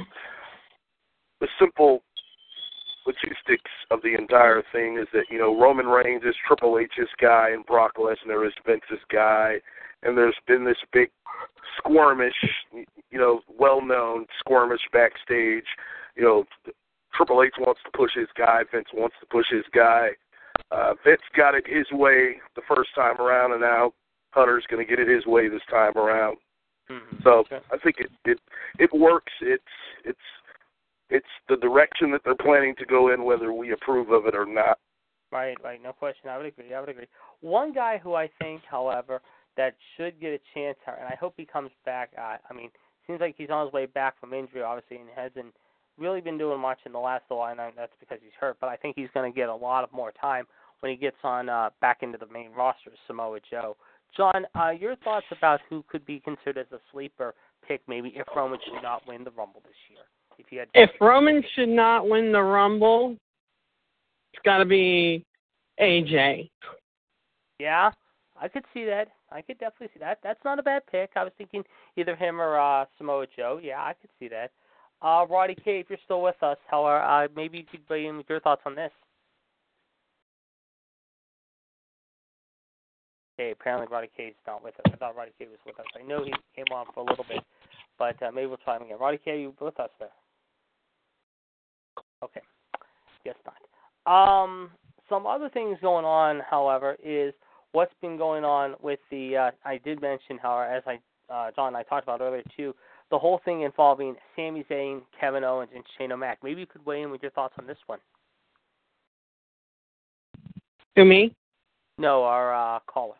the, 1.39 1.45
the 1.45 1.47
simple 1.59 2.03
logistics 3.05 3.71
of 3.91 4.01
the 4.01 4.15
entire 4.15 4.63
thing 4.71 4.97
is 4.97 5.07
that 5.13 5.25
you 5.29 5.37
know 5.37 5.59
Roman 5.59 5.87
Reigns 5.87 6.23
is 6.23 6.35
Triple 6.47 6.79
H's 6.79 7.09
guy 7.21 7.49
and 7.51 7.65
Brock 7.65 7.93
Lesnar 7.97 8.45
is 8.47 8.53
Vince's 8.65 9.03
guy, 9.11 9.55
and 10.03 10.17
there's 10.17 10.37
been 10.47 10.65
this 10.65 10.77
big 10.91 11.09
squirmish, 11.79 12.31
you 12.71 13.17
know, 13.17 13.41
well-known 13.47 14.25
squirmish 14.45 14.83
backstage. 14.91 15.65
You 16.15 16.23
know, 16.23 16.43
Triple 17.15 17.43
H 17.43 17.53
wants 17.59 17.81
to 17.85 17.97
push 17.97 18.11
his 18.15 18.27
guy, 18.37 18.61
Vince 18.71 18.87
wants 18.93 19.15
to 19.19 19.25
push 19.27 19.45
his 19.49 19.65
guy. 19.73 20.09
Uh, 20.71 20.93
Vince 21.05 21.21
got 21.35 21.55
it 21.55 21.65
his 21.67 21.85
way 21.91 22.35
the 22.55 22.61
first 22.67 22.89
time 22.95 23.19
around, 23.19 23.51
and 23.51 23.61
now 23.61 23.93
Hunter's 24.31 24.65
going 24.69 24.85
to 24.85 24.89
get 24.89 24.99
it 24.99 25.07
his 25.07 25.25
way 25.25 25.47
this 25.47 25.61
time 25.69 25.97
around. 25.97 26.37
Mm-hmm. 26.89 27.17
So 27.23 27.29
okay. 27.39 27.59
I 27.71 27.77
think 27.77 27.97
it 27.99 28.11
it 28.25 28.39
it 28.77 28.93
works. 28.93 29.31
It's 29.41 29.63
it's 30.03 30.19
it's 31.13 31.25
the 31.47 31.57
direction 31.57 32.11
that 32.11 32.21
they're 32.25 32.35
planning 32.35 32.73
to 32.79 32.85
go 32.85 33.13
in, 33.13 33.23
whether 33.23 33.53
we 33.53 33.71
approve 33.71 34.09
of 34.09 34.25
it 34.25 34.35
or 34.35 34.47
not. 34.47 34.79
Right, 35.31 35.55
right, 35.63 35.81
no 35.81 35.93
question. 35.93 36.29
I 36.29 36.37
would 36.37 36.47
agree. 36.47 36.73
I 36.73 36.79
would 36.79 36.89
agree. 36.89 37.07
One 37.41 37.71
guy 37.71 37.99
who 38.03 38.15
I 38.15 38.29
think, 38.39 38.61
however, 38.69 39.21
that 39.55 39.75
should 39.95 40.19
get 40.19 40.33
a 40.33 40.39
chance, 40.53 40.77
and 40.87 41.07
I 41.07 41.15
hope 41.19 41.35
he 41.37 41.45
comes 41.45 41.69
back. 41.85 42.11
Uh, 42.17 42.37
I 42.49 42.53
mean, 42.53 42.69
seems 43.05 43.21
like 43.21 43.35
he's 43.37 43.51
on 43.51 43.67
his 43.67 43.73
way 43.73 43.85
back 43.85 44.19
from 44.19 44.33
injury, 44.33 44.63
obviously, 44.63 44.97
and 44.97 45.07
hasn't 45.15 45.53
really 45.99 46.21
been 46.21 46.39
doing 46.39 46.59
much 46.59 46.79
in 46.85 46.91
the 46.91 46.99
last 46.99 47.23
little 47.29 47.39
while. 47.39 47.51
And 47.51 47.77
that's 47.77 47.93
because 47.99 48.17
he's 48.21 48.33
hurt. 48.39 48.57
But 48.59 48.69
I 48.69 48.75
think 48.75 48.95
he's 48.95 49.09
going 49.13 49.31
to 49.31 49.35
get 49.35 49.49
a 49.49 49.55
lot 49.55 49.83
of 49.83 49.93
more 49.93 50.11
time 50.19 50.45
when 50.79 50.91
he 50.91 50.97
gets 50.97 51.17
on 51.23 51.47
uh, 51.47 51.69
back 51.79 51.99
into 52.01 52.17
the 52.17 52.31
main 52.33 52.51
roster, 52.51 52.91
Samoa 53.05 53.39
Joe. 53.49 53.77
John, 54.17 54.45
uh, 54.55 54.69
your 54.69 54.95
thoughts 54.97 55.25
about 55.35 55.59
who 55.69 55.83
could 55.87 56.05
be 56.05 56.19
considered 56.19 56.57
as 56.57 56.71
a 56.71 56.81
sleeper 56.91 57.33
pick, 57.67 57.81
maybe 57.87 58.13
if 58.15 58.27
Roman 58.35 58.59
should 58.63 58.81
not 58.81 59.07
win 59.07 59.23
the 59.23 59.31
Rumble 59.31 59.61
this 59.63 59.73
year? 59.89 60.05
If 60.37 60.51
you 60.51 60.59
had, 60.59 60.69
if 60.73 60.89
Roman 60.99 61.43
should 61.55 61.69
not 61.69 62.07
win 62.07 62.31
the 62.31 62.41
Rumble, 62.41 63.15
it's 64.33 64.41
got 64.43 64.57
to 64.57 64.65
be 64.65 65.25
AJ. 65.79 66.49
Yeah, 67.59 67.91
I 68.39 68.47
could 68.47 68.65
see 68.73 68.85
that. 68.85 69.09
I 69.31 69.41
could 69.41 69.57
definitely 69.59 69.89
see 69.93 69.99
that. 69.99 70.19
That's 70.23 70.43
not 70.45 70.59
a 70.59 70.63
bad 70.63 70.83
pick. 70.91 71.11
I 71.15 71.23
was 71.23 71.33
thinking 71.37 71.63
either 71.97 72.15
him 72.15 72.39
or 72.39 72.59
uh, 72.59 72.85
Samoa 72.97 73.25
Joe. 73.35 73.59
Yeah, 73.61 73.79
I 73.79 73.93
could 73.99 74.09
see 74.19 74.27
that. 74.29 74.51
Uh, 75.01 75.25
Roddy 75.29 75.55
K, 75.55 75.79
if 75.79 75.89
you're 75.89 75.99
still 76.05 76.21
with 76.21 76.41
us, 76.41 76.57
however, 76.67 77.01
uh, 77.01 77.27
maybe 77.35 77.57
you 77.57 77.79
could 77.87 77.95
in 77.95 78.23
your 78.29 78.39
thoughts 78.39 78.61
on 78.65 78.75
this. 78.75 78.91
Okay, 83.39 83.51
apparently 83.51 83.87
Roddy 83.91 84.09
K 84.15 84.25
is 84.25 84.35
not 84.45 84.63
with 84.63 84.75
us. 84.75 84.93
I 84.93 84.95
thought 84.97 85.15
Roddy 85.15 85.31
K 85.37 85.47
was 85.47 85.57
with 85.65 85.79
us. 85.79 85.85
I 85.99 86.07
know 86.07 86.23
he 86.23 86.33
came 86.55 86.65
on 86.71 86.85
for 86.93 87.01
a 87.01 87.09
little 87.09 87.25
bit, 87.27 87.43
but 87.97 88.21
uh, 88.21 88.31
maybe 88.31 88.47
we'll 88.47 88.57
try 88.57 88.77
him 88.77 88.83
again. 88.83 88.97
Roddy 88.99 89.19
K, 89.23 89.41
you 89.41 89.53
with 89.59 89.79
us 89.79 89.89
there? 89.99 90.09
Okay, 92.23 92.41
guess 93.25 93.35
not. 93.45 93.57
Um, 94.05 94.71
some 95.09 95.27
other 95.27 95.49
things 95.49 95.77
going 95.81 96.05
on, 96.05 96.41
however, 96.49 96.95
is 97.03 97.33
what's 97.73 97.93
been 98.01 98.17
going 98.17 98.43
on 98.43 98.75
with 98.81 98.99
the. 99.11 99.35
Uh, 99.37 99.51
I 99.65 99.77
did 99.77 100.01
mention, 100.01 100.37
however, 100.37 100.71
as 100.71 100.83
I 100.87 100.99
uh, 101.29 101.51
John 101.55 101.67
and 101.69 101.77
I 101.77 101.83
talked 101.83 102.03
about 102.03 102.21
earlier 102.21 102.43
too, 102.55 102.73
the 103.11 103.19
whole 103.19 103.41
thing 103.43 103.61
involving 103.61 104.15
Sami 104.35 104.65
Zayn, 104.69 105.01
Kevin 105.19 105.43
Owens, 105.43 105.69
and 105.75 105.83
Shane 105.97 106.11
O'Mac. 106.11 106.39
Maybe 106.43 106.61
you 106.61 106.67
could 106.67 106.85
weigh 106.85 107.01
in 107.01 107.11
with 107.11 107.21
your 107.21 107.31
thoughts 107.31 107.55
on 107.59 107.67
this 107.67 107.77
one. 107.87 107.99
To 110.95 111.05
me? 111.05 111.33
No, 111.97 112.23
our 112.23 112.53
uh, 112.53 112.79
caller. 112.87 113.15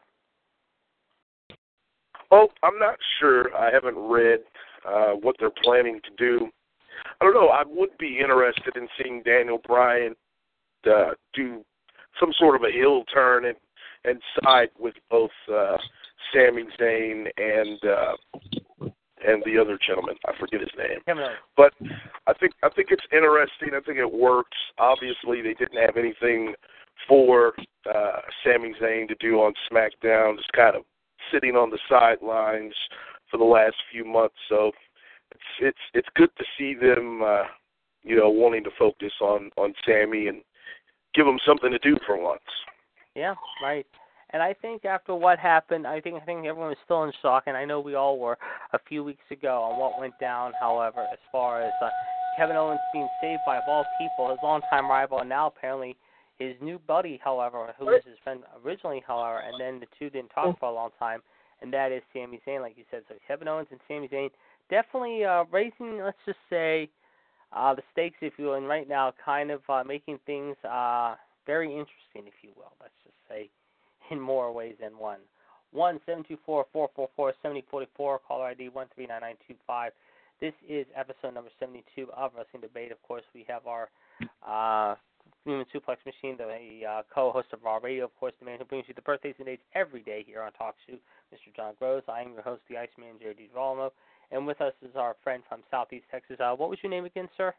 Oh, 2.32 2.48
I'm 2.64 2.80
not 2.80 2.96
sure. 3.20 3.56
I 3.56 3.72
haven't 3.72 3.98
read 3.98 4.40
uh, 4.88 5.12
what 5.12 5.36
they're 5.40 5.52
planning 5.64 6.00
to 6.04 6.10
do. 6.18 6.50
I 7.20 7.26
don't 7.26 7.34
know. 7.34 7.50
I 7.50 7.64
would 7.66 7.98
be 7.98 8.20
interested 8.20 8.76
in 8.76 8.88
seeing 9.02 9.24
Daniel 9.24 9.60
Bryan 9.66 10.16
uh, 10.86 11.12
do 11.34 11.64
some 12.20 12.32
sort 12.38 12.56
of 12.56 12.64
a 12.64 12.72
heel 12.72 13.04
turn 13.14 13.46
and 13.46 13.58
and 14.06 14.22
side 14.44 14.70
with 14.78 14.96
both 15.10 15.32
uh, 15.50 15.78
Sami 16.34 16.66
Zayn 16.80 17.28
and 17.38 17.80
uh, 17.86 18.16
and 19.26 19.42
the 19.46 19.58
other 19.58 19.80
gentleman. 19.86 20.16
I 20.26 20.34
forget 20.38 20.60
his 20.60 20.70
name. 20.78 21.00
But 21.56 21.74
I 22.28 22.34
think 22.34 22.54
I 22.64 22.70
think 22.70 22.90
it's 22.92 23.06
interesting. 23.12 23.70
I 23.74 23.80
think 23.80 23.98
it 23.98 24.12
works. 24.12 24.58
Obviously, 24.78 25.42
they 25.42 25.54
didn't 25.54 25.82
have 25.82 25.98
anything 25.98 26.54
for 27.08 27.54
uh, 27.90 28.20
Sami 28.44 28.74
Zayn 28.82 29.08
to 29.08 29.16
do 29.20 29.36
on 29.38 29.54
SmackDown. 29.72 30.38
Just 30.38 30.52
kind 30.54 30.76
of 30.76 30.84
sitting 31.32 31.56
on 31.56 31.70
the 31.70 31.80
sidelines 31.90 32.74
for 33.32 33.38
the 33.38 33.44
last 33.44 33.76
few 33.92 34.06
months. 34.06 34.36
So 34.50 34.72
it's 35.34 35.44
it's 35.62 35.78
it's 35.94 36.08
good 36.16 36.30
to 36.38 36.44
see 36.58 36.74
them, 36.74 37.22
uh, 37.24 37.44
you 38.04 38.16
know, 38.16 38.30
wanting 38.30 38.64
to 38.64 38.70
focus 38.78 39.14
on 39.22 39.50
on 39.58 39.74
Sami 39.86 40.28
and 40.28 40.42
give 41.14 41.28
him 41.28 41.40
something 41.46 41.72
to 41.72 41.80
do 41.80 41.98
for 42.06 42.18
once. 42.18 42.42
Yeah, 43.16 43.36
right. 43.64 43.86
And 44.32 44.42
I 44.42 44.54
think 44.54 44.84
after 44.84 45.14
what 45.14 45.38
happened, 45.38 45.86
I 45.86 46.02
think 46.02 46.22
I 46.22 46.26
think 46.26 46.46
everyone 46.46 46.70
was 46.70 46.78
still 46.84 47.04
in 47.04 47.12
shock, 47.22 47.44
and 47.48 47.56
I 47.56 47.66
know 47.66 47.80
we 47.80 47.96
all 47.96 48.18
were 48.18 48.38
a 48.74 48.80
few 48.88 49.04
weeks 49.04 49.24
ago 49.30 49.62
on 49.62 49.80
what 49.80 50.00
went 50.00 50.18
down. 50.20 50.54
However, 50.60 51.06
as 51.12 51.20
far 51.32 51.62
as 51.62 51.74
uh, 51.82 51.90
Kevin 52.38 52.56
Owens 52.56 52.80
being 52.92 53.08
saved 53.22 53.42
by 53.46 53.58
of 53.58 53.64
all 53.68 53.86
people, 54.00 54.30
his 54.30 54.40
longtime 54.42 54.90
rival, 54.90 55.20
and 55.20 55.30
now 55.30 55.48
apparently 55.48 55.96
his 56.40 56.56
new 56.62 56.80
buddy, 56.88 57.20
however, 57.24 57.74
who 57.78 57.86
was 57.86 58.02
his 58.06 58.18
friend 58.24 58.42
originally, 58.66 59.04
however, 59.06 59.40
and 59.40 59.54
then 59.60 59.80
the 59.80 59.86
two 60.00 60.10
didn't 60.10 60.30
talk 60.30 60.60
for 60.60 60.70
a 60.70 60.74
long 60.74 60.90
time, 60.98 61.22
and 61.62 61.72
that 61.72 61.92
is 61.92 62.02
Sami 62.12 62.42
Zayn, 62.48 62.62
like 62.62 62.76
you 62.76 62.86
said. 62.90 63.04
So 63.08 63.16
Kevin 63.28 63.48
Owens 63.48 63.68
and 63.70 63.80
Sami 63.88 64.08
Zayn 64.08 64.30
definitely 64.70 65.26
uh, 65.26 65.46
raising, 65.52 66.02
let's 66.04 66.18
just 66.26 66.40
say, 66.50 66.90
uh, 67.56 67.74
the 67.76 67.84
stakes, 67.92 68.18
if 68.22 68.34
you 68.38 68.46
will, 68.46 68.54
and 68.56 68.68
right 68.68 68.88
now 68.88 69.14
kind 69.24 69.52
of 69.52 69.62
uh, 69.70 69.84
making 69.84 70.20
things 70.26 70.56
uh, 70.64 71.16
very 71.46 71.68
interesting, 71.68 72.28
if 72.28 72.34
you 72.42 72.50
will. 72.56 72.74
Let's 72.82 72.94
just 73.04 73.16
say 73.30 73.50
in 74.12 74.20
more 74.20 74.52
ways 74.52 74.76
than 74.82 74.98
one. 74.98 75.20
One 75.72 76.00
seven 76.06 76.24
two 76.28 76.38
four 76.46 76.66
four 76.72 76.90
four 76.96 77.10
four 77.16 77.34
seventy 77.42 77.64
forty 77.70 77.88
four. 77.98 78.20
Caller 78.20 78.46
ID 78.46 78.70
one 78.70 78.88
three 78.94 79.08
nine 79.08 79.22
nine 79.22 79.36
two 79.48 79.56
five. 79.66 79.92
This 80.40 80.54
is 80.70 80.86
episode 80.96 81.34
number 81.34 81.50
seventy 81.60 81.84
two 81.96 82.12
of 82.16 82.32
Wrestling 82.38 82.62
Debate. 82.62 82.92
Of 82.92 83.02
course, 83.02 83.24
we 83.34 83.44
have 83.50 83.66
our 83.66 83.90
uh, 84.48 84.96
Human 85.46 85.66
Suplex 85.74 85.98
Machine, 86.06 86.38
the 86.38 86.86
uh, 86.88 87.02
co-host 87.14 87.48
of 87.52 87.64
Raw 87.64 87.78
Radio, 87.78 88.06
of 88.06 88.16
course, 88.20 88.34
the 88.40 88.46
man 88.46 88.60
who 88.60 88.66
brings 88.66 88.86
you 88.88 88.94
the 88.94 89.02
birthdays 89.02 89.36
and 89.40 89.46
dates 89.46 89.64
every 89.76 90.02
day 90.02 90.24
here 90.26 90.42
on 90.42 90.52
Talk 90.54 90.76
Show, 90.88 90.94
Mr. 91.34 91.54
John 91.56 91.74
Groves. 91.80 92.06
I 92.08 92.22
am 92.22 92.34
your 92.34 92.42
host, 92.44 92.62
the 92.70 92.78
Iceman, 92.78 93.20
Jared 93.20 93.38
DiGirolamo, 93.38 93.92
and 94.32 94.46
with 94.48 94.62
us 94.62 94.74
is 94.82 94.96
our 94.96 95.16
friend 95.24 95.44
from 95.48 95.62
Southeast 95.72 96.06
Texas. 96.12 96.38
Uh, 96.40 96.54
what 96.56 96.70
was 96.70 96.80
your 96.82 96.90
name 96.90 97.06
again, 97.06 97.30
sir? 97.38 97.54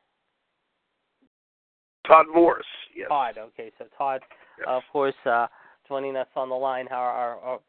Todd 2.06 2.26
Morris. 2.32 2.66
Yes. 2.94 3.08
Todd. 3.08 3.38
Okay, 3.38 3.70
so 3.78 3.86
Todd, 3.96 4.20
Yes. 4.58 4.66
of 4.68 4.82
course, 4.92 5.14
uh, 5.24 5.46
joining 5.88 6.16
us 6.16 6.28
on 6.36 6.48
the 6.48 6.54
line. 6.54 6.86
Our, 6.88 7.10
our, 7.10 7.38
our 7.38 7.60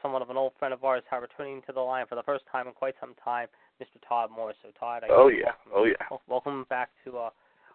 somewhat 0.00 0.22
of 0.22 0.30
an 0.30 0.36
old 0.36 0.52
friend 0.58 0.74
of 0.74 0.82
ours, 0.84 1.02
how 1.08 1.20
returning 1.20 1.62
to 1.66 1.72
the 1.72 1.80
line 1.80 2.06
for 2.08 2.14
the 2.16 2.22
first 2.22 2.44
time 2.50 2.66
in 2.66 2.72
quite 2.72 2.94
some 3.00 3.14
time, 3.22 3.48
Mr. 3.80 4.00
Todd 4.06 4.30
Morris. 4.34 4.56
So 4.62 4.70
Todd, 4.78 5.02
I 5.04 5.08
Oh 5.10 5.28
yeah. 5.28 5.52
welcome, 5.66 5.72
Oh 5.74 5.84
yeah. 5.84 6.16
welcome 6.26 6.66
back 6.68 6.90
to 7.04 7.18
uh, 7.18 7.30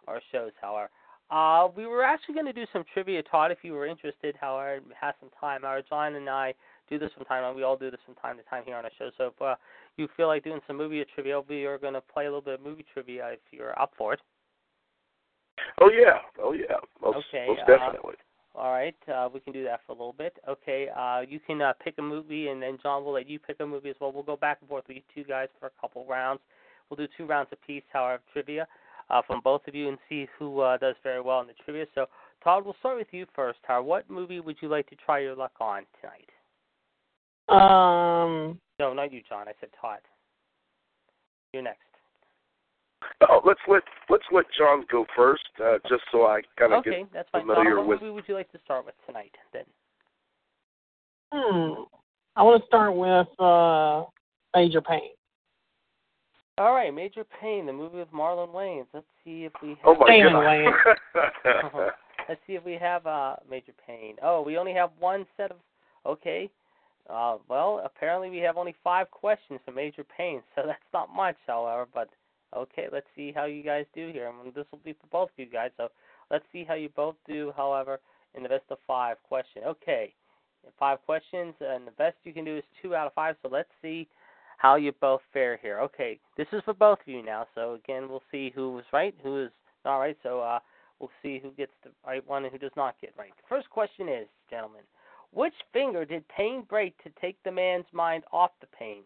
our 0.07 0.21
shows. 0.31 0.51
However, 0.59 0.89
uh, 1.29 1.67
we 1.75 1.85
were 1.85 2.03
actually 2.03 2.33
going 2.35 2.45
to 2.45 2.53
do 2.53 2.65
some 2.71 2.83
trivia, 2.93 3.21
Todd, 3.23 3.51
if 3.51 3.59
you 3.61 3.73
were 3.73 3.85
interested. 3.85 4.35
However, 4.39 4.79
have 4.99 5.15
some 5.19 5.29
time. 5.39 5.63
Our 5.65 5.81
John 5.81 6.15
and 6.15 6.29
I 6.29 6.53
do 6.89 6.99
this 6.99 7.11
from 7.15 7.25
time 7.25 7.43
on. 7.43 7.55
We 7.55 7.63
all 7.63 7.77
do 7.77 7.91
this 7.91 7.99
from 8.05 8.15
time 8.15 8.37
to 8.37 8.43
time 8.43 8.63
here 8.65 8.75
on 8.75 8.85
our 8.85 8.91
show. 8.97 9.09
So 9.17 9.27
if 9.27 9.41
uh, 9.41 9.55
you 9.97 10.07
feel 10.15 10.27
like 10.27 10.43
doing 10.43 10.61
some 10.67 10.77
movie 10.77 11.03
trivia, 11.13 11.41
we 11.41 11.65
are 11.65 11.77
going 11.77 11.93
to 11.93 12.01
play 12.01 12.25
a 12.25 12.27
little 12.27 12.41
bit 12.41 12.55
of 12.55 12.61
movie 12.65 12.85
trivia 12.93 13.29
if 13.33 13.39
you're 13.51 13.79
up 13.79 13.93
for 13.97 14.13
it. 14.13 14.19
Oh 15.81 15.89
yeah. 15.89 16.19
Oh 16.41 16.53
yeah. 16.53 16.77
Most, 17.01 17.17
Okay, 17.29 17.47
most 17.47 17.61
uh, 17.61 17.77
definitely. 17.77 18.15
All 18.55 18.71
right, 18.71 18.95
uh, 19.13 19.29
we 19.31 19.39
can 19.39 19.53
do 19.53 19.63
that 19.65 19.81
for 19.85 19.91
a 19.91 19.95
little 19.95 20.15
bit. 20.17 20.35
Okay, 20.49 20.87
uh, 20.97 21.21
you 21.21 21.39
can 21.39 21.61
uh, 21.61 21.73
pick 21.83 21.93
a 21.99 22.01
movie, 22.01 22.47
and 22.47 22.59
then 22.59 22.79
John 22.81 23.05
will 23.05 23.13
let 23.13 23.29
you 23.29 23.37
pick 23.37 23.57
a 23.59 23.65
movie 23.67 23.91
as 23.91 23.95
well. 24.01 24.11
We'll 24.11 24.23
go 24.23 24.35
back 24.35 24.57
and 24.61 24.67
forth 24.67 24.85
with 24.87 24.97
you 24.97 25.03
two 25.13 25.23
guys 25.23 25.47
for 25.59 25.67
a 25.67 25.71
couple 25.79 26.07
rounds. 26.07 26.41
We'll 26.89 26.97
do 26.97 27.07
two 27.15 27.27
rounds 27.27 27.49
apiece, 27.51 27.83
however, 27.93 28.19
trivia 28.33 28.67
uh, 29.11 29.21
from 29.27 29.41
both 29.43 29.61
of 29.67 29.75
you, 29.75 29.89
and 29.89 29.99
see 30.09 30.27
who 30.39 30.61
uh, 30.61 30.77
does 30.77 30.95
very 31.03 31.21
well 31.21 31.41
in 31.41 31.47
the 31.47 31.53
trivia. 31.63 31.85
So, 31.93 32.07
Todd, 32.43 32.65
we'll 32.65 32.75
start 32.79 32.97
with 32.97 33.07
you 33.11 33.27
first. 33.35 33.59
Todd, 33.67 33.85
what 33.85 34.09
movie 34.09 34.39
would 34.39 34.57
you 34.59 34.69
like 34.69 34.89
to 34.89 34.95
try 34.95 35.19
your 35.19 35.35
luck 35.35 35.53
on 35.59 35.83
tonight? 36.01 36.29
Um, 37.49 38.59
No, 38.79 38.93
not 38.93 39.11
you, 39.11 39.21
John. 39.27 39.47
I 39.47 39.53
said 39.59 39.69
Todd. 39.79 39.99
You're 41.53 41.63
next. 41.63 41.79
Oh, 43.29 43.41
let's 43.45 43.59
let 43.67 43.83
let's 44.09 44.23
let 44.31 44.45
John 44.57 44.83
go 44.91 45.05
first, 45.15 45.43
uh, 45.63 45.77
just 45.87 46.03
so 46.11 46.25
I 46.25 46.41
kind 46.57 46.73
of 46.73 46.79
Okay, 46.79 47.01
get 47.03 47.13
that's 47.13 47.29
fine. 47.31 47.41
familiar 47.43 47.75
John, 47.75 47.77
what 47.77 47.87
with. 47.87 48.01
movie 48.01 48.11
would 48.13 48.23
you 48.27 48.33
like 48.33 48.51
to 48.51 48.59
start 48.65 48.85
with 48.85 48.95
tonight? 49.05 49.33
Then. 49.53 49.63
hmm. 51.31 51.83
I 52.35 52.43
want 52.43 52.61
to 52.61 52.67
start 52.67 52.95
with 52.95 53.27
uh, 53.39 54.03
Major 54.55 54.81
Payne. 54.81 55.11
All 56.59 56.73
right, 56.73 56.93
Major 56.93 57.23
Payne, 57.39 57.65
the 57.67 57.73
movie 57.73 57.97
with 57.97 58.11
Marlon 58.11 58.49
Wayans. 58.53 58.87
Let's 58.93 59.05
see 59.23 59.45
if 59.45 59.53
we 59.61 59.69
have. 59.69 59.77
Oh 59.85 59.95
my 59.95 60.07
Damon 60.07 60.33
God. 60.33 61.91
Let's 62.29 62.41
see 62.47 62.53
if 62.53 62.65
we 62.65 62.73
have 62.73 63.05
uh, 63.07 63.35
Major 63.49 63.73
Payne. 63.85 64.15
Oh, 64.21 64.41
we 64.41 64.57
only 64.57 64.73
have 64.73 64.89
one 64.99 65.25
set 65.37 65.51
of. 65.51 65.57
Okay. 66.05 66.49
Uh, 67.09 67.37
well, 67.47 67.81
apparently 67.85 68.29
we 68.29 68.39
have 68.39 68.57
only 68.57 68.75
five 68.83 69.09
questions 69.11 69.59
for 69.65 69.71
Major 69.71 70.03
Payne, 70.03 70.41
so 70.55 70.63
that's 70.65 70.79
not 70.93 71.13
much, 71.13 71.37
however. 71.45 71.87
But 71.93 72.09
okay, 72.55 72.87
let's 72.91 73.07
see 73.15 73.31
how 73.33 73.45
you 73.45 73.63
guys 73.63 73.85
do 73.95 74.11
here. 74.11 74.27
I 74.27 74.43
mean, 74.43 74.53
this 74.55 74.65
will 74.71 74.81
be 74.83 74.93
for 74.93 75.07
both 75.11 75.29
of 75.29 75.37
you 75.39 75.45
guys, 75.45 75.71
so 75.77 75.89
let's 76.29 76.45
see 76.51 76.63
how 76.63 76.73
you 76.73 76.89
both 76.89 77.15
do. 77.27 77.53
However, 77.55 77.99
in 78.35 78.43
the 78.43 78.49
best 78.49 78.65
of 78.69 78.77
five 78.85 79.17
question. 79.23 79.63
Okay, 79.65 80.13
five 80.79 80.99
questions, 81.05 81.53
and 81.59 81.87
the 81.87 81.91
best 81.91 82.15
you 82.23 82.33
can 82.33 82.45
do 82.45 82.57
is 82.57 82.63
two 82.81 82.95
out 82.95 83.07
of 83.07 83.13
five. 83.13 83.35
So 83.41 83.49
let's 83.51 83.69
see 83.81 84.07
how 84.57 84.75
you 84.75 84.91
both 84.99 85.21
fare 85.33 85.57
here. 85.61 85.79
Okay, 85.79 86.19
this 86.35 86.47
is 86.51 86.61
for 86.65 86.73
both 86.73 86.99
of 86.99 87.07
you 87.07 87.23
now. 87.23 87.47
So 87.55 87.75
again, 87.75 88.09
we'll 88.09 88.23
see 88.31 88.51
who 88.53 88.73
was 88.73 88.85
right, 88.91 89.15
who 89.23 89.45
is 89.45 89.51
not 89.85 89.97
right. 89.97 90.17
So 90.23 90.41
uh, 90.41 90.59
we'll 90.99 91.11
see 91.21 91.39
who 91.39 91.51
gets 91.51 91.71
the 91.83 91.91
right 92.05 92.27
one 92.27 92.43
and 92.43 92.51
who 92.51 92.59
does 92.59 92.75
not 92.75 92.95
get 93.01 93.13
right. 93.17 93.31
The 93.37 93.47
first 93.47 93.69
question 93.69 94.09
is, 94.09 94.27
gentlemen, 94.49 94.81
which 95.33 95.53
finger 95.73 96.05
did 96.05 96.27
Payne 96.29 96.63
break 96.69 97.01
to 97.03 97.09
take 97.21 97.37
the 97.43 97.51
man's 97.51 97.85
mind 97.91 98.23
off 98.31 98.51
the 98.61 98.67
pain? 98.67 99.03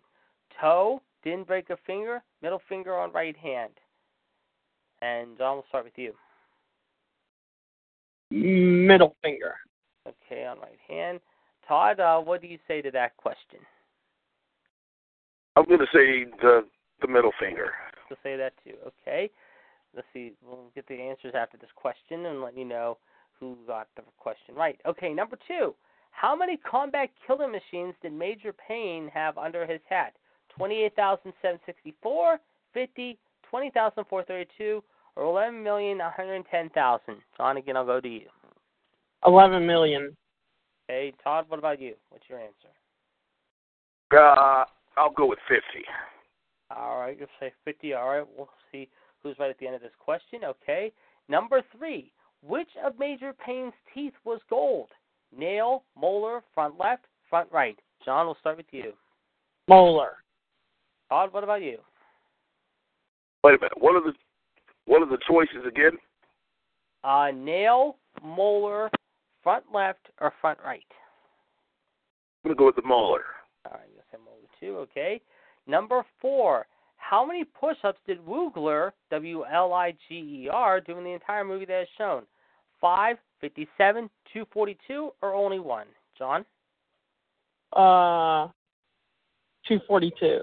Toe, 0.59 1.01
didn't 1.23 1.47
break 1.47 1.69
a 1.69 1.77
finger, 1.85 2.23
middle 2.41 2.61
finger 2.69 2.97
on 2.97 3.11
right 3.11 3.37
hand. 3.37 3.73
And 5.01 5.37
John, 5.37 5.55
we'll 5.55 5.65
start 5.69 5.85
with 5.85 5.97
you. 5.97 6.13
Middle 8.29 9.15
finger. 9.21 9.55
Okay, 10.07 10.45
on 10.45 10.59
right 10.59 10.79
hand. 10.87 11.19
Todd, 11.67 11.99
uh, 11.99 12.19
what 12.19 12.41
do 12.41 12.47
you 12.47 12.57
say 12.67 12.81
to 12.81 12.91
that 12.91 13.17
question? 13.17 13.59
I'm 15.55 15.65
going 15.65 15.79
to 15.79 15.85
say 15.93 16.25
the 16.41 16.65
the 17.01 17.07
middle 17.07 17.31
finger. 17.39 17.71
to 18.09 18.15
say 18.23 18.37
that 18.37 18.53
too. 18.63 18.75
Okay. 18.87 19.29
Let's 19.95 20.07
see. 20.13 20.33
We'll 20.45 20.71
get 20.75 20.87
the 20.87 20.95
answers 20.95 21.33
after 21.35 21.57
this 21.57 21.69
question 21.75 22.27
and 22.27 22.41
let 22.41 22.57
you 22.57 22.63
know 22.63 22.97
who 23.39 23.57
got 23.67 23.87
the 23.95 24.03
question 24.17 24.55
right. 24.55 24.79
Okay, 24.85 25.13
number 25.13 25.37
two. 25.47 25.73
How 26.11 26.35
many 26.35 26.57
combat 26.57 27.09
killer 27.25 27.47
machines 27.47 27.95
did 28.01 28.13
Major 28.13 28.53
Payne 28.53 29.09
have 29.13 29.37
under 29.37 29.65
his 29.65 29.81
hat? 29.89 30.13
28,764, 30.57 32.39
50, 32.73 33.17
20,432, 33.49 34.83
or 35.15 35.23
11,110,000? 35.23 36.99
John, 37.37 37.57
again, 37.57 37.77
I'll 37.77 37.85
go 37.85 37.99
to 37.99 38.07
you. 38.07 38.27
Eleven 39.25 39.65
million. 39.65 40.15
Okay, 40.89 41.13
Todd, 41.23 41.45
what 41.47 41.59
about 41.59 41.79
you? 41.79 41.93
What's 42.09 42.25
your 42.27 42.39
answer? 42.39 42.69
Uh, 44.11 44.65
I'll 44.97 45.13
go 45.15 45.27
with 45.27 45.39
50. 45.47 45.61
All 46.75 46.99
right, 46.99 47.17
you'll 47.17 47.27
say 47.39 47.53
50. 47.65 47.93
All 47.93 48.09
right, 48.09 48.27
we'll 48.37 48.49
see 48.71 48.89
who's 49.21 49.37
right 49.39 49.49
at 49.49 49.57
the 49.59 49.67
end 49.67 49.75
of 49.75 49.81
this 49.81 49.91
question. 49.99 50.41
Okay. 50.43 50.91
Number 51.29 51.61
three. 51.77 52.11
Which 52.43 52.69
of 52.83 52.97
Major 52.97 53.33
Payne's 53.33 53.73
teeth 53.93 54.13
was 54.23 54.41
gold? 54.49 54.89
Nail, 55.35 55.83
molar, 55.99 56.41
front 56.53 56.79
left, 56.79 57.05
front 57.29 57.49
right. 57.51 57.77
John, 58.03 58.25
we'll 58.25 58.37
start 58.39 58.57
with 58.57 58.65
you. 58.71 58.93
Molar. 59.67 60.17
Todd, 61.09 61.33
what 61.33 61.43
about 61.43 61.61
you? 61.61 61.77
Wait 63.43 63.55
a 63.55 63.57
minute. 63.57 63.73
What 63.77 63.95
are 63.95 64.01
the 64.01 64.13
what 64.85 65.01
are 65.01 65.09
the 65.09 65.17
choices 65.27 65.65
again? 65.67 65.97
Uh, 67.03 67.29
nail, 67.33 67.97
molar, 68.23 68.89
front 69.43 69.63
left, 69.73 70.09
or 70.19 70.33
front 70.41 70.59
right? 70.63 70.83
I'm 72.43 72.49
going 72.49 72.55
to 72.55 72.59
go 72.59 72.65
with 72.65 72.75
the 72.75 72.81
molar. 72.83 73.23
All 73.65 73.73
right, 73.73 73.89
you'll 73.93 74.03
say 74.11 74.17
molar 74.23 74.41
two. 74.59 74.77
Okay. 74.79 75.21
Number 75.67 76.03
four. 76.21 76.65
How 76.97 77.25
many 77.25 77.43
push-ups 77.43 77.99
did 78.05 78.19
Woogler, 78.25 78.91
W-L-I-G-E-R, 79.09 80.81
do 80.81 80.97
in 80.97 81.03
the 81.03 81.09
entire 81.09 81.43
movie 81.43 81.65
that 81.65 81.81
is 81.81 81.87
shown? 81.97 82.23
Five, 82.81 83.17
fifty-seven, 83.39 84.09
two 84.33 84.45
forty-two, 84.51 85.11
or 85.21 85.33
only 85.33 85.59
one? 85.59 85.87
John? 86.17 86.45
Uh, 87.73 88.51
242. 89.67 90.41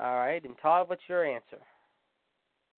All 0.00 0.16
right. 0.16 0.42
And 0.44 0.54
Todd, 0.62 0.88
what's 0.88 1.02
your 1.08 1.24
answer? 1.24 1.58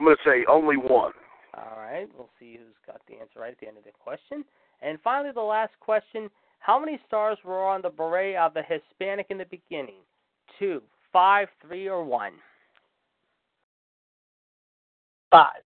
I'm 0.01 0.07
going 0.07 0.17
to 0.17 0.29
say 0.29 0.45
only 0.51 0.77
one. 0.77 1.13
All 1.55 1.79
right. 1.79 2.09
We'll 2.17 2.31
see 2.39 2.59
who's 2.59 2.75
got 2.87 3.01
the 3.09 3.15
answer 3.15 3.41
right 3.41 3.53
at 3.53 3.61
the 3.61 3.69
end 3.69 3.79
of 3.79 3.85
the 3.85 3.91
question. 3.99 4.45
And 4.83 4.99
finally, 5.03 5.33
the 5.35 5.41
last 5.41 5.73
question 5.81 6.29
How 6.59 6.79
many 6.79 6.99
stars 7.07 7.39
were 7.45 7.65
on 7.65 7.83
the 7.83 7.91
beret 7.91 8.37
of 8.37 8.55
the 8.55 8.63
Hispanic 8.63 9.27
in 9.31 9.39
the 9.39 9.47
beginning? 9.47 10.01
Two, 10.59 10.83
five, 11.13 11.49
three, 11.67 11.89
or 11.89 12.05
one? 12.05 12.33
Five. 15.31 15.63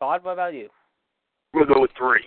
Todd, 0.00 0.24
what 0.24 0.32
about 0.32 0.54
you? 0.54 0.68
To 1.54 1.64
go 1.72 1.80
with 1.80 1.92
three. 1.96 2.24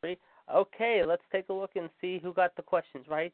Three? 0.00 0.16
Okay, 0.52 1.02
let's 1.06 1.22
take 1.30 1.48
a 1.50 1.52
look 1.52 1.72
and 1.76 1.90
see 2.00 2.18
who 2.18 2.32
got 2.32 2.56
the 2.56 2.62
questions 2.62 3.04
right. 3.08 3.32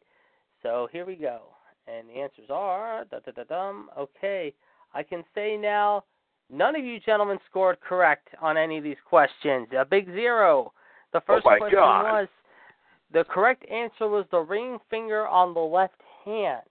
So 0.63 0.89
here 0.91 1.07
we 1.07 1.15
go. 1.15 1.43
And 1.87 2.09
the 2.09 2.15
answers 2.21 2.51
are 2.51 3.05
da 3.11 3.21
da 3.21 3.31
da 3.33 3.45
dum. 3.45 3.91
Okay. 3.97 4.53
I 4.93 5.03
can 5.03 5.23
say 5.35 5.57
now 5.57 6.05
none 6.51 6.75
of 6.77 6.85
you 6.85 6.99
gentlemen 7.01 7.39
scored 7.49 7.81
correct 7.81 8.29
on 8.41 8.57
any 8.57 8.79
of 8.79 8.85
these 8.85 8.97
questions. 9.09 9.69
A 9.77 9.85
big 9.85 10.07
zero. 10.07 10.73
The 11.13 11.21
oh 11.21 11.25
first 11.27 11.47
oh 11.47 11.57
question 11.59 11.79
God. 11.79 12.03
was 12.03 12.29
the 13.13 13.25
correct 13.25 13.65
answer 13.71 14.09
was 14.09 14.25
the 14.31 14.41
ring 14.41 14.79
finger 14.91 15.29
on 15.29 15.55
the 15.55 15.61
left 15.61 16.01
hand. 16.25 16.63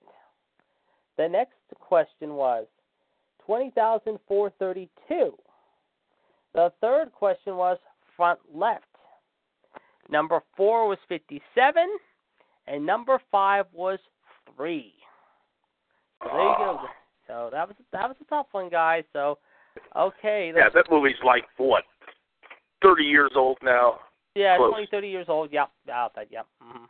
The 1.18 1.30
next 1.30 1.56
question 1.80 2.34
was 2.34 2.66
20,432. 3.46 5.38
The 6.54 6.74
third 6.82 7.12
question 7.14 7.56
was 7.56 7.78
front 8.22 8.40
left. 8.54 8.86
Number 10.12 10.44
four 10.56 10.88
was 10.88 11.00
57, 11.10 11.42
and 12.68 12.86
number 12.86 13.20
five 13.32 13.66
was 13.74 13.98
three. 14.56 14.94
So 16.22 16.30
there 16.32 16.40
you 16.44 16.56
go. 16.60 16.80
So 17.28 17.50
that 17.52 17.68
was 17.68 17.76
that 17.92 18.08
was 18.08 18.16
a 18.22 18.26
tough 18.26 18.46
one, 18.52 18.70
guys. 18.70 19.06
So 19.12 19.40
okay, 19.98 20.54
Yeah, 20.56 20.70
that 20.72 20.86
movie's 20.92 21.16
like 21.26 21.46
what, 21.58 21.84
30 22.84 23.04
years 23.06 23.32
old 23.36 23.58
now. 23.64 24.02
yeah, 24.36 24.58
close. 24.58 24.70
20, 24.72 24.88
30 24.92 25.08
years 25.08 25.26
old. 25.28 25.52
Yep, 25.52 25.72
out 25.92 26.14
that. 26.14 26.28
Yep. 26.32 26.46
hmm 26.62 26.86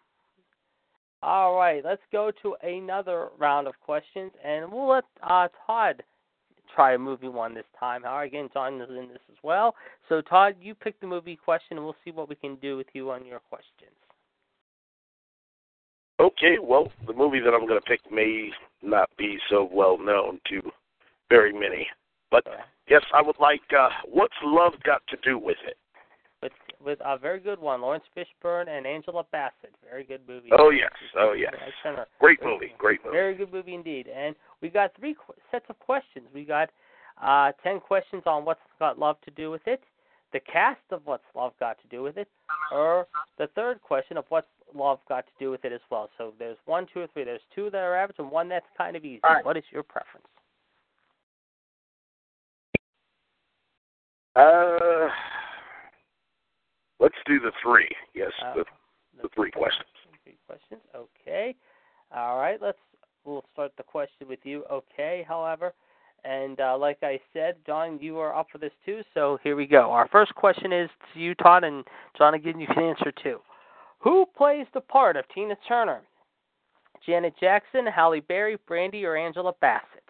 All 1.23 1.55
right, 1.55 1.81
let's 1.85 2.01
go 2.11 2.31
to 2.41 2.55
another 2.61 3.29
round 3.39 3.67
of 3.67 3.79
questions, 3.79 4.33
and 4.43 4.69
we'll 4.69 4.89
let 4.89 5.05
uh, 5.23 5.47
Todd 5.65 6.03
try 6.75 6.93
a 6.93 6.97
movie 6.97 7.27
one 7.27 7.53
this 7.53 7.65
time. 7.79 8.03
How 8.03 8.17
right, 8.17 8.27
again, 8.27 8.49
John 8.53 8.79
is 8.81 8.89
in 8.89 9.07
this 9.09 9.21
as 9.29 9.37
well. 9.43 9.75
So 10.09 10.21
Todd, 10.21 10.55
you 10.61 10.75
pick 10.75 10.99
the 10.99 11.07
movie 11.07 11.35
question, 11.35 11.77
and 11.77 11.83
we'll 11.83 11.95
see 12.03 12.11
what 12.11 12.29
we 12.29 12.35
can 12.35 12.55
do 12.55 12.77
with 12.77 12.87
you 12.93 13.11
on 13.11 13.25
your 13.25 13.39
questions. 13.39 13.95
Okay, 16.19 16.57
well, 16.61 16.91
the 17.07 17.13
movie 17.13 17.39
that 17.39 17.53
I'm 17.53 17.67
going 17.67 17.79
to 17.79 17.85
pick 17.85 17.99
may 18.11 18.51
not 18.83 19.09
be 19.17 19.37
so 19.49 19.67
well 19.71 19.97
known 19.97 20.39
to 20.49 20.61
very 21.29 21.51
many, 21.51 21.87
but 22.29 22.43
yes, 22.87 23.01
I 23.13 23.21
would 23.21 23.37
like. 23.39 23.61
Uh, 23.71 23.89
what's 24.07 24.33
love 24.43 24.73
got 24.83 25.01
to 25.09 25.17
do 25.23 25.39
with 25.39 25.57
it? 25.65 25.77
With 26.83 26.91
with 26.91 26.99
a 27.05 27.17
very 27.17 27.39
good 27.39 27.59
one, 27.59 27.81
Laurence 27.81 28.03
Fishburne 28.15 28.67
and 28.67 28.85
Angela 28.85 29.23
Bassett. 29.31 29.73
Very 29.89 30.03
good 30.03 30.21
movie. 30.27 30.49
Oh 30.57 30.69
yes, 30.69 30.91
oh 31.17 31.33
yes, 31.33 31.53
great 32.19 32.43
movie, 32.43 32.73
great 32.77 32.99
movie. 33.03 33.15
Very 33.15 33.35
good 33.35 33.51
movie 33.51 33.75
indeed. 33.75 34.07
And 34.13 34.35
we 34.61 34.69
got 34.69 34.91
three 34.99 35.15
qu- 35.15 35.33
sets 35.51 35.65
of 35.69 35.79
questions. 35.79 36.27
We 36.33 36.43
got 36.43 36.69
uh, 37.21 37.51
ten 37.63 37.79
questions 37.79 38.23
on 38.25 38.45
what's 38.45 38.59
got 38.79 38.99
love 38.99 39.17
to 39.25 39.31
do 39.31 39.51
with 39.51 39.61
it, 39.67 39.83
the 40.33 40.39
cast 40.39 40.81
of 40.91 41.01
what's 41.05 41.23
love 41.35 41.53
got 41.59 41.77
to 41.81 41.87
do 41.87 42.03
with 42.03 42.17
it, 42.17 42.27
or 42.71 43.07
the 43.37 43.47
third 43.55 43.81
question 43.81 44.17
of 44.17 44.25
what's 44.29 44.47
love 44.75 44.99
got 45.07 45.25
to 45.25 45.33
do 45.39 45.51
with 45.51 45.63
it 45.65 45.71
as 45.71 45.81
well. 45.89 46.09
So 46.17 46.33
there's 46.39 46.57
one, 46.65 46.87
two, 46.93 47.01
or 47.01 47.07
three. 47.13 47.23
There's 47.23 47.41
two 47.55 47.69
that 47.69 47.77
are 47.77 47.95
average 47.95 48.17
and 48.19 48.29
one 48.31 48.49
that's 48.49 48.65
kind 48.77 48.95
of 48.95 49.05
easy. 49.05 49.21
All 49.23 49.35
right. 49.35 49.45
What 49.45 49.57
is 49.57 49.63
your 49.71 49.83
preference? 49.83 50.25
Uh, 54.35 55.09
let's 57.01 57.15
do 57.25 57.39
the 57.39 57.51
three. 57.61 57.89
Yes, 58.13 58.31
Uh, 58.41 58.53
the, 58.53 58.65
the 59.23 59.29
three 59.35 59.51
questions. 59.51 59.89
Three 60.23 60.37
questions. 60.47 60.81
Okay. 60.95 61.55
All 62.15 62.37
right. 62.37 62.61
Let's. 62.61 62.77
We'll 63.23 63.45
start 63.53 63.71
the 63.77 63.83
question 63.83 64.27
with 64.27 64.39
you. 64.43 64.63
Okay. 64.71 65.25
However, 65.27 65.73
and 66.23 66.59
uh, 66.59 66.77
like 66.77 66.99
I 67.03 67.19
said, 67.33 67.55
John, 67.65 67.99
you 68.01 68.17
are 68.19 68.35
up 68.35 68.47
for 68.51 68.57
this 68.57 68.71
too. 68.85 69.01
So 69.13 69.37
here 69.43 69.55
we 69.55 69.67
go. 69.67 69.91
Our 69.91 70.07
first 70.07 70.33
question 70.35 70.71
is 70.71 70.89
to 71.13 71.19
you, 71.19 71.35
Todd, 71.35 71.63
and 71.63 71.83
John. 72.17 72.33
Again, 72.33 72.59
you 72.59 72.67
can 72.67 72.83
answer 72.83 73.11
too. 73.23 73.39
Who 73.99 74.25
plays 74.35 74.65
the 74.73 74.81
part 74.81 75.17
of 75.17 75.25
Tina 75.33 75.55
Turner? 75.67 76.01
Janet 77.05 77.33
Jackson, 77.39 77.85
Halle 77.85 78.19
Berry, 78.21 78.57
Brandy, 78.67 79.05
or 79.05 79.15
Angela 79.15 79.53
Bassett? 79.61 80.03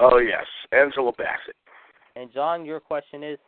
Oh 0.00 0.18
yes, 0.18 0.46
Angela 0.72 1.12
Bassett. 1.12 1.56
And 2.16 2.32
John, 2.32 2.64
your 2.64 2.80
question 2.80 3.22
is 3.22 3.38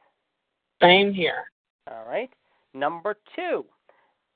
Same 0.82 1.12
here. 1.12 1.44
All 1.90 2.04
right. 2.08 2.30
Number 2.74 3.16
two, 3.34 3.64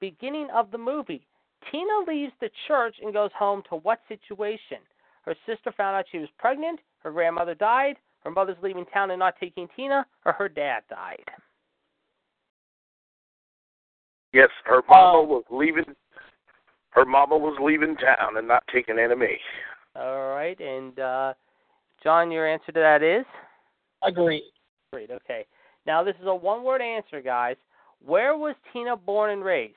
beginning 0.01 0.49
of 0.55 0.71
the 0.71 0.79
movie. 0.79 1.27
Tina 1.71 2.01
leaves 2.09 2.33
the 2.41 2.51
church 2.67 2.97
and 3.03 3.13
goes 3.13 3.31
home 3.39 3.63
to 3.69 3.77
what 3.77 4.01
situation? 4.09 4.79
Her 5.25 5.35
sister 5.47 5.73
found 5.77 5.97
out 5.97 6.07
she 6.11 6.19
was 6.19 6.29
pregnant, 6.39 6.81
her 7.05 7.13
grandmother 7.13 7.55
died, 7.55 7.97
her 8.25 8.31
mother's 8.31 8.57
leaving 8.63 8.85
town 8.87 9.11
and 9.13 9.19
not 9.21 9.35
taking 9.39 9.69
Tina, 9.77 10.05
or 10.25 10.33
her 10.33 10.49
dad 10.49 10.83
died. 10.91 11.23
Yes, 14.33 14.49
her 14.65 14.83
mama 14.89 15.19
Oh. 15.19 15.23
was 15.23 15.45
leaving. 15.51 15.95
Her 16.91 17.05
mama 17.05 17.37
was 17.37 17.57
leaving 17.61 17.97
town 17.97 18.37
and 18.37 18.49
not 18.49 18.65
taking 18.73 18.99
Anna 18.99 19.17
Mae. 19.17 19.41
All 19.95 20.31
right. 20.35 20.59
And 20.59 20.99
uh, 20.99 21.35
John, 22.03 22.31
your 22.31 22.47
answer 22.47 22.73
to 22.73 22.81
that 22.81 23.03
is? 23.03 23.25
Agreed. 24.03 24.51
Great. 24.93 25.11
Okay. 25.11 25.47
Now, 25.87 26.03
this 26.05 26.15
is 26.21 26.27
a 26.27 26.35
one 26.35 26.63
word 26.65 26.81
answer, 26.81 27.21
guys. 27.21 27.57
Where 28.05 28.37
was 28.37 28.55
Tina 28.73 28.97
born 28.97 29.31
and 29.31 29.45
raised? 29.45 29.75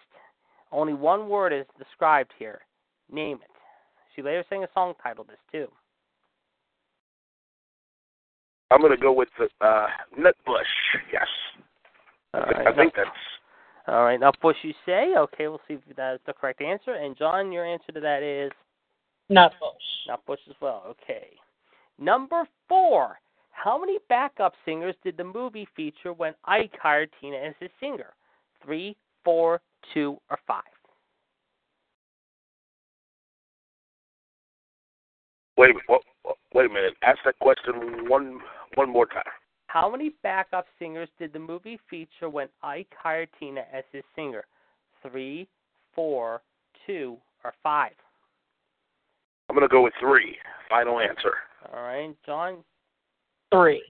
Only 0.71 0.93
one 0.93 1.29
word 1.29 1.53
is 1.53 1.65
described 1.77 2.31
here. 2.37 2.61
Name 3.11 3.37
it. 3.43 3.51
She 4.15 4.21
later 4.21 4.43
sang 4.49 4.63
a 4.63 4.67
song 4.73 4.93
titled 5.01 5.27
this, 5.27 5.37
too. 5.51 5.67
I'm 8.71 8.79
going 8.81 8.91
to 8.91 8.97
go 9.01 9.11
with 9.13 9.29
the 9.37 9.45
uh, 9.65 9.87
Nutbush. 10.19 10.63
Yes, 11.13 11.27
All 12.33 12.41
I, 12.41 12.45
right. 12.45 12.67
I 12.67 12.75
think 12.75 12.93
now- 12.97 13.03
that's 13.03 13.17
All 13.87 14.03
right. 14.03 14.19
Now, 14.19 14.31
Bush, 14.41 14.57
you 14.63 14.73
say. 14.85 15.13
Okay, 15.15 15.47
we'll 15.47 15.61
see 15.67 15.75
if 15.75 15.95
that 15.95 16.15
is 16.15 16.19
the 16.25 16.33
correct 16.33 16.61
answer. 16.61 16.93
And 16.95 17.15
John, 17.17 17.51
your 17.51 17.65
answer 17.65 17.91
to 17.91 17.99
that 17.99 18.23
is 18.23 18.51
Nutbush. 19.31 20.07
not 20.07 20.25
Bush 20.25 20.39
as 20.49 20.55
well. 20.61 20.83
Okay. 20.87 21.27
Number 21.99 22.43
four. 22.67 23.17
How 23.55 23.79
many 23.79 23.97
backup 24.09 24.53
singers 24.65 24.95
did 25.03 25.17
the 25.17 25.23
movie 25.23 25.67
feature 25.75 26.13
when 26.13 26.33
Ike 26.43 26.75
hired 26.79 27.09
Tina 27.19 27.37
as 27.37 27.55
his 27.59 27.71
singer? 27.79 28.13
Three, 28.63 28.95
four, 29.23 29.61
two, 29.93 30.17
or 30.29 30.37
five? 30.45 30.61
Wait 35.57 35.71
a 35.71 35.73
minute. 35.73 36.03
Wait 36.53 36.65
a 36.65 36.73
minute. 36.73 36.93
Ask 37.01 37.19
that 37.25 37.39
question 37.39 38.07
one 38.09 38.39
one 38.75 38.89
more 38.91 39.05
time. 39.05 39.23
How 39.67 39.89
many 39.89 40.11
backup 40.21 40.65
singers 40.77 41.09
did 41.17 41.33
the 41.33 41.39
movie 41.39 41.79
feature 41.89 42.29
when 42.29 42.49
Ike 42.61 42.93
hired 43.01 43.29
Tina 43.39 43.63
as 43.73 43.83
his 43.91 44.03
singer? 44.15 44.43
Three, 45.01 45.47
four, 45.95 46.41
two, 46.85 47.17
or 47.43 47.53
five? 47.63 47.93
I'm 49.49 49.55
going 49.55 49.67
to 49.67 49.71
go 49.71 49.83
with 49.83 49.93
three. 49.99 50.35
Final 50.69 50.99
answer. 50.99 51.35
All 51.73 51.81
right, 51.81 52.15
John, 52.25 52.63
Three. 53.53 53.83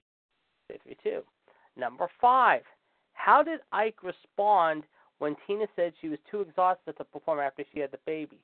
Say 0.70 0.78
three 0.82 0.96
two. 1.02 1.22
Number 1.76 2.08
five. 2.20 2.62
How 3.14 3.42
did 3.42 3.60
Ike 3.72 4.02
respond 4.02 4.84
when 5.18 5.36
Tina 5.46 5.66
said 5.74 5.92
she 6.00 6.08
was 6.08 6.18
too 6.30 6.42
exhausted 6.42 6.96
to 6.98 7.04
perform 7.04 7.40
after 7.40 7.64
she 7.72 7.80
had 7.80 7.90
the 7.90 7.98
baby? 8.06 8.38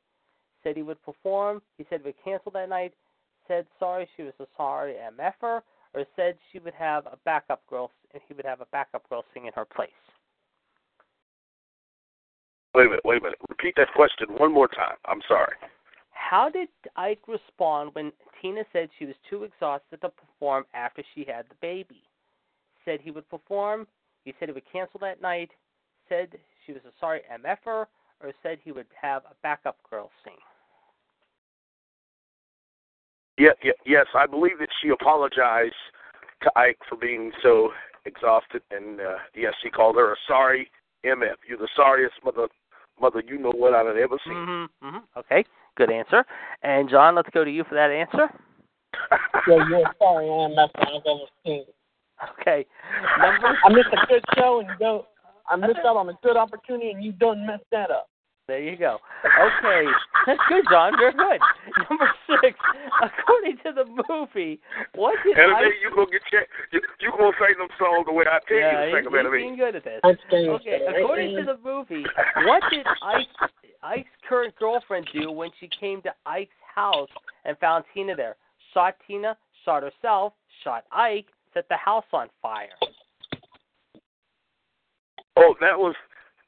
Said 0.62 0.76
he 0.76 0.82
would 0.82 1.02
perform. 1.02 1.60
He 1.78 1.86
said 1.88 2.00
he 2.00 2.06
would 2.06 2.24
cancel 2.24 2.52
that 2.52 2.68
night. 2.68 2.94
Said 3.48 3.66
sorry 3.78 4.08
she 4.16 4.22
was 4.22 4.32
a 4.40 4.46
sorry 4.56 4.94
MFer, 5.18 5.60
or 5.94 6.04
said 6.16 6.36
she 6.50 6.58
would 6.60 6.74
have 6.74 7.06
a 7.06 7.18
backup 7.24 7.62
girl 7.68 7.90
and 8.12 8.22
he 8.28 8.34
would 8.34 8.44
have 8.46 8.60
a 8.60 8.66
backup 8.66 9.08
girl 9.08 9.24
sing 9.34 9.46
in 9.46 9.52
her 9.54 9.64
place. 9.64 9.90
Wait 12.74 12.86
a 12.86 12.88
minute. 12.88 13.04
Wait 13.04 13.18
a 13.18 13.22
minute. 13.22 13.38
Repeat 13.48 13.74
that 13.76 13.88
question 13.94 14.28
one 14.38 14.52
more 14.52 14.68
time. 14.68 14.96
I'm 15.06 15.20
sorry. 15.28 15.54
How 16.32 16.48
did 16.48 16.68
Ike 16.96 17.28
respond 17.28 17.90
when 17.92 18.10
Tina 18.40 18.62
said 18.72 18.88
she 18.98 19.04
was 19.04 19.14
too 19.28 19.44
exhausted 19.44 20.00
to 20.00 20.08
perform 20.08 20.64
after 20.72 21.02
she 21.14 21.26
had 21.28 21.44
the 21.50 21.54
baby? 21.60 22.00
Said 22.86 23.00
he 23.02 23.10
would 23.10 23.28
perform. 23.28 23.86
He 24.24 24.32
said 24.40 24.48
he 24.48 24.54
would 24.54 24.72
cancel 24.72 24.98
that 25.00 25.20
night. 25.20 25.50
Said 26.08 26.38
she 26.64 26.72
was 26.72 26.80
a 26.86 26.92
sorry 26.98 27.20
MFer, 27.30 27.84
or 28.22 28.32
said 28.42 28.56
he 28.64 28.72
would 28.72 28.86
have 28.98 29.24
a 29.26 29.34
backup 29.42 29.76
girl 29.90 30.10
sing. 30.24 30.32
Yeah, 33.36 33.52
yeah, 33.62 33.72
yes, 33.84 34.06
I 34.14 34.26
believe 34.26 34.58
that 34.60 34.70
she 34.80 34.88
apologized 34.88 35.74
to 36.44 36.52
Ike 36.56 36.78
for 36.88 36.96
being 36.96 37.30
so 37.42 37.72
exhausted, 38.06 38.62
and 38.70 39.02
uh, 39.02 39.18
yes, 39.34 39.52
he 39.62 39.68
called 39.68 39.96
her 39.96 40.14
a 40.14 40.16
sorry 40.26 40.70
MF. 41.04 41.36
You're 41.46 41.58
the 41.58 41.68
sorriest 41.76 42.14
mother 42.24 42.48
mother 42.98 43.22
you 43.26 43.38
know 43.38 43.52
what 43.54 43.74
I've 43.74 43.94
ever 43.96 44.16
seen. 44.24 44.32
Mm-hmm, 44.32 44.86
mm-hmm. 44.86 45.18
Okay, 45.18 45.44
good 45.76 45.90
answer. 45.90 46.24
And 46.62 46.88
John, 46.88 47.14
let's 47.14 47.30
go 47.30 47.44
to 47.44 47.50
you 47.50 47.64
for 47.68 47.74
that 47.74 47.90
answer. 47.90 48.28
yeah, 49.48 49.68
you're 49.68 49.84
sorry, 49.98 50.28
I 50.28 50.44
am 50.44 50.54
messing 50.54 50.70
I've 50.76 51.02
ever 51.06 51.26
seen. 51.44 51.64
Okay. 52.40 52.66
Number 53.20 53.58
I 53.64 53.68
missed 53.70 53.88
a 53.92 54.06
good 54.06 54.24
show 54.36 54.60
and 54.60 54.68
you 54.68 54.74
don't. 54.78 55.04
I 55.48 55.56
missed 55.56 55.80
out 55.84 55.96
on 55.96 56.08
a 56.08 56.18
good 56.22 56.36
opportunity 56.36 56.90
and 56.90 57.02
you 57.02 57.12
don't 57.12 57.44
messed 57.44 57.64
that 57.72 57.90
up. 57.90 58.08
There 58.48 58.60
you 58.60 58.76
go. 58.76 58.98
Okay, 59.24 59.86
that's 60.26 60.40
good, 60.48 60.64
John. 60.70 60.92
Very 60.98 61.12
good. 61.12 61.40
Number 61.88 62.10
six. 62.26 62.58
According 63.00 63.56
to 63.64 63.72
the 63.72 63.86
movie, 64.08 64.60
what 64.94 65.14
did 65.24 65.38
And 65.38 65.54
I? 65.54 65.62
you 65.62 65.94
gonna 65.94 66.10
get 66.10 66.22
check. 66.30 66.48
You, 66.72 66.80
you 67.00 67.12
gonna 67.16 67.30
sing 67.38 67.54
them 67.58 67.68
songs 67.78 68.06
the 68.06 68.12
way 68.12 68.24
I 68.26 68.40
tell 68.48 68.58
yeah, 68.58 68.86
you 68.86 68.90
to 68.90 68.96
he's, 68.98 69.04
sing 69.06 69.12
them, 69.12 69.32
he's 69.32 69.42
being 69.42 69.56
good 69.56 69.76
at 69.76 69.84
this. 69.84 70.00
I'm 70.02 70.18
saying 70.30 70.50
Okay, 70.50 70.80
so. 70.84 70.90
according 70.90 71.36
to 71.36 71.44
the 71.44 71.58
movie, 71.62 72.04
what 72.44 72.62
did 72.70 72.84
Ike, 73.02 73.50
Ike's 73.82 74.10
current 74.28 74.54
girlfriend 74.56 75.08
do 75.14 75.30
when 75.30 75.50
she 75.60 75.68
came 75.78 76.02
to 76.02 76.10
Ike's 76.26 76.50
house 76.74 77.10
and 77.44 77.56
found 77.58 77.84
Tina 77.94 78.16
there? 78.16 78.36
Shot 78.74 78.96
Tina, 79.06 79.36
shot 79.64 79.84
herself, 79.84 80.32
shot 80.64 80.84
Ike, 80.90 81.26
set 81.54 81.68
the 81.68 81.76
house 81.76 82.04
on 82.12 82.28
fire. 82.40 82.74
Oh, 85.36 85.54
that 85.60 85.78
was 85.78 85.94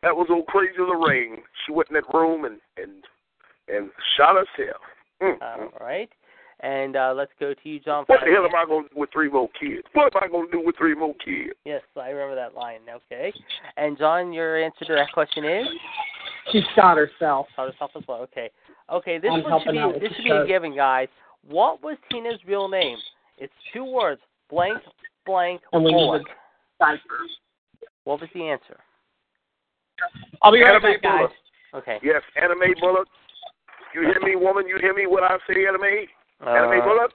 that 0.04 0.14
was 0.14 0.28
old 0.30 0.46
crazy 0.46 0.74
Lorraine. 0.78 1.38
She 1.66 1.72
went 1.72 1.88
in 1.90 1.94
that 1.94 2.04
room 2.12 2.44
and 2.44 2.58
and 2.76 2.92
and 3.68 3.90
shot 4.16 4.36
herself. 4.36 4.80
Mm. 5.22 5.36
All 5.42 5.72
right. 5.80 6.08
And 6.60 6.96
uh, 6.96 7.12
let's 7.16 7.32
go 7.40 7.52
to 7.52 7.68
you, 7.68 7.80
John. 7.80 8.04
What 8.06 8.20
the 8.24 8.30
hell 8.30 8.44
am 8.44 8.54
I 8.54 8.64
going 8.64 8.84
to 8.88 8.94
do 8.94 9.00
with 9.00 9.10
three 9.12 9.28
more 9.28 9.48
kids? 9.60 9.82
What 9.92 10.14
am 10.14 10.22
I 10.22 10.28
going 10.28 10.46
to 10.46 10.52
do 10.52 10.62
with 10.64 10.76
three 10.76 10.94
more 10.94 11.14
kids? 11.24 11.52
Yes, 11.64 11.82
I 12.00 12.08
remember 12.10 12.36
that 12.36 12.54
line. 12.54 12.80
Okay. 12.88 13.32
And 13.76 13.98
John, 13.98 14.32
your 14.32 14.62
answer 14.62 14.84
to 14.86 14.94
that 14.94 15.12
question 15.12 15.44
is 15.44 15.66
She 16.52 16.62
shot 16.74 16.96
herself. 16.96 17.48
shot 17.56 17.72
herself 17.72 17.90
as 17.96 18.02
well. 18.06 18.20
Okay. 18.22 18.50
Okay. 18.90 19.18
This 19.18 19.30
I'm 19.32 19.42
one 19.42 19.60
should 19.60 19.74
helping 19.74 19.78
out 19.78 19.94
be 19.94 20.00
this 20.00 20.10
the 20.10 20.14
should 20.16 20.24
be 20.24 20.30
a 20.30 20.46
given, 20.46 20.74
guys. 20.76 21.08
What 21.46 21.82
was 21.82 21.96
Tina's 22.10 22.38
real 22.46 22.68
name? 22.68 22.98
It's 23.38 23.52
two 23.72 23.84
words. 23.84 24.20
Blank 24.48 24.78
blank 25.26 25.60
And 25.72 25.82
we 25.84 25.90
need 25.90 25.96
Bullock. 25.96 26.22
cipher. 26.78 27.00
What 28.04 28.20
was 28.20 28.30
the 28.34 28.42
answer? 28.48 28.78
I'll 30.42 30.52
be 30.52 30.60
right 30.62 30.70
Anna 30.70 30.80
Mae 30.80 30.92
back, 30.94 31.02
guys. 31.02 31.28
Okay. 31.74 31.98
Yes, 32.02 32.22
Anna 32.40 32.54
Mae 32.58 32.74
Bullock. 32.80 33.08
You 33.94 34.02
hear 34.02 34.20
me, 34.22 34.36
woman? 34.36 34.66
You 34.66 34.78
hear 34.80 34.94
me 34.94 35.06
what 35.06 35.22
I 35.22 35.36
say 35.48 35.66
Anna 35.66 35.78
Mae? 35.78 36.06
Anime 36.46 36.80
Uh, 36.80 36.84
Bullock? 36.84 37.12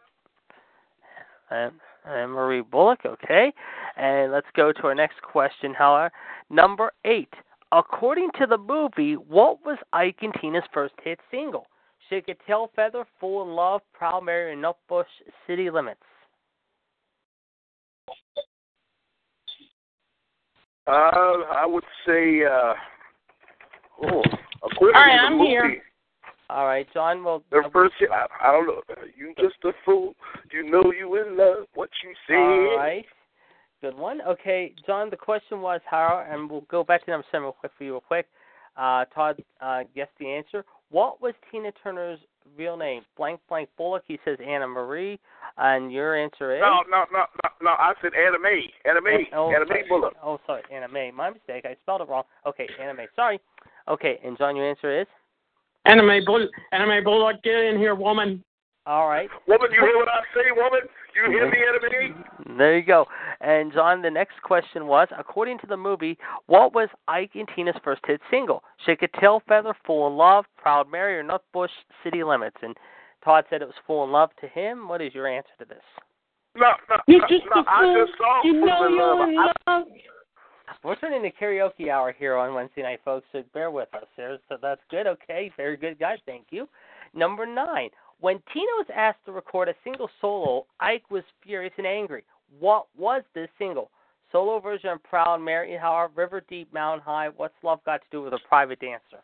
and, 1.52 1.72
and 2.06 2.32
Marie 2.32 2.62
Bullock, 2.62 3.00
okay. 3.06 3.52
And 3.98 4.32
let's 4.32 4.48
go 4.56 4.72
to 4.72 4.82
our 4.84 4.96
next 4.96 5.22
question, 5.22 5.74
however. 5.74 6.12
Number 6.50 6.92
eight. 7.06 7.34
According 7.72 8.30
to 8.40 8.48
the 8.48 8.58
movie, 8.58 9.14
what 9.16 9.64
was 9.66 9.78
Ike 9.94 10.20
and 10.22 10.34
Tina's 10.42 10.64
first 10.74 10.96
hit 11.04 11.20
single? 11.30 11.68
Shake 12.10 12.28
a 12.30 12.34
Tail 12.48 12.72
Feather, 12.76 13.06
Full 13.20 13.44
in 13.44 13.50
Love, 13.50 13.82
Proud 13.94 14.24
Mary, 14.24 14.54
and 14.54 14.64
Nutbush, 14.64 15.04
City 15.46 15.70
Limits. 15.70 16.00
Uh, 20.88 20.92
I 20.92 21.66
would 21.66 21.84
say, 22.08 22.44
uh, 22.44 22.74
oh, 24.04 24.24
according 24.64 24.96
All 24.96 25.02
right, 25.02 25.16
to 25.16 25.22
the 25.22 25.28
I'm 25.28 25.38
movie, 25.38 25.50
here. 25.50 25.82
All 26.50 26.66
right, 26.66 26.88
John. 26.94 27.24
Well, 27.24 27.44
the 27.52 27.64
first 27.72 27.94
I, 28.12 28.26
I 28.42 28.52
don't 28.52 28.66
know. 28.66 28.82
You 29.16 29.34
just 29.38 29.56
a 29.64 29.72
fool. 29.86 30.16
You 30.52 30.70
know 30.70 30.92
you 30.92 31.16
in 31.22 31.38
love. 31.38 31.68
What 31.76 31.90
you 32.04 32.14
say? 32.28 32.36
all 32.36 32.78
right. 32.78 33.06
Good 33.82 33.96
one. 33.96 34.20
Okay, 34.28 34.74
John. 34.86 35.10
The 35.10 35.16
question 35.16 35.62
was 35.62 35.80
how, 35.86 36.26
and 36.30 36.50
we'll 36.50 36.66
go 36.70 36.84
back 36.84 37.06
to 37.06 37.12
number 37.12 37.26
seven 37.32 37.44
real 37.44 37.52
quick 37.54 37.72
for 37.78 37.84
you, 37.84 37.92
real 37.92 38.02
quick. 38.02 38.26
Uh, 38.76 39.06
Todd 39.14 39.44
uh, 39.62 39.82
guessed 39.96 40.12
the 40.20 40.28
answer. 40.28 40.66
What 40.90 41.22
was 41.22 41.34
Tina 41.52 41.72
Turner's 41.84 42.20
real 42.58 42.78
name? 42.78 43.04
Blank 43.18 43.40
blank 43.50 43.70
Bullock. 43.78 44.04
He 44.08 44.20
says 44.26 44.38
Anna 44.46 44.68
Marie, 44.68 45.20
and 45.58 45.92
your 45.92 46.16
answer 46.16 46.56
is. 46.56 46.62
No, 46.62 46.82
no, 46.90 47.06
no, 47.12 47.26
no, 47.44 47.50
no. 47.62 47.70
I 47.72 47.94
said 48.02 48.12
Anna 48.14 48.40
Mae. 48.42 48.72
Anime. 48.86 49.28
Oh, 49.34 49.50
Anna 49.50 49.66
Mae 49.66 49.68
sorry. 49.68 49.86
Bullock. 49.90 50.14
Oh, 50.24 50.40
sorry, 50.46 50.64
Anna 50.74 50.88
Mae. 50.88 51.12
My 51.12 51.30
mistake. 51.30 51.66
I 51.66 51.76
spelled 51.82 52.02
it 52.02 52.10
wrong. 52.10 52.24
Okay, 52.46 52.68
Anna 52.82 52.94
Mae. 52.94 53.08
Sorry. 53.16 53.40
Okay, 53.88 54.20
and 54.24 54.38
John, 54.38 54.56
your 54.56 54.70
answer 54.70 55.02
is. 55.02 55.08
Anna 55.86 56.04
Mae 56.04 56.22
bull, 56.26 56.48
Anna 56.72 56.88
Mae 56.88 57.02
bullock, 57.02 57.42
get 57.44 57.56
in 57.56 57.78
here, 57.78 57.96
woman. 57.96 58.44
All 58.86 59.08
right. 59.08 59.30
Woman, 59.48 59.70
you 59.72 59.82
hear 59.82 59.98
what 59.98 60.08
I 60.08 60.22
say, 60.34 60.52
woman? 60.56 60.82
You 61.26 61.32
hear 61.32 61.50
me, 61.50 61.58
Anna 61.68 61.80
Mae? 62.48 62.56
There 62.58 62.78
you 62.78 62.86
go. 62.86 63.06
And 63.42 63.72
John, 63.74 64.02
the 64.02 64.10
next 64.10 64.42
question 64.42 64.88
was, 64.88 65.08
according 65.18 65.60
to 65.60 65.68
the 65.68 65.78
movie, 65.78 66.18
what 66.48 66.74
was 66.74 66.90
Ike 67.08 67.32
and 67.36 67.48
Tina's 67.56 67.76
first 67.84 68.02
hit 68.08 68.22
single? 68.32 68.64
Shake 68.86 69.02
a 69.04 69.20
Tail 69.20 69.42
Feather, 69.48 69.74
Full 69.86 70.08
in 70.08 70.14
Love, 70.18 70.46
Proud 70.58 70.90
Mary, 70.92 71.18
or 71.20 71.24
Nutbush, 71.24 71.70
City 72.04 72.24
Limits? 72.24 72.58
And 72.62 72.76
Todd 73.24 73.46
said 73.50 73.62
it 73.62 73.66
was 73.66 73.76
Full 73.88 74.04
in 74.06 74.12
Love 74.12 74.30
to 74.42 74.48
him. 74.48 74.88
What 74.88 75.02
is 75.02 75.14
your 75.14 75.28
answer 75.28 75.50
to 75.60 75.66
this? 75.66 75.84
No, 76.56 76.72
no, 76.90 76.96
You 77.08 77.20
no, 77.20 77.28
just 77.28 77.44
no. 77.54 77.62
a 77.62 77.66
I 77.68 77.82
fool. 77.84 78.06
just 78.06 78.18
saw 78.18 78.42
You 78.44 78.54
know 78.66 78.78
Fool 78.78 78.88
in 78.88 78.96
you're 78.96 79.16
Love. 79.16 79.30
in 79.30 79.38
I- 79.38 79.78
love. 79.78 79.88
We're 80.84 80.96
turning 80.98 81.24
to 81.24 81.32
karaoke 81.32 81.90
hour 81.90 82.14
here 82.18 82.36
on 82.38 82.54
Wednesday 82.54 82.84
night, 82.84 83.00
folks, 83.04 83.26
so 83.32 83.44
bear 83.54 83.72
with 83.72 83.94
us 83.96 84.06
there. 84.16 84.38
So 84.48 84.56
that's 84.62 84.82
good. 84.92 85.08
Okay, 85.08 85.52
very 85.58 85.76
good, 85.78 86.00
guys. 86.00 86.20
Thank 86.26 86.46
you. 86.52 86.70
Number 87.14 87.46
nine. 87.46 87.90
When 88.22 88.42
Tina 88.54 88.72
was 88.78 88.88
asked 88.94 89.20
to 89.26 89.32
record 89.32 89.70
a 89.70 89.74
single 89.84 90.10
solo, 90.20 90.66
Ike 90.80 91.10
was 91.10 91.24
furious 91.44 91.74
and 91.78 91.88
angry. 91.88 92.24
What 92.60 92.88
was 92.98 93.24
this 93.34 93.50
single? 93.58 93.92
Solo 94.32 94.60
version 94.60 94.90
of 94.92 95.04
Proud 95.04 95.42
Mary, 95.42 95.78
however, 95.80 96.12
River 96.16 96.44
Deep, 96.50 96.72
Mountain 96.74 97.02
High. 97.04 97.30
What's 97.36 97.54
love 97.64 97.80
got 97.86 98.02
to 98.02 98.08
do 98.12 98.22
with 98.22 98.34
a 98.34 98.40
private 98.48 98.80
dancer? 98.80 99.24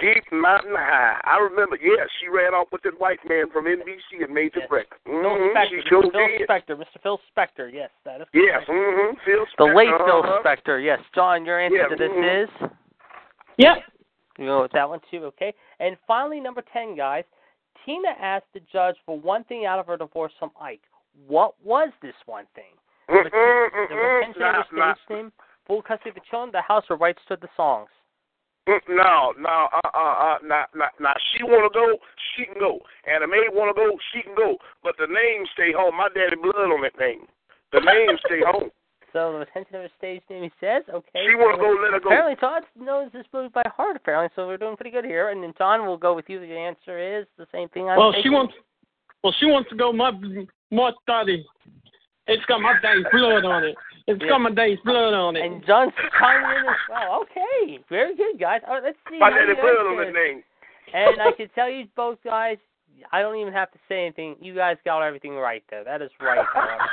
Deep 0.00 0.22
Mountain 0.30 0.74
High. 0.76 1.20
I 1.24 1.38
remember, 1.38 1.76
yeah, 1.82 2.04
she 2.20 2.28
ran 2.28 2.54
off 2.54 2.68
with 2.70 2.82
that 2.82 2.98
white 3.00 3.18
man 3.28 3.50
from 3.52 3.66
NBC 3.66 4.22
and 4.24 4.32
made 4.32 4.52
the 4.54 4.60
Yes. 4.60 4.70
record. 4.70 4.98
Phil 5.04 5.14
Mm-hmm. 5.14 5.56
Spector. 5.56 5.68
She 5.82 5.88
sure 5.88 6.02
Mr. 6.02 6.12
Phil 6.12 6.28
did. 6.38 6.48
Spector. 6.48 6.76
Mr. 6.78 7.02
Phil 7.02 7.20
Spector. 7.36 7.72
Yes, 7.72 7.90
that 8.04 8.20
is 8.20 8.26
Yes, 8.32 8.64
correct. 8.64 8.68
mm-hmm. 8.70 9.16
Phil 9.24 9.46
The 9.58 9.74
late 9.74 9.88
Phil 9.88 10.22
uh-huh. 10.22 10.42
Spector. 10.44 10.82
Yes, 10.84 11.00
John. 11.14 11.44
Your 11.44 11.58
answer 11.60 11.76
Yeah, 11.76 11.88
to 11.88 11.96
this 11.96 12.10
mhm. 12.10 12.44
is. 12.44 12.70
Yep. 13.58 13.76
You 14.38 14.46
go 14.46 14.62
with 14.62 14.72
that 14.72 14.88
one 14.88 15.00
too, 15.10 15.24
okay? 15.24 15.52
And 15.80 15.96
finally, 16.06 16.40
number 16.40 16.62
10, 16.72 16.96
guys. 16.96 17.24
Tina 17.84 18.08
asked 18.20 18.52
the 18.54 18.60
judge 18.72 18.96
for 19.06 19.18
one 19.18 19.44
thing 19.44 19.64
out 19.64 19.78
of 19.78 19.86
her 19.86 19.96
divorce 19.96 20.32
from 20.38 20.50
Ike. 20.60 20.82
What 21.26 21.54
was 21.64 21.90
this 22.02 22.14
one 22.26 22.44
thing? 22.54 22.74
The, 23.08 23.24
the 23.88 23.94
retention 23.96 24.42
of 24.42 24.66
nah, 24.72 24.86
nah. 24.86 24.94
stage 24.94 25.16
name, 25.16 25.32
full 25.66 25.82
custody 25.82 26.10
of 26.10 26.16
the 26.16 26.20
children, 26.28 26.50
the 26.52 26.60
house, 26.60 26.84
or 26.90 26.96
rights 26.96 27.20
to 27.28 27.36
the 27.40 27.48
songs? 27.56 27.88
Mm, 28.68 28.80
No, 28.88 29.32
no, 29.40 29.68
uh, 29.72 29.88
uh, 29.94 29.98
uh, 29.98 30.38
not, 30.44 30.68
not, 30.74 30.92
not. 31.00 31.16
She 31.32 31.42
wanna 31.42 31.72
go, 31.72 31.96
she 32.36 32.44
can 32.44 32.60
go. 32.60 32.80
And 33.06 33.22
the 33.22 33.26
maid 33.26 33.48
wanna 33.52 33.72
go, 33.72 33.96
she 34.12 34.22
can 34.22 34.34
go. 34.36 34.58
But 34.82 34.96
the 34.98 35.06
name 35.06 35.46
stay 35.54 35.72
home. 35.72 35.96
My 35.96 36.08
daddy 36.12 36.36
blood 36.36 36.68
on 36.68 36.82
that 36.82 36.98
name. 37.00 37.24
The 37.72 37.80
name 37.80 38.18
stay 38.26 38.40
home. 38.46 38.70
So 39.12 39.32
the 39.32 39.38
retention 39.38 39.76
of 39.76 39.82
her 39.82 39.90
stage 39.96 40.22
name, 40.28 40.42
he 40.44 40.50
says, 40.60 40.82
okay. 40.92 41.26
She 41.26 41.34
wanna 41.34 41.56
go, 41.56 41.76
let 41.82 41.92
her 41.92 42.00
go. 42.00 42.08
Apparently, 42.08 42.36
Todd 42.36 42.62
knows 42.78 43.10
this 43.12 43.24
movie 43.32 43.48
by 43.48 43.62
heart, 43.74 43.96
apparently, 43.96 44.30
so 44.36 44.46
we're 44.46 44.58
doing 44.58 44.76
pretty 44.76 44.90
good 44.90 45.04
here. 45.04 45.30
And 45.30 45.42
then, 45.42 45.54
John, 45.56 45.86
we'll 45.86 45.96
go 45.96 46.14
with 46.14 46.26
you. 46.28 46.40
The 46.40 46.46
answer 46.52 46.98
is 46.98 47.26
the 47.38 47.46
same 47.52 47.68
thing 47.70 47.88
I'm 47.88 47.98
Well, 47.98 48.14
she 48.22 48.28
wants. 48.28 48.54
Well, 49.24 49.34
she 49.40 49.46
wants 49.46 49.68
to 49.70 49.76
go 49.76 49.92
my 49.92 50.12
my 50.70 50.92
daddy. 51.06 51.44
It's 52.26 52.44
got 52.44 52.60
my 52.60 52.74
daddy's 52.82 53.06
blood 53.10 53.44
on 53.44 53.64
it. 53.64 53.74
It's 54.06 54.20
Yeah. 54.22 54.28
got 54.28 54.38
my 54.40 54.50
daddy's 54.50 54.78
blood 54.84 55.14
on 55.14 55.34
it. 55.36 55.44
And 55.44 55.64
John's 55.66 55.92
chiming 56.18 56.58
in 56.58 56.66
as 56.68 56.76
well. 56.88 57.22
Okay, 57.22 57.78
very 57.88 58.14
good, 58.14 58.38
guys. 58.38 58.60
All 58.66 58.74
right, 58.74 58.82
let's 58.84 58.98
see. 59.10 59.18
My 59.18 59.30
how 59.30 59.36
daddy 59.36 59.48
you 59.48 59.54
guys 59.56 59.62
blood 59.64 59.86
on 59.86 59.96
did. 59.96 60.06
that 60.08 60.12
name. 60.12 60.44
And 60.92 61.20
I 61.22 61.32
can 61.32 61.48
tell 61.54 61.68
you 61.68 61.86
both 61.96 62.18
guys, 62.22 62.58
I 63.12 63.22
don't 63.22 63.36
even 63.36 63.52
have 63.52 63.70
to 63.72 63.78
say 63.88 64.02
anything. 64.04 64.36
You 64.40 64.54
guys 64.54 64.76
got 64.84 65.02
everything 65.02 65.34
right 65.34 65.62
there. 65.70 65.84
That 65.84 66.02
is 66.02 66.10
right. 66.20 66.44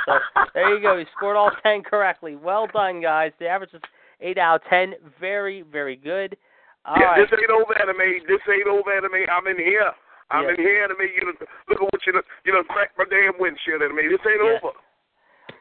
so 0.06 0.18
there 0.54 0.74
you 0.76 0.82
go. 0.82 0.96
You 0.96 1.06
scored 1.16 1.36
all 1.36 1.50
ten 1.62 1.82
correctly. 1.82 2.36
Well 2.36 2.66
done, 2.72 3.00
guys. 3.00 3.32
The 3.38 3.46
average 3.48 3.74
is 3.74 3.82
eight 4.20 4.38
out 4.38 4.62
of 4.62 4.68
ten. 4.68 4.94
Very, 5.20 5.62
very 5.62 5.96
good. 5.96 6.36
All 6.84 6.96
yeah, 6.98 7.06
right. 7.06 7.28
this 7.30 7.38
ain't 7.40 7.50
over 7.50 7.74
Anna 7.80 7.92
Mae. 7.98 8.20
This 8.28 8.40
ain't 8.48 8.68
over 8.68 8.92
Anna 8.96 9.08
Mae. 9.10 9.26
I'm 9.30 9.46
in 9.48 9.56
here. 9.56 9.90
I'm 10.30 10.44
Yes. 10.44 10.54
in 10.58 10.64
here 10.64 10.84
Anna 10.84 10.94
Mae. 10.98 11.10
You 11.14 11.20
done, 11.32 11.46
look 11.68 11.78
at 11.82 11.92
what 11.92 12.06
you 12.06 12.12
done, 12.12 12.22
you 12.44 12.52
done 12.52 12.64
cracked 12.64 12.96
my 12.98 13.04
damn 13.10 13.34
windshield 13.40 13.82
Anna 13.82 13.94
Mae. 13.94 14.08
This 14.08 14.20
ain't 14.26 14.40
Yes. 14.44 14.60
over. 14.62 14.74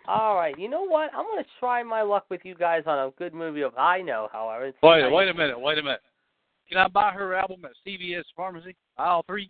All 0.08 0.36
right. 0.36 0.58
You 0.58 0.70
know 0.70 0.84
what? 0.84 1.10
I'm 1.16 1.26
gonna 1.26 1.46
try 1.60 1.82
my 1.82 2.02
luck 2.04 2.26
with 2.30 2.41
you 2.46 2.54
guys 2.56 2.84
on 2.86 3.08
a 3.08 3.12
good 3.18 3.34
movie 3.34 3.62
of 3.62 3.74
I 3.78 4.02
know. 4.02 4.30
However, 4.32 4.66
It's- 4.66 4.82
Wait, 4.84 5.12
wait 5.12 5.30
a 5.30 5.34
minute, 5.34 5.60
wait 5.60 5.78
a 5.80 5.84
minute. 5.84 6.02
Can 6.70 6.78
I 6.80 6.88
buy 6.88 7.12
her 7.12 7.34
album 7.36 7.66
at 7.66 7.72
CVS 7.86 8.24
Pharmacy? 8.36 8.76
Aisle 8.98 9.24
three. 9.28 9.50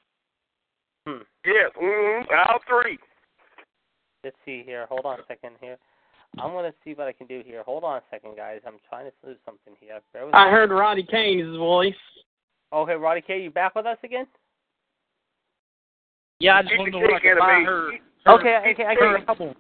Hmm. 1.08 1.22
Yes, 1.46 1.72
mm-hmm. 1.82 2.26
Aisle 2.34 2.60
three. 2.68 2.98
Let's 4.24 4.36
see 4.46 4.64
here. 4.66 4.86
Hold 4.90 5.06
on 5.06 5.20
a 5.20 5.24
second 5.28 5.52
here. 5.62 5.78
I'm 6.40 6.52
gonna 6.52 6.74
see 6.84 6.94
what 6.94 7.08
I 7.08 7.14
can 7.14 7.28
do 7.28 7.42
here. 7.46 7.64
Hold 7.64 7.84
on 7.84 7.98
a 7.98 8.02
second, 8.10 8.36
guys. 8.36 8.60
I'm 8.66 8.80
trying 8.90 9.06
to 9.06 9.12
do 9.24 9.36
something 9.46 9.74
here. 9.80 10.00
Bear 10.14 10.26
with 10.26 10.36
I 10.36 10.46
me. 10.46 10.52
heard 10.52 10.72
Roddy 10.72 11.04
Kane's 11.04 11.56
voice. 11.58 11.94
Okay, 12.74 12.94
Roddy 12.96 13.22
K, 13.22 13.42
you 13.42 13.52
back 13.52 13.76
with 13.76 13.86
us 13.86 13.98
again? 14.04 14.26
Yeah, 16.40 16.58
I 16.58 16.62
just 16.64 16.74
wanted 16.78 16.92
to 16.92 16.98
can 16.98 17.02
know 17.02 17.08
what 17.08 17.16
I 17.16 17.20
take 17.20 17.32
can 17.32 17.40
buy 17.40 17.52
Anna 17.54 17.60
Mae. 17.60 17.66
her. 17.66 17.90
Okay, 18.28 18.72
okay, 18.74 18.84
I 18.86 18.96
her 18.96 19.18
can. 19.20 19.30
album. 19.30 19.56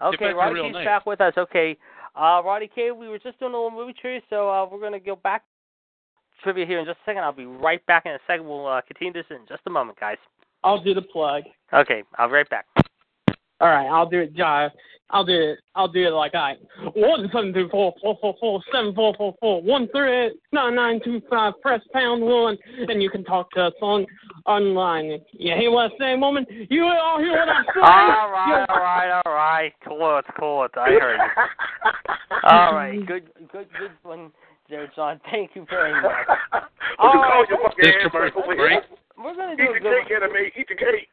Okay, 0.00 0.32
Roddy 0.32 0.54
real 0.54 0.64
K's 0.66 0.74
name. 0.74 0.84
back 0.84 1.06
with 1.06 1.20
us. 1.20 1.32
Okay, 1.36 1.76
Uh, 2.14 2.42
Roddy 2.44 2.70
K, 2.72 2.90
we 2.92 3.08
were 3.08 3.18
just 3.18 3.38
doing 3.40 3.52
a 3.54 3.56
little 3.56 3.70
movie 3.70 3.94
trivia, 3.98 4.20
so 4.30 4.48
uh, 4.50 4.66
we're 4.70 4.78
going 4.78 4.92
to 4.92 5.00
go 5.00 5.16
back 5.16 5.42
trivia 6.42 6.66
here 6.66 6.78
in 6.78 6.84
just 6.86 6.98
a 6.98 7.10
second. 7.10 7.22
I'll 7.24 7.32
be 7.32 7.46
right 7.46 7.84
back 7.86 8.06
in 8.06 8.12
a 8.12 8.18
second. 8.26 8.46
We'll 8.46 8.66
uh, 8.66 8.80
continue 8.82 9.12
this 9.12 9.24
in 9.30 9.38
just 9.48 9.62
a 9.66 9.70
moment, 9.70 9.98
guys. 9.98 10.18
I'll 10.64 10.82
do 10.82 10.94
the 10.94 11.02
plug. 11.02 11.44
Okay, 11.72 12.02
I'll 12.16 12.28
be 12.28 12.34
right 12.34 12.50
back. 12.50 12.66
All 13.60 13.68
right, 13.68 13.88
I'll 13.88 14.08
do 14.08 14.20
it, 14.20 14.34
Jive. 14.34 14.70
I'll 15.10 15.24
do 15.24 15.32
it. 15.32 15.58
I'll 15.74 15.88
do 15.88 16.06
it 16.06 16.10
like 16.10 16.34
I 16.34 16.56
one 16.94 17.28
seven 17.32 17.54
two 17.54 17.68
four 17.70 17.94
four 18.02 18.18
four 18.20 18.36
four 18.38 18.60
seven 18.72 18.94
four 18.94 19.14
four 19.16 19.34
four 19.40 19.62
one 19.62 19.88
three 19.88 20.26
eight 20.26 20.32
nine 20.52 20.74
nine 20.74 21.00
two 21.02 21.22
five. 21.30 21.54
Press 21.62 21.80
pound 21.94 22.22
one, 22.22 22.58
and 22.88 23.02
you 23.02 23.08
can 23.08 23.24
talk 23.24 23.50
to 23.52 23.64
us 23.64 23.72
on 23.80 24.06
online. 24.44 25.18
You 25.32 25.54
hear 25.54 25.70
what 25.70 25.92
I 25.92 25.98
say, 25.98 26.14
woman? 26.16 26.44
You 26.68 26.84
all 26.84 27.18
hear 27.18 27.32
what 27.32 27.48
I 27.48 27.62
say? 27.62 27.80
All 27.80 28.30
right, 28.30 28.66
all 28.68 28.76
right, 28.76 29.22
all 29.24 29.32
right. 29.32 29.72
Cool 29.86 30.18
it's 30.18 30.28
cool 30.38 30.64
it. 30.64 30.72
I 30.76 30.90
heard 30.90 31.18
you. 31.18 32.14
All 32.44 32.72
right, 32.74 33.04
good, 33.06 33.28
good, 33.50 33.66
good 33.78 33.90
one 34.04 34.30
there, 34.70 34.90
John. 34.94 35.20
Thank 35.30 35.50
you 35.54 35.66
very 35.68 35.92
much. 36.00 36.12
What 36.50 36.62
All 36.98 37.12
you 37.12 37.20
call 37.20 37.40
right, 37.40 37.48
your 37.48 37.58
fucking 37.62 37.84
This 37.84 37.94
commercial 38.10 38.42
break. 38.46 38.82
We're 39.18 39.34
gonna 39.34 39.52
Eat 39.52 39.58
do 39.58 39.70
a 39.70 39.74
the 39.74 39.80
good 39.80 39.92
one. 39.92 40.06
cake, 40.06 40.16
Anna 40.16 40.32
Mae. 40.32 40.52
Eat 40.56 40.68
the 40.68 40.74
cake. 40.76 41.08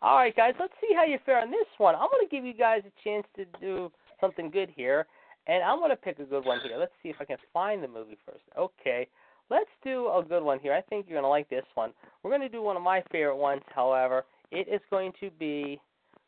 All 0.00 0.16
right, 0.16 0.34
guys, 0.34 0.54
let's 0.58 0.72
see 0.80 0.94
how 0.94 1.04
you 1.04 1.18
fare 1.24 1.40
on 1.40 1.50
this 1.50 1.66
one. 1.78 1.94
I'm 1.94 2.08
to 2.08 2.26
give 2.28 2.44
you 2.44 2.54
guys 2.54 2.82
a 2.84 3.04
chance 3.04 3.24
to 3.36 3.44
do 3.60 3.92
something 4.20 4.50
good 4.50 4.68
here, 4.74 5.06
and 5.46 5.62
I'm 5.62 5.78
going 5.78 5.90
to 5.90 5.96
pick 5.96 6.18
a 6.18 6.24
good 6.24 6.44
one 6.44 6.58
here. 6.64 6.76
Let's 6.76 6.92
see 7.04 7.08
if 7.10 7.16
I 7.20 7.24
can 7.24 7.36
find 7.52 7.82
the 7.82 7.88
movie 7.88 8.18
first. 8.26 8.42
Okay, 8.58 9.06
let's 9.48 9.70
do 9.84 10.08
a 10.08 10.24
good 10.26 10.42
one 10.42 10.58
here. 10.58 10.72
I 10.72 10.80
think 10.80 11.06
you're 11.08 11.14
going 11.14 11.24
to 11.24 11.28
like 11.28 11.48
this 11.50 11.64
one. 11.74 11.92
We're 12.22 12.30
going 12.30 12.42
to 12.42 12.48
do 12.48 12.62
one 12.62 12.76
of 12.76 12.82
my 12.82 13.02
favorite 13.12 13.36
ones, 13.36 13.62
however. 13.72 14.24
It 14.50 14.66
is 14.66 14.80
going 14.90 15.12
to 15.20 15.30
be 15.38 15.80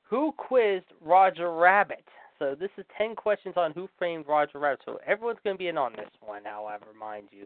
Who 0.08 0.32
Quizzed 0.36 0.86
Roger 1.04 1.52
Rabbit? 1.52 2.04
So 2.38 2.54
this 2.58 2.70
is 2.78 2.84
10 2.96 3.16
questions 3.16 3.54
on 3.56 3.72
Who 3.72 3.88
Framed 3.98 4.26
Roger 4.28 4.60
Rabbit. 4.60 4.82
So 4.84 4.98
everyone's 5.04 5.38
going 5.42 5.56
to 5.56 5.58
be 5.58 5.68
in 5.68 5.78
on 5.78 5.92
this 5.96 6.10
one, 6.20 6.42
however, 6.44 6.86
mind 6.98 7.28
you. 7.32 7.44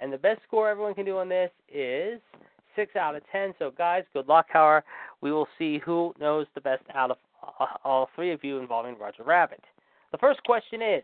And 0.00 0.12
the 0.12 0.18
best 0.18 0.40
score 0.46 0.68
everyone 0.68 0.94
can 0.94 1.04
do 1.04 1.18
on 1.18 1.28
this 1.28 1.50
is 1.72 2.20
six 2.76 2.96
out 2.96 3.16
of 3.16 3.22
ten. 3.30 3.54
So 3.58 3.70
guys, 3.76 4.04
good 4.12 4.28
luck. 4.28 4.46
However, 4.48 4.84
we 5.20 5.32
will 5.32 5.48
see 5.58 5.78
who 5.84 6.14
knows 6.20 6.46
the 6.54 6.60
best 6.60 6.82
out 6.94 7.10
of 7.10 7.16
uh, 7.60 7.66
all 7.84 8.08
three 8.14 8.32
of 8.32 8.42
you 8.44 8.58
involving 8.58 8.98
Roger 8.98 9.22
Rabbit. 9.22 9.62
The 10.12 10.18
first 10.18 10.42
question 10.44 10.80
is, 10.82 11.02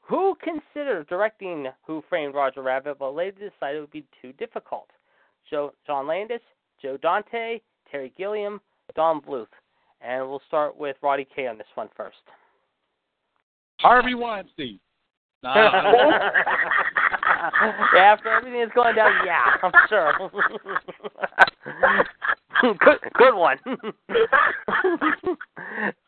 who 0.00 0.36
considered 0.42 1.08
directing 1.08 1.68
Who 1.86 2.02
Framed 2.08 2.34
Roger 2.34 2.62
Rabbit, 2.62 2.98
but 2.98 3.14
later 3.14 3.50
decided 3.50 3.78
it 3.78 3.80
would 3.80 3.90
be 3.90 4.04
too 4.20 4.32
difficult? 4.34 4.88
Joe, 5.48 5.72
John 5.86 6.06
Landis, 6.06 6.40
Joe 6.82 6.96
Dante, 6.96 7.60
Terry 7.90 8.12
Gilliam, 8.16 8.60
Don 8.94 9.20
Bluth. 9.20 9.46
And 10.00 10.28
we'll 10.28 10.42
start 10.48 10.76
with 10.76 10.96
Roddy 11.02 11.26
K 11.34 11.46
on 11.46 11.58
this 11.58 11.66
one 11.74 11.88
first. 11.96 12.16
Harvey 13.80 14.14
Weinstein. 14.14 14.78
Nah, 15.42 15.52
I 15.72 15.82
don't- 15.82 16.99
yeah, 17.94 18.12
after 18.12 18.28
everything 18.30 18.60
that's 18.60 18.74
going 18.74 18.94
down, 18.94 19.12
yeah, 19.24 19.40
I'm 19.62 19.72
sure. 19.88 20.12
good, 22.78 22.98
good 23.14 23.34
one. 23.34 23.58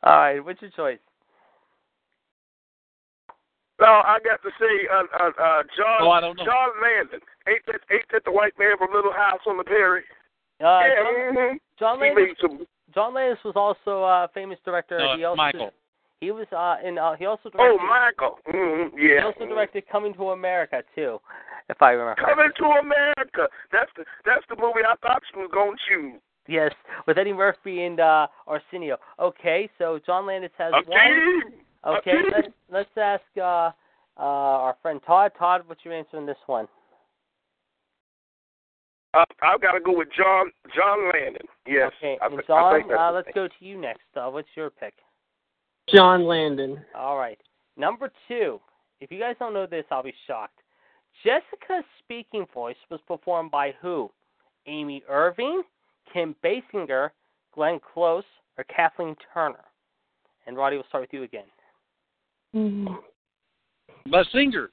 All 0.02 0.16
right, 0.18 0.40
what's 0.40 0.60
your 0.60 0.70
choice? 0.72 0.98
No, 3.80 3.86
I 3.86 4.18
got 4.24 4.42
to 4.42 4.50
say, 4.60 4.86
uh, 4.92 5.24
uh, 5.24 5.30
uh, 5.42 5.62
John 5.76 5.98
Oh, 6.02 6.10
I 6.10 6.20
don't 6.20 6.36
know. 6.36 6.44
John 6.44 6.68
Landon. 6.80 7.20
Ain't 7.48 7.66
that 7.66 7.80
ain't 7.90 8.04
that 8.12 8.24
the 8.24 8.30
white 8.30 8.52
man 8.58 8.76
from 8.78 8.92
Little 8.94 9.12
House 9.12 9.40
on 9.46 9.56
the 9.56 9.64
Prairie? 9.64 10.04
Uh, 10.60 10.64
yeah, 10.80 11.02
John, 11.02 11.34
mhm. 11.34 11.54
John 11.78 11.98
he 11.98 12.04
Landis. 12.14 12.36
some. 12.40 12.66
John 12.94 13.14
Landis 13.14 13.42
was 13.44 13.54
also 13.56 14.04
a 14.04 14.28
famous 14.34 14.58
director. 14.64 14.98
No, 14.98 15.16
he 15.16 15.24
also 15.24 15.36
Michael. 15.36 15.70
He 16.22 16.30
was 16.30 16.46
uh 16.52 16.76
in 16.86 16.98
uh, 16.98 17.16
he 17.16 17.26
also 17.26 17.50
directed 17.50 17.58
Oh, 17.58 17.78
directed. 17.82 18.22
Michael. 18.22 18.38
hmm 18.46 18.96
He 18.96 19.18
also 19.18 19.44
directed 19.44 19.82
Coming 19.90 20.14
to 20.14 20.30
America 20.30 20.84
too, 20.94 21.18
if 21.68 21.82
I 21.82 21.90
remember. 21.90 22.22
Coming 22.22 22.52
to 22.58 22.64
America. 22.78 23.48
That's 23.72 23.90
the 23.96 24.04
that's 24.24 24.44
the 24.48 24.54
movie 24.54 24.86
I 24.86 24.94
thought 25.02 25.20
she 25.34 25.40
was 25.40 25.50
gonna 25.52 25.72
choose. 25.88 26.20
Yes, 26.46 26.70
with 27.08 27.18
Eddie 27.18 27.32
Murphy 27.32 27.82
and 27.82 27.98
uh 27.98 28.28
Arsenio. 28.46 28.98
Okay, 29.18 29.68
so 29.78 29.98
John 30.06 30.24
Landis 30.26 30.52
has 30.58 30.72
A 30.72 30.88
one. 30.88 31.98
Okay, 31.98 32.12
team. 32.12 32.30
let's 32.30 32.48
let's 32.70 32.96
ask 32.96 33.24
uh 33.36 33.70
uh 34.16 34.62
our 34.66 34.76
friend 34.80 35.00
Todd. 35.04 35.32
Todd, 35.36 35.62
what's 35.66 35.84
your 35.84 35.92
answer 35.94 36.18
on 36.18 36.24
this 36.26 36.38
one? 36.46 36.68
Uh, 39.14 39.24
I've 39.42 39.60
got 39.60 39.72
to 39.72 39.80
go 39.80 39.96
with 39.96 40.08
John 40.16 40.52
John 40.74 41.10
Landon. 41.12 41.46
Yes. 41.66 41.90
Okay, 41.98 42.16
I, 42.22 42.26
I 42.26 42.40
John, 42.46 42.80
think 42.80 42.92
uh, 42.96 43.10
let's 43.12 43.28
go 43.34 43.48
to 43.48 43.54
you 43.64 43.76
next. 43.76 44.06
Uh, 44.14 44.28
what's 44.30 44.48
your 44.54 44.70
pick? 44.70 44.94
John 45.95 46.24
Landon. 46.24 46.80
All 46.95 47.16
right. 47.16 47.38
Number 47.76 48.11
two. 48.28 48.61
If 49.01 49.11
you 49.11 49.18
guys 49.18 49.36
don't 49.38 49.53
know 49.53 49.66
this, 49.66 49.84
I'll 49.90 50.03
be 50.03 50.14
shocked. 50.26 50.61
Jessica's 51.24 51.84
speaking 51.99 52.47
voice 52.55 52.76
was 52.90 53.01
performed 53.07 53.51
by 53.51 53.74
who? 53.80 54.11
Amy 54.66 55.03
Irving, 55.09 55.62
Kim 56.12 56.34
Basinger, 56.45 57.11
Glenn 57.55 57.80
Close, 57.93 58.24
or 58.57 58.64
Kathleen 58.64 59.16
Turner? 59.34 59.64
And 60.47 60.57
Roddy, 60.57 60.76
we'll 60.76 60.86
start 60.88 61.03
with 61.03 61.12
you 61.12 61.24
again. 61.24 61.45
but 64.11 64.26
singer. 64.32 64.70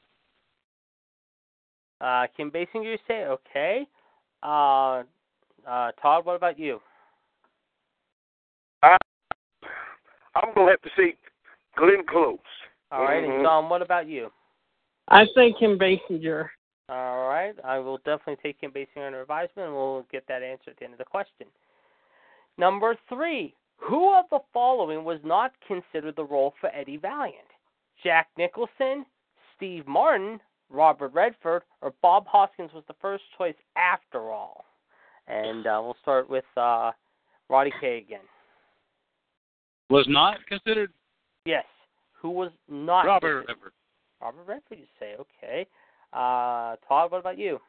Uh, 2.02 2.28
Kim 2.38 2.52
Basinger, 2.52 2.86
you 2.86 2.98
say? 3.08 3.26
Okay. 3.26 3.88
Uh, 4.42 5.04
uh, 5.68 5.92
Todd, 6.02 6.26
what 6.26 6.36
about 6.36 6.58
you? 6.58 6.80
I'm 10.36 10.54
gonna 10.54 10.72
have 10.72 10.82
to 10.82 10.90
say 10.98 11.16
Glenn 11.76 12.06
Close. 12.08 12.40
All 12.92 13.04
right. 13.04 13.24
Mhm. 13.24 13.36
And 13.36 13.44
John, 13.44 13.70
what 13.70 13.82
about 13.82 14.08
you? 14.08 14.32
I 15.08 15.26
say 15.36 15.54
Kim 15.54 15.78
Basinger. 15.78 16.50
All 16.90 17.28
right. 17.28 17.56
I 17.64 17.80
will 17.80 17.98
definitely 18.00 18.38
take 18.38 18.60
Kim 18.60 18.72
Basinger 18.72 19.08
under 19.08 19.22
advisement, 19.22 19.68
and 19.68 19.76
we'll 19.76 20.04
get 20.12 20.26
that 20.28 20.44
answer 20.44 20.72
at 20.72 20.78
the 20.78 20.86
end 20.86 20.94
of 20.94 21.00
the 21.00 21.06
question. 21.06 21.48
Number 22.58 22.96
three. 23.08 23.56
Who 23.82 24.14
of 24.14 24.26
the 24.30 24.40
following 24.54 25.06
was 25.06 25.20
not 25.24 25.54
considered 25.66 26.18
the 26.18 26.26
role 26.26 26.54
for 26.60 26.70
Eddie 26.76 26.98
Valiant? 26.98 27.48
Jack 28.04 28.28
Nicholson, 28.38 29.06
Steve 29.56 29.88
Martin, 29.88 30.42
Robert 30.70 31.14
Redford, 31.14 31.64
or 31.82 31.94
Bob 32.02 32.28
Hoskins 32.28 32.74
was 32.74 32.84
the 32.88 32.96
first 33.02 33.24
choice 33.38 33.56
after 33.78 34.32
all? 34.32 34.66
And 35.28 35.66
uh, 35.66 35.80
we'll 35.82 35.96
start 36.02 36.30
with 36.30 36.46
uh, 36.58 36.92
Roddy 37.50 37.72
K 37.80 38.00
again. 38.00 38.20
Was 39.90 40.06
not 40.08 40.38
considered 40.48 40.92
Yes. 41.46 41.66
Who 42.22 42.30
was 42.32 42.52
not 42.68 43.06
Robert 43.06 43.46
considered? 43.48 43.48
Redford. 43.48 43.74
Robert 44.22 44.44
Redford, 44.46 44.78
you 44.80 44.86
say? 45.00 45.16
Okay. 45.20 45.66
Uh, 46.14 46.76
Todd, 46.88 47.12
what 47.12 47.20
about 47.20 47.38
you? 47.38 47.60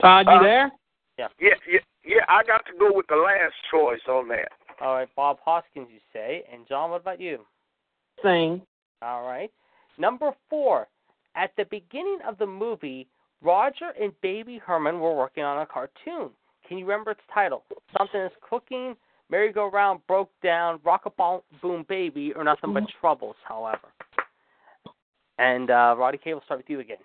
Todd, 0.00 0.26
you 0.26 0.32
Uh, 0.32 0.42
there? 0.42 0.72
Yeah, 1.18 1.28
yeah, 1.40 1.78
yeah. 2.04 2.24
I 2.28 2.42
got 2.42 2.66
to 2.66 2.72
go 2.78 2.92
with 2.92 3.06
the 3.06 3.16
last 3.16 3.54
choice 3.70 4.06
on 4.08 4.28
that. 4.28 4.52
All 4.80 4.94
right, 4.94 5.08
Bob 5.14 5.38
Hoskins, 5.44 5.88
you 5.90 6.00
say. 6.12 6.44
And 6.52 6.66
John, 6.66 6.90
what 6.90 7.00
about 7.00 7.20
you? 7.20 7.46
Same. 8.22 8.62
All 9.00 9.26
right. 9.26 9.50
Number 9.96 10.34
four. 10.50 10.88
At 11.36 11.50
the 11.56 11.64
beginning 11.64 12.18
of 12.26 12.38
the 12.38 12.46
movie, 12.46 13.08
Roger 13.40 13.90
and 14.00 14.12
Baby 14.20 14.58
Herman 14.58 15.00
were 15.00 15.14
working 15.14 15.42
on 15.42 15.62
a 15.62 15.66
cartoon. 15.66 16.30
Can 16.74 16.80
you 16.80 16.86
remember 16.86 17.12
its 17.12 17.20
title? 17.32 17.62
Something 17.96 18.22
is 18.22 18.32
cooking, 18.50 18.96
merry-go-round 19.30 20.00
broke 20.08 20.32
down, 20.42 20.80
rock-a-boom 20.84 21.86
baby, 21.88 22.32
or 22.34 22.42
nothing 22.42 22.74
but 22.74 22.82
troubles, 23.00 23.36
however. 23.46 23.92
And 25.38 25.70
uh, 25.70 25.94
Roddy 25.96 26.18
K, 26.18 26.34
we'll 26.34 26.42
start 26.42 26.58
with 26.58 26.68
you 26.68 26.80
again. 26.80 26.96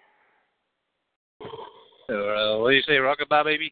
Uh, 1.39 2.57
what 2.57 2.71
do 2.71 2.75
you 2.77 2.81
say, 2.81 2.93
Rockabye 2.93 3.43
Baby? 3.43 3.71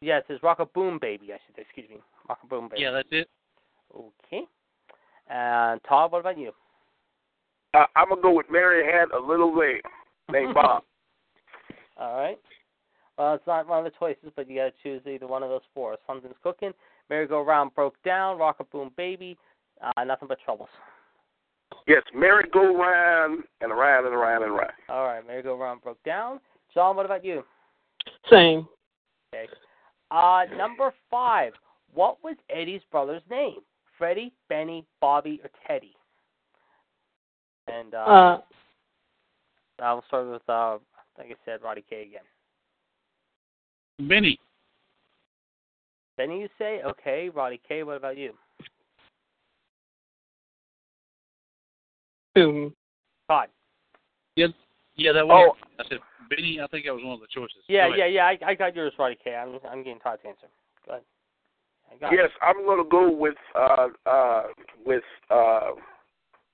Yeah, 0.00 0.18
it 0.18 0.24
says 0.26 0.40
rock-a-boom 0.42 0.98
baby, 1.00 1.32
I 1.32 1.38
should 1.46 1.54
say. 1.54 1.62
Excuse 1.62 1.88
me. 1.88 1.98
Rock-a-boom 2.28 2.70
baby. 2.70 2.82
Yeah, 2.82 2.90
that's 2.90 3.06
it. 3.12 3.28
Okay. 3.94 4.42
And 5.30 5.80
Todd, 5.88 6.10
what 6.10 6.22
about 6.22 6.38
you? 6.38 6.50
Uh, 7.72 7.84
I'm 7.94 8.08
gonna 8.08 8.20
go 8.20 8.32
with 8.32 8.46
Mary 8.50 8.84
had 8.84 9.16
a 9.16 9.24
little 9.24 9.56
lamb 9.56 9.78
named 10.32 10.54
Bob. 10.54 10.82
All 12.00 12.16
right. 12.16 12.40
Well, 13.16 13.34
it's 13.34 13.46
not 13.46 13.68
one 13.68 13.78
of 13.78 13.84
the 13.84 13.98
choices, 13.98 14.32
but 14.34 14.50
you 14.50 14.56
got 14.56 14.64
to 14.64 14.72
choose 14.82 15.02
either 15.06 15.26
one 15.26 15.42
of 15.42 15.48
those 15.48 15.62
four. 15.72 15.96
Something's 16.06 16.34
cooking, 16.42 16.72
merry-go-round 17.10 17.74
broke 17.74 17.94
down, 18.04 18.38
rock-a-boom 18.38 18.90
baby, 18.96 19.38
uh, 19.80 20.04
nothing 20.04 20.28
but 20.28 20.38
troubles. 20.44 20.68
Yes, 21.86 22.02
Mary 22.14 22.44
go 22.52 22.76
round 22.76 23.44
and 23.60 23.70
around 23.70 24.06
and 24.06 24.14
around 24.14 24.42
and 24.42 24.52
around. 24.52 24.72
All 24.88 25.04
right, 25.04 25.24
merry-go-round 25.26 25.82
broke 25.82 26.02
down. 26.02 26.40
John, 26.72 26.96
what 26.96 27.06
about 27.06 27.24
you? 27.24 27.44
Same. 28.30 28.66
Okay. 29.34 29.48
Uh, 30.10 30.42
number 30.56 30.92
five. 31.10 31.52
What 31.92 32.18
was 32.24 32.36
Eddie's 32.50 32.82
brother's 32.90 33.22
name? 33.30 33.58
Freddie, 33.96 34.32
Benny, 34.48 34.84
Bobby, 35.00 35.40
or 35.44 35.50
Teddy? 35.66 35.94
And 37.68 37.94
uh, 37.94 37.98
Uh, 37.98 38.40
I 39.80 39.92
will 39.92 40.04
start 40.08 40.26
with, 40.28 40.42
uh, 40.48 40.78
like 41.16 41.28
I 41.28 41.34
said, 41.44 41.62
Roddy 41.62 41.84
K 41.88 42.02
again. 42.02 42.22
Benny. 43.98 44.38
Benny, 46.16 46.40
you 46.40 46.48
say? 46.58 46.80
Okay. 46.84 47.28
Roddy 47.28 47.60
K, 47.66 47.82
what 47.82 47.96
about 47.96 48.16
you? 48.16 48.32
Who? 52.34 52.72
Todd. 53.28 53.48
Yeah, 54.36 54.48
yeah, 54.96 55.12
that 55.12 55.26
one. 55.26 55.48
Oh. 55.50 55.56
I 55.78 55.84
said 55.88 55.98
Benny. 56.28 56.58
I 56.60 56.66
think 56.66 56.86
that 56.86 56.94
was 56.94 57.04
one 57.04 57.14
of 57.14 57.20
the 57.20 57.26
choices. 57.32 57.62
Yeah, 57.68 57.88
yeah, 57.96 58.06
yeah. 58.06 58.24
I, 58.24 58.38
I 58.50 58.54
got 58.54 58.74
yours, 58.74 58.92
Roddy 58.98 59.16
K. 59.22 59.34
I'm 59.34 59.58
I'm 59.70 59.84
getting 59.84 60.00
Todd's 60.00 60.22
answer. 60.26 60.48
Go 60.86 60.92
ahead. 60.92 61.04
Yes, 62.00 62.10
it. 62.24 62.30
I'm 62.42 62.66
gonna 62.66 62.88
go 62.88 63.10
with 63.10 63.36
uh 63.54 63.88
uh 64.06 64.42
with 64.84 65.04
uh 65.30 65.70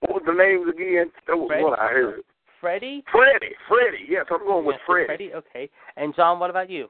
what 0.01 0.13
was 0.13 0.23
the 0.27 0.33
name 0.33 0.69
again? 0.69 1.11
That 1.27 1.37
was 1.37 1.49
Fred? 1.49 1.63
one 1.63 1.79
I 1.79 1.89
heard. 1.89 2.21
Freddie. 2.61 3.03
Freddie. 3.11 3.55
Freddie. 3.67 4.05
Yes, 4.07 4.27
I'm 4.31 4.45
going 4.47 4.67
with 4.67 4.77
Freddie. 4.87 5.07
Freddie. 5.07 5.33
Okay. 5.35 5.71
And 5.97 6.15
John, 6.15 6.39
what 6.39 6.51
about 6.51 6.69
you? 6.69 6.89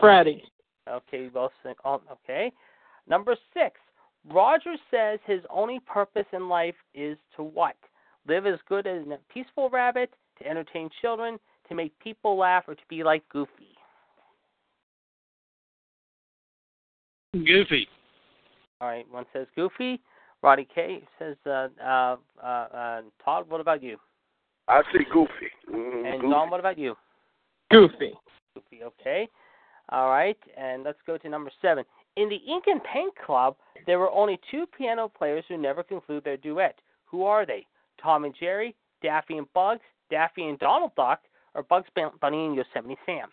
Freddie. 0.00 0.42
Okay, 0.88 1.22
we 1.22 1.28
both 1.28 1.52
think. 1.62 1.78
Oh, 1.84 2.00
okay. 2.10 2.52
Number 3.08 3.36
six. 3.54 3.80
Roger 4.30 4.74
says 4.90 5.18
his 5.26 5.40
only 5.48 5.80
purpose 5.80 6.26
in 6.32 6.48
life 6.48 6.74
is 6.94 7.16
to 7.36 7.42
what? 7.42 7.76
Live 8.26 8.46
as 8.46 8.58
good 8.68 8.86
as 8.86 9.06
a 9.06 9.18
peaceful 9.32 9.70
rabbit, 9.70 10.12
to 10.38 10.46
entertain 10.46 10.90
children, 11.00 11.38
to 11.68 11.74
make 11.74 11.98
people 11.98 12.36
laugh, 12.36 12.64
or 12.68 12.74
to 12.74 12.82
be 12.88 13.02
like 13.02 13.22
Goofy. 13.28 13.76
Goofy. 17.32 17.88
All 18.80 18.88
right. 18.88 19.06
One 19.10 19.24
says 19.32 19.46
Goofy. 19.54 20.00
Roddy 20.42 20.68
K 20.72 21.02
says 21.18 21.36
uh, 21.46 21.68
uh, 21.82 22.16
uh, 22.42 22.46
uh, 22.46 23.00
Todd. 23.24 23.48
What 23.48 23.60
about 23.60 23.82
you? 23.82 23.96
I 24.68 24.82
see 24.92 25.04
Goofy. 25.12 25.32
Mm, 25.72 26.06
And 26.06 26.20
Goofy. 26.20 26.32
John, 26.32 26.50
what 26.50 26.60
about 26.60 26.78
you? 26.78 26.96
Goofy. 27.70 28.12
Goofy. 28.54 28.84
Okay. 28.84 29.28
All 29.90 30.08
right. 30.08 30.38
And 30.56 30.84
let's 30.84 30.98
go 31.06 31.16
to 31.18 31.28
number 31.28 31.50
seven. 31.62 31.84
In 32.16 32.28
the 32.28 32.36
Ink 32.36 32.64
and 32.66 32.82
Paint 32.82 33.14
Club, 33.24 33.56
there 33.86 33.98
were 33.98 34.10
only 34.10 34.40
two 34.50 34.66
piano 34.76 35.08
players 35.08 35.44
who 35.48 35.56
never 35.56 35.82
conclude 35.82 36.24
their 36.24 36.36
duet. 36.36 36.78
Who 37.06 37.24
are 37.24 37.46
they? 37.46 37.66
Tom 38.02 38.24
and 38.24 38.34
Jerry, 38.38 38.74
Daffy 39.02 39.38
and 39.38 39.52
Bugs, 39.54 39.82
Daffy 40.10 40.48
and 40.48 40.58
Donald 40.58 40.92
Duck, 40.96 41.20
or 41.54 41.62
Bugs 41.62 41.88
Bunny 41.94 42.46
and 42.46 42.54
Yosemite 42.54 42.98
Sam? 43.06 43.28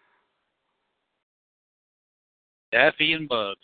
Daffy 2.72 3.14
and 3.14 3.28
Bugs. 3.28 3.60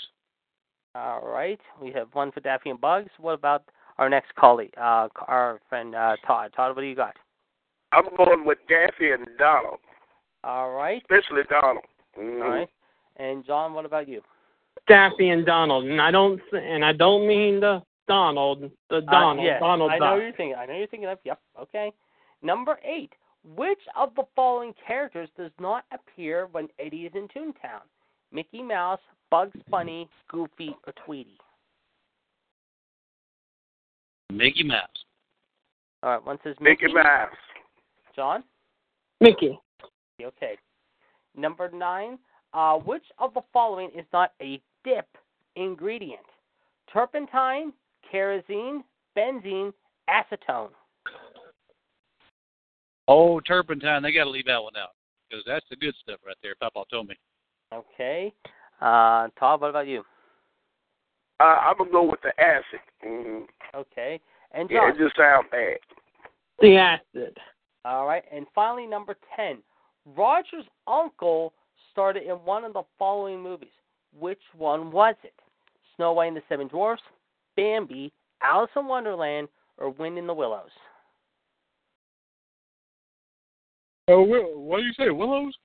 All 0.96 1.22
right. 1.26 1.60
We 1.82 1.92
have 1.92 2.08
one 2.14 2.32
for 2.32 2.40
Daffy 2.42 2.70
and 2.70 2.82
Bugs. 2.82 3.10
What 3.20 3.34
about 3.34 3.64
our 3.98 4.10
next 4.10 4.34
colleague, 4.36 4.74
uh, 4.78 5.08
our 5.28 5.60
friend 5.70 5.96
uh, 5.96 6.16
Todd? 6.26 6.52
Todd, 6.56 6.76
what 6.76 6.82
do 6.82 6.88
you 6.88 6.96
got? 6.96 7.16
I'm 7.92 8.06
going 8.16 8.46
with 8.46 8.58
Daffy 8.70 9.12
and 9.12 9.28
Donald, 9.38 9.80
All 10.44 10.72
right. 10.72 11.02
especially 11.02 11.44
Donald. 11.50 11.84
Mm. 12.18 12.42
All 12.42 12.50
right. 12.50 12.70
And 13.22 13.46
John, 13.46 13.74
what 13.74 13.86
about 13.86 14.08
you? 14.08 14.22
Daffy 14.88 15.30
and 15.30 15.46
Donald, 15.46 15.86
and 15.86 16.02
I 16.02 16.10
don't 16.10 16.42
and 16.54 16.84
I 16.84 16.92
don't 16.94 17.28
mean 17.28 17.60
the 17.60 17.84
Donald, 18.08 18.72
the 18.90 19.02
Donald, 19.02 19.40
Uh, 19.40 19.44
yes, 19.44 19.60
Donald 19.62 19.92
I 19.92 19.98
know 20.00 20.06
Duck. 20.06 20.18
you're 20.18 20.32
thinking. 20.34 20.56
I 20.58 20.66
know 20.66 20.74
you're 20.74 20.88
thinking 20.88 21.10
of. 21.10 21.20
Yep. 21.24 21.40
Okay. 21.62 21.94
Number 22.42 22.80
eight. 22.84 23.14
Which 23.56 23.80
of 23.96 24.14
the 24.16 24.24
following 24.36 24.74
characters 24.86 25.30
does 25.38 25.52
not 25.60 25.86
appear 25.92 26.48
when 26.52 26.68
Eddie 26.80 27.06
is 27.06 27.12
in 27.16 27.28
Toontown? 27.28 27.82
Mickey 28.32 28.62
Mouse, 28.62 29.00
Bugs 29.30 29.60
Bunny, 29.70 30.08
Goofy, 30.30 30.76
or 30.86 30.94
Tweety? 31.06 31.38
Mickey 34.32 34.64
Mouse. 34.64 34.88
All 36.04 36.12
right. 36.12 36.26
One 36.26 36.38
says 36.44 36.56
Mickey. 36.60 36.86
Mickey 36.86 36.94
Mouse. 36.96 37.30
John. 38.16 38.44
Mickey. 39.20 39.60
Okay. 40.22 40.58
Number 41.36 41.70
nine. 41.72 42.18
Uh, 42.54 42.76
which 42.78 43.04
of 43.20 43.34
the 43.34 43.42
following 43.54 43.90
is 43.96 44.06
not 44.12 44.34
a 44.42 44.62
dip 44.84 45.08
ingredient? 45.56 46.26
Turpentine, 46.92 47.72
kerosene, 48.10 48.84
benzene, 49.18 49.72
acetone. 50.10 50.70
Oh, 53.08 53.40
turpentine. 53.40 54.04
They 54.04 54.12
got 54.12 54.26
to 54.26 54.30
leave 54.30 54.46
that 54.46 54.62
one 54.62 54.76
out 54.78 54.92
because 55.30 55.44
that's 55.48 55.66
the 55.70 55.76
good 55.76 55.96
stuff 56.02 56.20
right 56.26 56.36
there. 56.44 56.56
Papa 56.60 56.84
told 56.92 57.08
me. 57.08 57.16
Okay. 57.74 58.34
Uh, 58.82 59.28
Todd, 59.40 59.62
what 59.62 59.70
about 59.70 59.88
you? 59.88 60.04
Uh, 61.40 61.44
I'm 61.44 61.78
gonna 61.78 61.92
go 61.92 62.04
with 62.04 62.20
the 62.22 62.34
acid. 62.40 62.80
Mm. 63.06 63.44
Okay. 63.76 64.20
And 64.52 64.70
John, 64.70 64.78
Yeah, 64.78 64.90
it 64.90 64.98
just 64.98 65.16
sounds 65.18 65.48
bad. 65.50 65.78
The 66.60 66.78
acid. 66.78 67.38
All 67.86 68.06
right. 68.06 68.24
And 68.32 68.46
finally, 68.54 68.86
number 68.86 69.16
10. 69.36 69.58
Roger's 70.06 70.66
uncle 70.88 71.54
started 71.92 72.24
in 72.24 72.36
one 72.36 72.64
of 72.64 72.74
the 72.74 72.84
following 72.98 73.42
movies. 73.42 73.70
Which 74.20 74.42
one 74.58 74.92
was 74.92 75.16
it? 75.24 75.34
Snow 75.96 76.14
White 76.14 76.28
and 76.28 76.38
the 76.38 76.42
Seven 76.50 76.68
Dwarfs, 76.68 77.02
Bambi, 77.56 78.12
Alice 78.42 78.70
in 78.76 78.88
Wonderland, 78.88 79.48
or 79.78 79.90
Wind 79.92 80.18
in 80.18 80.28
the 80.28 80.34
Willows? 80.34 80.70
Oh, 84.08 84.22
what 84.24 84.78
do 84.80 84.84
you 84.84 84.94
say, 84.98 85.10
Willows? 85.10 85.56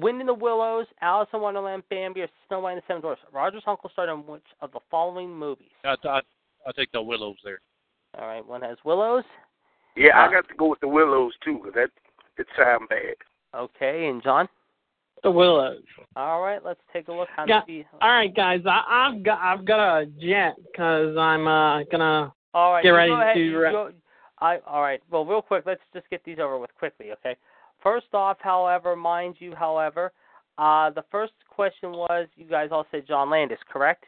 Wind 0.00 0.20
in 0.20 0.26
the 0.26 0.34
Willows, 0.34 0.86
Alice 1.02 1.28
in 1.34 1.40
Wonderland, 1.40 1.82
Bambi, 1.90 2.22
or 2.22 2.28
Snow 2.46 2.60
White 2.60 2.72
and 2.72 2.82
the 2.82 2.84
Seven 2.86 3.02
Dwarfs. 3.02 3.20
Roger's 3.32 3.64
uncle 3.66 3.90
starred 3.92 4.10
in 4.10 4.26
which 4.26 4.44
of 4.60 4.70
the 4.72 4.80
following 4.90 5.30
movies? 5.36 5.68
I, 5.84 5.96
I, 6.04 6.20
I'll 6.66 6.72
take 6.72 6.92
the 6.92 7.02
Willows 7.02 7.36
there. 7.44 7.60
All 8.16 8.26
right, 8.26 8.46
one 8.46 8.62
has 8.62 8.78
Willows. 8.84 9.24
Yeah, 9.96 10.18
Uh, 10.18 10.28
I 10.28 10.32
got 10.32 10.48
to 10.48 10.54
go 10.54 10.68
with 10.68 10.80
the 10.80 10.88
Willows 10.88 11.32
too, 11.44 11.58
'cause 11.58 11.72
that 11.74 11.90
it 12.38 12.46
sounds 12.56 12.86
bad. 12.88 13.16
Okay, 13.54 14.06
and 14.06 14.22
John. 14.22 14.48
The 15.22 15.30
Willows. 15.30 15.82
All 16.16 16.40
right, 16.42 16.64
let's 16.64 16.80
take 16.92 17.08
a 17.08 17.12
look 17.12 17.28
on 17.36 17.48
Yeah. 17.48 17.62
the. 17.66 17.84
All 18.00 18.10
right, 18.10 18.34
guys. 18.34 18.60
I, 18.66 18.82
I've 18.88 19.22
got 19.22 19.38
I've 19.40 19.64
got 19.64 19.98
a 20.00 20.06
jet 20.06 20.54
because 20.70 21.16
I'm 21.16 21.46
uh 21.46 21.82
gonna 21.84 22.32
All 22.54 22.72
right, 22.72 22.82
get 22.82 22.90
ready 22.90 23.10
go 23.10 23.20
ahead, 23.20 23.34
to 23.34 23.40
you 23.40 23.58
re- 23.58 23.70
go- 23.72 23.92
I 24.40 24.58
all 24.66 24.82
right. 24.82 25.00
Well, 25.10 25.24
real 25.24 25.42
quick, 25.42 25.64
let's 25.66 25.80
just 25.92 26.08
get 26.10 26.22
these 26.24 26.38
over 26.38 26.58
with 26.58 26.74
quickly, 26.78 27.12
okay? 27.12 27.36
First 27.82 28.06
off, 28.12 28.38
however, 28.40 28.96
mind 28.96 29.36
you, 29.38 29.54
however, 29.54 30.12
uh, 30.58 30.90
the 30.90 31.04
first 31.10 31.32
question 31.48 31.92
was 31.92 32.26
you 32.36 32.44
guys 32.46 32.68
all 32.72 32.86
said 32.90 33.06
John 33.06 33.30
Landis, 33.30 33.58
correct? 33.72 34.04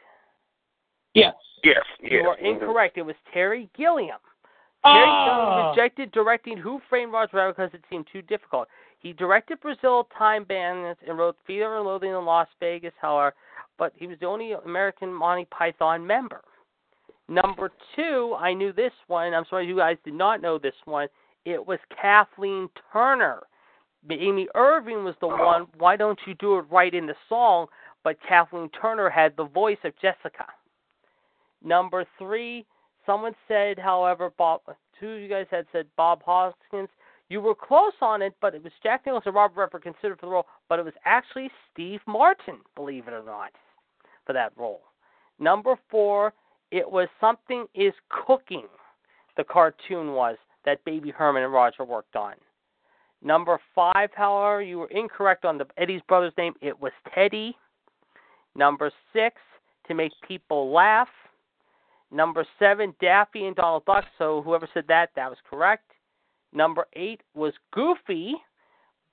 yes. 1.13 1.33
Yes, 1.63 1.77
yes. 2.01 2.11
You 2.13 2.21
are 2.21 2.37
incorrect. 2.39 2.97
It 2.97 3.03
was 3.03 3.15
Terry 3.31 3.69
Gilliam. 3.77 4.17
Terry 4.83 5.05
Gilliam 5.05 5.37
Oh. 5.37 5.69
rejected 5.69 6.11
directing 6.11 6.57
Who 6.57 6.81
Framed 6.89 7.13
Roger 7.13 7.37
Rabbit 7.37 7.55
because 7.55 7.73
it 7.75 7.83
seemed 7.87 8.07
too 8.11 8.23
difficult. 8.23 8.67
He 9.01 9.13
directed 9.13 9.59
Brazil 9.59 10.07
Time 10.17 10.43
Bandits 10.43 11.01
and 11.07 11.17
wrote 11.17 11.35
Fear 11.47 11.77
and 11.77 11.85
Loathing 11.85 12.11
in 12.11 12.23
Las 12.23 12.47
Vegas, 12.59 12.93
however, 13.01 13.33
but 13.77 13.93
he 13.95 14.05
was 14.05 14.17
the 14.19 14.27
only 14.27 14.51
American 14.51 15.11
Monty 15.11 15.45
Python 15.45 16.05
member. 16.05 16.41
Number 17.27 17.71
two, 17.95 18.35
I 18.39 18.53
knew 18.53 18.71
this 18.73 18.91
one. 19.07 19.33
I'm 19.33 19.45
sorry 19.49 19.65
you 19.65 19.77
guys 19.77 19.97
did 20.03 20.13
not 20.13 20.41
know 20.41 20.59
this 20.59 20.75
one. 20.85 21.07
It 21.45 21.65
was 21.65 21.79
Kathleen 21.99 22.69
Turner. 22.93 23.41
Amy 24.09 24.47
Irving 24.53 25.03
was 25.03 25.15
the 25.19 25.27
oh. 25.27 25.45
one. 25.45 25.67
Why 25.77 25.95
don't 25.95 26.19
you 26.27 26.35
do 26.35 26.57
it 26.57 26.65
right 26.69 26.93
in 26.93 27.07
the 27.07 27.15
song? 27.27 27.67
But 28.03 28.17
Kathleen 28.27 28.69
Turner 28.79 29.09
had 29.09 29.35
the 29.37 29.45
voice 29.45 29.77
of 29.83 29.93
Jessica. 30.01 30.45
Number 31.63 32.05
three, 32.17 32.65
someone 33.05 33.33
said, 33.47 33.79
however, 33.79 34.31
Bob. 34.37 34.61
Two 34.99 35.09
of 35.09 35.21
you 35.21 35.29
guys 35.29 35.47
had 35.49 35.65
said 35.71 35.87
Bob 35.97 36.21
Hoskins. 36.23 36.89
You 37.31 37.39
were 37.39 37.55
close 37.55 37.93
on 38.01 38.21
it, 38.21 38.35
but 38.41 38.55
it 38.55 38.61
was 38.61 38.73
Jack 38.83 39.05
Nicholson 39.05 39.29
and 39.29 39.35
Robert 39.35 39.57
Redford 39.57 39.83
considered 39.83 40.19
for 40.19 40.25
the 40.25 40.31
role, 40.33 40.47
but 40.67 40.79
it 40.79 40.83
was 40.83 40.93
actually 41.05 41.49
Steve 41.71 42.01
Martin, 42.05 42.57
believe 42.75 43.07
it 43.07 43.13
or 43.13 43.23
not, 43.23 43.53
for 44.25 44.33
that 44.33 44.51
role. 44.57 44.81
Number 45.39 45.79
four, 45.89 46.33
it 46.71 46.91
was 46.91 47.07
Something 47.21 47.67
is 47.73 47.93
Cooking, 48.09 48.67
the 49.37 49.45
cartoon 49.45 50.11
was 50.11 50.35
that 50.65 50.83
Baby 50.83 51.09
Herman 51.09 51.43
and 51.43 51.53
Roger 51.53 51.85
worked 51.85 52.17
on. 52.17 52.33
Number 53.23 53.61
five, 53.73 54.09
however, 54.13 54.61
you 54.61 54.79
were 54.79 54.89
incorrect 54.89 55.45
on 55.45 55.57
the 55.57 55.67
Eddie's 55.77 56.01
brother's 56.09 56.33
name. 56.37 56.53
It 56.59 56.77
was 56.81 56.91
Teddy. 57.15 57.55
Number 58.55 58.91
six, 59.13 59.37
to 59.87 59.93
make 59.93 60.11
people 60.27 60.73
laugh. 60.73 61.07
Number 62.11 62.45
seven, 62.59 62.93
Daffy 62.99 63.45
and 63.45 63.55
Donald 63.55 63.85
Duck. 63.85 64.03
So 64.17 64.41
whoever 64.41 64.67
said 64.73 64.83
that, 64.89 65.11
that 65.15 65.29
was 65.29 65.37
correct. 65.49 65.85
Number 66.53 66.87
eight 66.93 67.21
was 67.33 67.53
Goofy. 67.73 68.33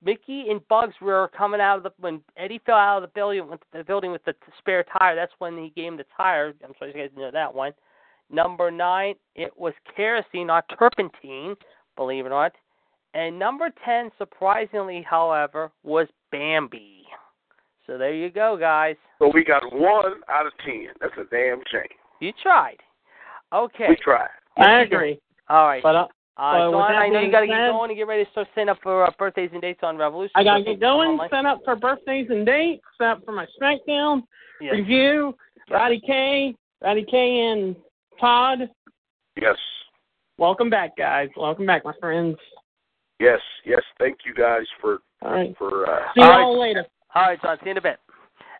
Mickey 0.04 0.46
and 0.48 0.66
Bugs 0.68 0.94
were 1.00 1.28
coming 1.36 1.60
out 1.60 1.78
of 1.78 1.82
the 1.82 1.90
when 1.98 2.20
Eddie 2.36 2.60
fell 2.64 2.76
out 2.76 3.02
of 3.02 3.02
the 3.02 3.14
building 3.14 3.48
with 3.48 3.60
the 3.72 3.82
building 3.82 4.12
with 4.12 4.24
the 4.24 4.34
spare 4.58 4.84
tire. 4.96 5.16
That's 5.16 5.32
when 5.38 5.56
he 5.58 5.72
gave 5.74 5.92
him 5.92 5.96
the 5.96 6.04
tire. 6.16 6.52
I'm 6.64 6.72
sorry 6.78 6.92
you 6.94 7.00
guys 7.00 7.10
know 7.16 7.30
that 7.32 7.52
one. 7.52 7.72
Number 8.30 8.70
nine, 8.70 9.14
it 9.34 9.50
was 9.56 9.72
kerosene, 9.96 10.46
not 10.48 10.64
turpentine, 10.78 11.56
believe 11.96 12.26
it 12.26 12.28
or 12.28 12.30
not. 12.30 12.52
And 13.14 13.38
number 13.38 13.70
ten, 13.84 14.10
surprisingly, 14.18 15.04
however, 15.08 15.72
was 15.82 16.06
Bambi. 16.30 17.04
So 17.86 17.96
there 17.96 18.14
you 18.14 18.30
go, 18.30 18.56
guys. 18.58 18.96
So 19.18 19.30
we 19.32 19.44
got 19.44 19.62
one 19.72 20.20
out 20.28 20.46
of 20.46 20.52
ten. 20.64 20.88
That's 21.00 21.14
a 21.16 21.24
damn 21.34 21.62
shame. 21.72 21.88
You 22.20 22.32
tried. 22.42 22.76
Okay. 23.52 23.86
We 23.88 23.96
tried. 23.96 24.28
I 24.58 24.80
agree. 24.80 25.18
All 25.48 25.66
right. 25.66 25.82
But 25.82 25.96
uh, 25.96 26.06
Uh, 26.38 26.70
with 26.70 26.80
I 26.80 27.08
know 27.08 27.20
you 27.20 27.32
got 27.32 27.40
to 27.40 27.46
get 27.48 27.70
going 27.70 27.90
and 27.90 27.96
get 27.96 28.06
ready 28.06 28.24
to 28.24 28.30
start 28.30 28.46
setting 28.54 28.68
up 28.68 28.78
for 28.82 29.04
uh, 29.04 29.10
birthdays 29.18 29.50
and 29.52 29.60
dates 29.60 29.80
on 29.82 29.96
Revolution. 29.96 30.30
I 30.36 30.44
gotta 30.44 30.62
get 30.62 30.78
going, 30.78 31.10
online. 31.10 31.30
set 31.30 31.44
up 31.46 31.60
for 31.64 31.74
birthdays 31.74 32.28
and 32.30 32.46
dates, 32.46 32.82
set 32.96 33.08
up 33.08 33.24
for 33.24 33.32
my 33.32 33.46
SmackDown 33.60 34.22
Yes. 34.60 34.74
review. 34.74 35.34
Roddy 35.70 36.00
K, 36.06 36.54
Roddy 36.80 37.04
K, 37.10 37.40
and 37.50 37.74
Todd. 38.20 38.70
Yes. 39.40 39.56
welcome 40.38 40.70
back, 40.70 40.96
guys. 40.96 41.28
Welcome 41.36 41.66
back, 41.66 41.84
my 41.84 41.92
friends. 42.00 42.36
Yes, 43.18 43.40
yes. 43.66 43.82
Thank 43.98 44.18
you 44.24 44.32
guys 44.32 44.62
for 44.80 44.98
All 45.22 45.32
right. 45.32 45.54
for. 45.58 45.90
Uh, 45.90 46.04
See 46.14 46.20
you 46.20 46.26
All 46.26 46.32
all, 46.32 46.52
right. 46.54 46.68
later. 46.68 46.86
All 47.16 47.22
right, 47.22 47.42
John. 47.42 47.56
See 47.58 47.66
you 47.66 47.70
in 47.72 47.78
a 47.78 47.82
bit. 47.82 47.98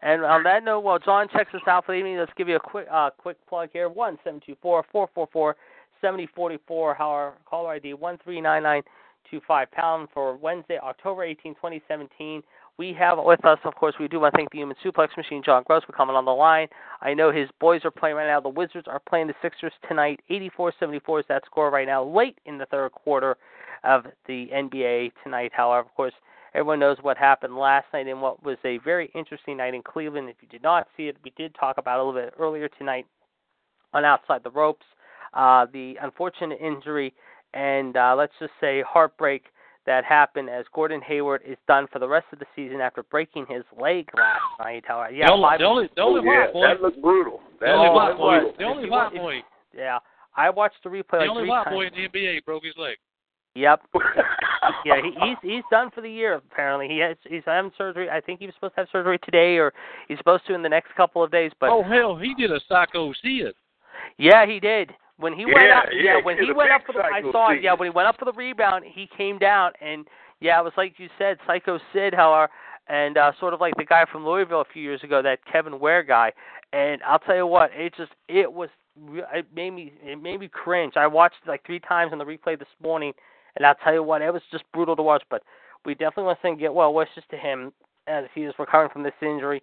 And 0.03 0.25
on 0.25 0.43
that 0.45 0.65
note, 0.65 0.81
while 0.81 0.99
John 0.99 1.29
checks 1.33 1.53
us 1.55 1.61
out 1.67 1.85
for 1.87 1.93
the 1.93 1.99
evening, 1.99 2.19
let's 2.19 2.33
give 2.37 2.49
you 2.49 2.57
a 2.57 2.61
quick 2.61 2.87
uh, 2.91 3.11
quick 3.19 3.37
plug 3.49 3.71
here. 3.73 3.89
One 3.89 4.19
seven 4.25 4.41
two 4.45 4.57
four 4.63 4.85
four 4.93 5.09
four 5.15 5.29
four 5.33 5.57
seventy 6.01 6.29
forty 6.35 6.59
four. 6.67 7.01
Our 7.01 7.35
caller 7.47 7.71
ID 7.71 7.95
one 7.95 8.19
three 8.23 8.41
nine 8.41 8.63
nine 8.63 8.83
two 9.31 9.41
five 9.47 9.71
pound 9.71 10.09
for 10.13 10.37
Wednesday, 10.37 10.79
October 10.83 11.25
18, 11.25 11.55
2017. 11.55 12.43
We 12.79 12.93
have 12.93 13.19
with 13.21 13.45
us, 13.45 13.59
of 13.65 13.75
course, 13.75 13.97
we 13.99 14.07
do 14.07 14.21
want 14.21 14.35
to 14.35 14.39
thank 14.39 14.53
the 14.53 14.59
Human 14.59 14.77
Suplex 14.85 15.09
Machine, 15.17 15.43
John 15.45 15.65
Gross, 15.67 15.83
for 15.85 15.93
coming 15.93 16.15
on 16.15 16.25
the 16.25 16.31
line. 16.31 16.69
I 17.01 17.13
know 17.13 17.33
his 17.33 17.49
boys 17.61 17.81
are 17.85 17.91
playing 17.91 18.15
right 18.15 18.29
now. 18.29 18.41
The 18.41 18.49
Wizards 18.49 18.87
are 18.87 19.01
playing 19.09 19.27
the 19.27 19.35
Sixers 19.43 19.73
tonight. 19.89 20.21
84-74 20.31 21.19
is 21.19 21.25
that 21.29 21.43
score 21.45 21.71
right 21.71 21.89
now, 21.89 22.05
late 22.05 22.39
in 22.47 22.57
the 22.57 22.67
third 22.67 22.93
quarter 22.93 23.37
of 23.83 24.05
the 24.29 24.47
NBA 24.55 25.11
tonight. 25.25 25.51
However, 25.53 25.89
of 25.89 25.95
course, 25.97 26.13
everyone 26.55 26.79
knows 26.79 26.99
what 27.03 27.17
happened 27.19 27.57
last 27.57 27.87
night 27.93 28.07
and 28.07 28.23
what 28.23 28.45
was 28.45 28.59
a 28.65 28.79
very 28.79 29.11
interesting 29.13 29.57
night 29.57 29.75
in 29.75 29.83
Cleveland. 29.83 30.29
If 30.29 30.37
you 30.41 30.47
did 30.47 30.63
not 30.63 30.87
see 30.97 31.09
it, 31.09 31.17
we 31.25 31.33
did 31.37 31.57
talk 31.59 31.79
about 31.79 31.99
it 31.99 32.03
a 32.03 32.05
little 32.05 32.21
bit 32.21 32.35
earlier 32.39 32.69
tonight 32.69 33.07
on 33.93 34.05
Outside 34.05 34.45
the 34.45 34.51
Ropes. 34.51 34.87
Uh, 35.35 35.67
the 35.73 35.95
unfortunate 36.03 36.59
injury 36.61 37.13
and 37.55 37.97
uh, 37.97 38.15
let's 38.17 38.33
just 38.39 38.53
say 38.61 38.83
heartbreak 38.87 39.45
that 39.87 40.05
happened 40.05 40.51
as 40.51 40.65
Gordon 40.75 41.01
Hayward 41.01 41.41
is 41.47 41.57
done 41.67 41.87
for 41.91 41.99
the 41.99 42.09
rest 42.09 42.27
of 42.33 42.39
the 42.39 42.45
season 42.55 42.81
after 42.81 43.03
breaking 43.05 43.47
his 43.49 43.63
leg 43.81 44.09
last 44.15 44.41
night. 44.59 44.85
However, 44.87 45.13
yeah, 45.15 45.27
the 45.27 45.33
only, 45.33 45.45
five, 45.49 45.59
the 45.61 45.65
only, 45.65 45.89
the 45.97 46.03
only 46.03 46.21
yeah, 46.25 46.41
white 46.45 46.53
boy. 46.53 46.63
that 46.67 46.83
looked 46.83 47.01
brutal. 47.03 47.41
The 47.61 47.67
only 47.73 47.89
white 47.91 48.09
looked 48.09 48.19
boy. 48.19 48.39
The 48.59 48.65
only 48.65 48.85
If- 48.85 48.91
white 48.91 49.13
if- 49.15 49.23
boy. 49.23 49.43
yeah. 49.77 49.99
I 50.37 50.51
watched 50.51 50.77
the 50.85 50.91
replay 50.91 51.11
The 51.13 51.17
like 51.19 51.31
only 51.31 51.43
three 51.43 51.49
white 51.51 51.65
times. 51.65 51.75
boy 51.75 51.87
in 51.87 51.93
the 51.95 52.09
NBA 52.09 52.45
broke 52.45 52.65
his 52.65 52.77
leg. 52.77 52.97
Yep. 53.55 53.81
yeah, 54.85 55.01
he, 55.03 55.11
he's 55.25 55.37
he's 55.43 55.65
done 55.71 55.91
for 55.91 56.01
the 56.01 56.11
year. 56.11 56.35
Apparently, 56.35 56.87
he 56.87 56.99
has 56.99 57.17
he's 57.29 57.43
having 57.45 57.73
surgery. 57.77 58.09
I 58.11 58.21
think 58.21 58.39
he 58.41 58.47
was 58.47 58.55
supposed 58.55 58.75
to 58.75 58.83
have 58.83 58.89
surgery 58.93 59.19
today, 59.25 59.57
or 59.57 59.73
he's 60.07 60.19
supposed 60.19 60.47
to 60.47 60.55
in 60.55 60.63
the 60.63 60.69
next 60.69 60.95
couple 60.97 61.25
of 61.25 61.31
days. 61.33 61.51
But 61.59 61.71
oh 61.71 61.83
hell, 61.83 62.15
he 62.17 62.35
did 62.35 62.53
a 62.53 62.61
psycho 62.69 63.13
Sid. 63.23 63.55
yeah, 64.19 64.47
he 64.47 64.61
did. 64.61 64.91
When 65.19 65.33
he 65.33 65.45
went 65.47 65.67
Yeah, 65.67 65.79
up, 65.79 65.85
yeah, 65.93 66.17
when 66.23 66.37
he 66.37 66.43
he 66.43 66.47
did 66.47 66.55
a 66.55 66.59
went 66.59 66.71
up 66.71 66.83
for 66.87 66.93
the, 66.93 67.01
I 67.01 67.21
saw 67.33 67.51
it. 67.51 67.63
Yeah, 67.63 67.75
when 67.75 67.87
he 67.91 67.95
went 67.95 68.07
up 68.09 68.17
for 68.19 68.25
the 68.25 68.33
rebound, 68.33 68.85
he 68.87 69.09
came 69.17 69.39
down, 69.39 69.73
and 69.81 70.07
yeah, 70.41 70.61
it 70.61 70.65
was 70.65 70.73
like 70.77 70.95
you 70.99 71.09
said, 71.19 71.39
Psycho 71.47 71.79
Sid, 71.93 72.15
however, 72.15 72.51
and 72.89 73.19
uh, 73.19 73.33
sort 73.41 73.53
of 73.53 73.61
like 73.61 73.75
the 73.77 73.85
guy 73.85 74.05
from 74.11 74.25
Louisville 74.25 74.61
a 74.61 74.73
few 74.73 74.83
years 74.83 75.03
ago, 75.03 75.21
that 75.23 75.41
Kevin 75.51 75.81
Ware 75.81 76.03
guy. 76.05 76.33
And 76.73 77.03
I'll 77.03 77.19
tell 77.19 77.37
you 77.37 77.47
what, 77.47 77.71
it 77.75 77.95
just 77.97 78.13
it 78.29 78.53
was 78.53 78.69
it 79.35 79.47
made 79.55 79.71
me 79.71 79.93
it 80.03 80.23
made 80.23 80.41
me 80.41 80.49
cringe. 80.49 80.95
I 80.97 81.07
watched 81.07 81.37
it 81.45 81.49
like 81.49 81.65
three 81.67 81.81
times 81.81 82.13
on 82.13 82.19
the 82.19 82.25
replay 82.25 82.59
this 82.59 82.69
morning, 82.83 83.13
and 83.57 83.67
I'll 83.67 83.75
tell 83.83 83.95
you 83.95 84.03
what, 84.03 84.23
it 84.23 84.33
was 84.33 84.43
just 84.53 84.65
brutal 84.73 84.97
to 84.97 85.03
watch. 85.03 85.23
But 85.31 85.43
we 85.85 85.95
definitely 85.95 86.25
want 86.25 86.39
to 86.41 86.47
send 86.47 86.59
get 86.61 86.73
well 86.73 86.95
wishes 86.95 87.25
to 87.31 87.37
him 87.37 87.73
as 88.07 88.25
he 88.35 88.43
is 88.43 88.55
recovering 88.59 88.91
from 88.91 89.03
this 89.03 89.13
injury. 89.21 89.63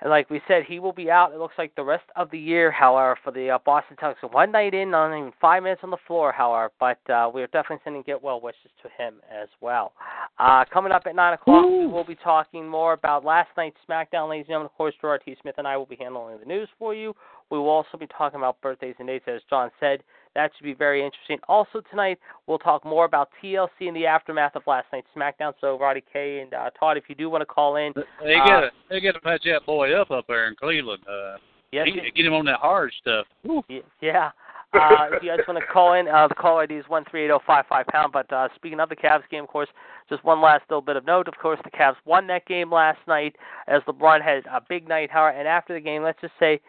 And 0.00 0.10
like 0.10 0.28
we 0.30 0.40
said, 0.48 0.64
he 0.64 0.80
will 0.80 0.92
be 0.92 1.10
out. 1.10 1.32
It 1.32 1.38
looks 1.38 1.54
like 1.56 1.74
the 1.74 1.84
rest 1.84 2.04
of 2.16 2.30
the 2.30 2.38
year, 2.38 2.70
however, 2.70 3.18
for 3.22 3.30
the 3.30 3.50
uh, 3.50 3.58
Boston 3.64 3.96
Celtics. 4.00 4.32
One 4.32 4.52
night 4.52 4.74
in, 4.74 4.90
not 4.90 5.16
even 5.16 5.32
five 5.40 5.62
minutes 5.62 5.80
on 5.84 5.90
the 5.90 5.96
floor, 6.06 6.32
however. 6.32 6.72
But 6.80 6.98
uh, 7.10 7.30
we 7.32 7.42
are 7.42 7.46
definitely 7.48 7.80
sending 7.84 8.02
get 8.02 8.22
well 8.22 8.40
wishes 8.40 8.70
to 8.82 9.02
him 9.02 9.14
as 9.32 9.48
well. 9.60 9.92
Uh, 10.38 10.64
coming 10.72 10.92
up 10.92 11.02
at 11.06 11.14
nine 11.14 11.34
o'clock, 11.34 11.64
we 11.64 11.86
will 11.86 12.04
be 12.04 12.16
talking 12.16 12.68
more 12.68 12.92
about 12.92 13.24
last 13.24 13.48
night's 13.56 13.76
SmackDown, 13.88 14.28
ladies 14.28 14.44
and 14.44 14.48
gentlemen. 14.48 14.66
Of 14.66 14.76
course, 14.76 14.94
Gerard 15.00 15.22
T. 15.24 15.36
Smith 15.40 15.54
and 15.58 15.66
I 15.66 15.76
will 15.76 15.86
be 15.86 15.96
handling 15.96 16.38
the 16.38 16.46
news 16.46 16.68
for 16.78 16.94
you. 16.94 17.14
We 17.50 17.58
will 17.58 17.68
also 17.68 17.96
be 17.98 18.06
talking 18.06 18.38
about 18.38 18.60
birthdays 18.60 18.96
and 18.98 19.08
dates, 19.08 19.26
as 19.28 19.42
John 19.48 19.70
said. 19.78 20.02
That 20.34 20.50
should 20.56 20.64
be 20.64 20.74
very 20.74 21.04
interesting. 21.04 21.38
Also 21.48 21.80
tonight, 21.90 22.18
we'll 22.46 22.58
talk 22.58 22.84
more 22.84 23.04
about 23.04 23.28
TLC 23.42 23.68
in 23.82 23.94
the 23.94 24.06
aftermath 24.06 24.56
of 24.56 24.62
last 24.66 24.86
night's 24.92 25.06
SmackDown. 25.16 25.52
So 25.60 25.78
Roddy 25.78 26.02
K 26.12 26.40
and 26.40 26.52
uh, 26.52 26.70
Todd, 26.78 26.96
if 26.96 27.04
you 27.08 27.14
do 27.14 27.30
want 27.30 27.42
to 27.42 27.46
call 27.46 27.76
in, 27.76 27.92
They 28.22 28.34
Uh, 28.34 28.44
got 28.46 28.60
to 28.60 28.70
they 28.90 29.00
got 29.00 29.12
to 29.12 29.20
patch 29.20 29.42
that 29.44 29.64
boy 29.64 29.92
up 29.94 30.10
up 30.10 30.26
there 30.26 30.48
in 30.48 30.56
Cleveland. 30.56 31.02
Uh, 31.08 31.36
yes, 31.72 31.86
he- 31.86 32.10
get 32.10 32.26
him 32.26 32.34
on 32.34 32.44
that 32.46 32.58
hard 32.60 32.92
stuff. 33.00 33.26
Woo. 33.44 33.62
Yeah. 34.00 34.30
Uh, 34.72 35.06
if 35.12 35.22
you 35.22 35.28
guys 35.30 35.38
want 35.46 35.56
to 35.60 35.66
call 35.72 35.92
in, 35.92 36.08
uh, 36.08 36.26
the 36.26 36.34
call 36.34 36.58
ID 36.58 36.74
is 36.74 36.84
one 36.88 37.04
three 37.08 37.22
eight 37.22 37.28
zero 37.28 37.40
five 37.46 37.64
five 37.68 37.86
pound. 37.86 38.12
But 38.12 38.32
uh, 38.32 38.48
speaking 38.56 38.80
of 38.80 38.88
the 38.88 38.96
Cavs 38.96 39.22
game, 39.30 39.44
of 39.44 39.48
course, 39.48 39.68
just 40.08 40.24
one 40.24 40.40
last 40.42 40.64
little 40.68 40.82
bit 40.82 40.96
of 40.96 41.06
note. 41.06 41.28
Of 41.28 41.34
course, 41.40 41.60
the 41.62 41.70
Cavs 41.70 41.94
won 42.04 42.26
that 42.26 42.44
game 42.46 42.72
last 42.72 42.98
night 43.06 43.36
as 43.68 43.82
LeBron 43.82 44.20
had 44.20 44.44
a 44.46 44.60
big 44.68 44.88
night. 44.88 45.12
However, 45.12 45.38
and 45.38 45.46
after 45.46 45.74
the 45.74 45.80
game, 45.80 46.02
let's 46.02 46.20
just 46.20 46.32
say, 46.40 46.60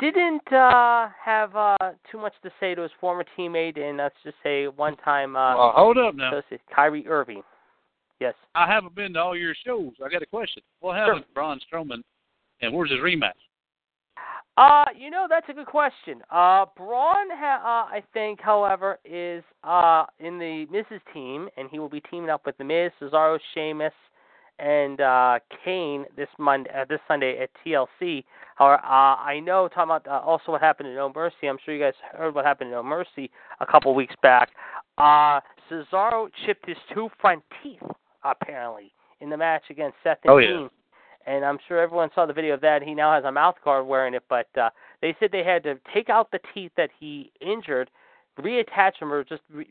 didn't 0.00 0.52
uh, 0.52 1.08
have 1.22 1.54
uh, 1.56 1.76
too 2.10 2.18
much 2.18 2.34
to 2.42 2.50
say 2.60 2.74
to 2.74 2.82
his 2.82 2.90
former 3.00 3.24
teammate 3.38 3.78
and 3.78 3.98
let's 3.98 4.14
just 4.24 4.36
say 4.42 4.66
one-time 4.66 5.36
uh, 5.36 5.56
Uh, 5.56 5.72
hold 5.72 5.98
up 5.98 6.14
now. 6.14 6.42
Kyrie 6.74 7.06
Irving. 7.06 7.42
Yes. 8.20 8.34
I 8.54 8.66
haven't 8.66 8.94
been 8.94 9.14
to 9.14 9.20
all 9.20 9.36
your 9.36 9.54
shows. 9.66 9.92
I 10.04 10.08
got 10.08 10.22
a 10.22 10.26
question. 10.26 10.62
What 10.80 10.96
happened 10.96 11.24
to 11.26 11.34
Braun 11.34 11.60
Strowman, 11.70 12.02
and 12.60 12.72
where's 12.72 12.90
his 12.90 13.00
rematch? 13.00 13.32
Uh, 14.56 14.86
you 14.98 15.10
know 15.10 15.26
that's 15.28 15.46
a 15.50 15.52
good 15.52 15.66
question. 15.66 16.22
Uh, 16.30 16.64
Braun, 16.78 17.28
ha- 17.30 17.60
uh, 17.62 17.94
I 17.94 18.02
think, 18.14 18.40
however, 18.40 18.98
is 19.04 19.44
uh 19.64 20.06
in 20.18 20.38
the 20.38 20.66
Miz's 20.70 21.02
team, 21.12 21.48
and 21.58 21.68
he 21.70 21.78
will 21.78 21.90
be 21.90 22.00
teaming 22.10 22.30
up 22.30 22.46
with 22.46 22.56
the 22.56 22.64
Miz, 22.64 22.90
Cesaro, 22.98 23.38
Sheamus, 23.52 23.92
and 24.58 25.00
uh 25.00 25.38
Kane 25.64 26.06
this 26.16 26.28
Monday, 26.38 26.70
uh, 26.74 26.84
this 26.88 27.00
Sunday 27.06 27.38
at 27.38 27.50
TLC. 27.64 28.24
However, 28.56 28.82
uh, 28.84 29.16
I 29.16 29.40
know 29.40 29.68
talking 29.68 29.90
about 29.94 30.06
uh, 30.06 30.24
also 30.26 30.52
what 30.52 30.60
happened 30.62 30.88
in 30.88 30.94
No 30.94 31.12
Mercy. 31.14 31.46
I'm 31.48 31.58
sure 31.64 31.74
you 31.74 31.82
guys 31.82 31.94
heard 32.16 32.34
what 32.34 32.44
happened 32.44 32.68
in 32.68 32.74
No 32.74 32.82
Mercy 32.82 33.30
a 33.60 33.66
couple 33.66 33.94
weeks 33.94 34.14
back. 34.22 34.50
Uh, 34.98 35.40
Cesaro 35.70 36.28
chipped 36.44 36.66
his 36.66 36.76
two 36.94 37.08
front 37.20 37.42
teeth 37.62 37.82
apparently 38.24 38.92
in 39.20 39.30
the 39.30 39.36
match 39.36 39.64
against 39.70 39.96
Seth 40.02 40.18
and 40.24 40.32
Oh, 40.32 40.38
yeah. 40.38 40.48
Dean 40.48 40.70
and 41.26 41.44
I'm 41.44 41.58
sure 41.66 41.80
everyone 41.80 42.10
saw 42.14 42.24
the 42.24 42.32
video 42.32 42.54
of 42.54 42.60
that. 42.60 42.82
He 42.82 42.94
now 42.94 43.12
has 43.12 43.24
a 43.24 43.32
mouth 43.32 43.56
guard 43.64 43.86
wearing 43.86 44.14
it, 44.14 44.22
but 44.28 44.46
uh, 44.56 44.70
they 45.02 45.14
said 45.18 45.30
they 45.32 45.42
had 45.42 45.62
to 45.64 45.78
take 45.92 46.08
out 46.08 46.30
the 46.30 46.38
teeth 46.54 46.70
that 46.76 46.90
he 46.98 47.32
injured, 47.40 47.90
reattach 48.40 48.98
them, 49.00 49.12
or 49.12 49.24
just 49.24 49.42
re- 49.52 49.68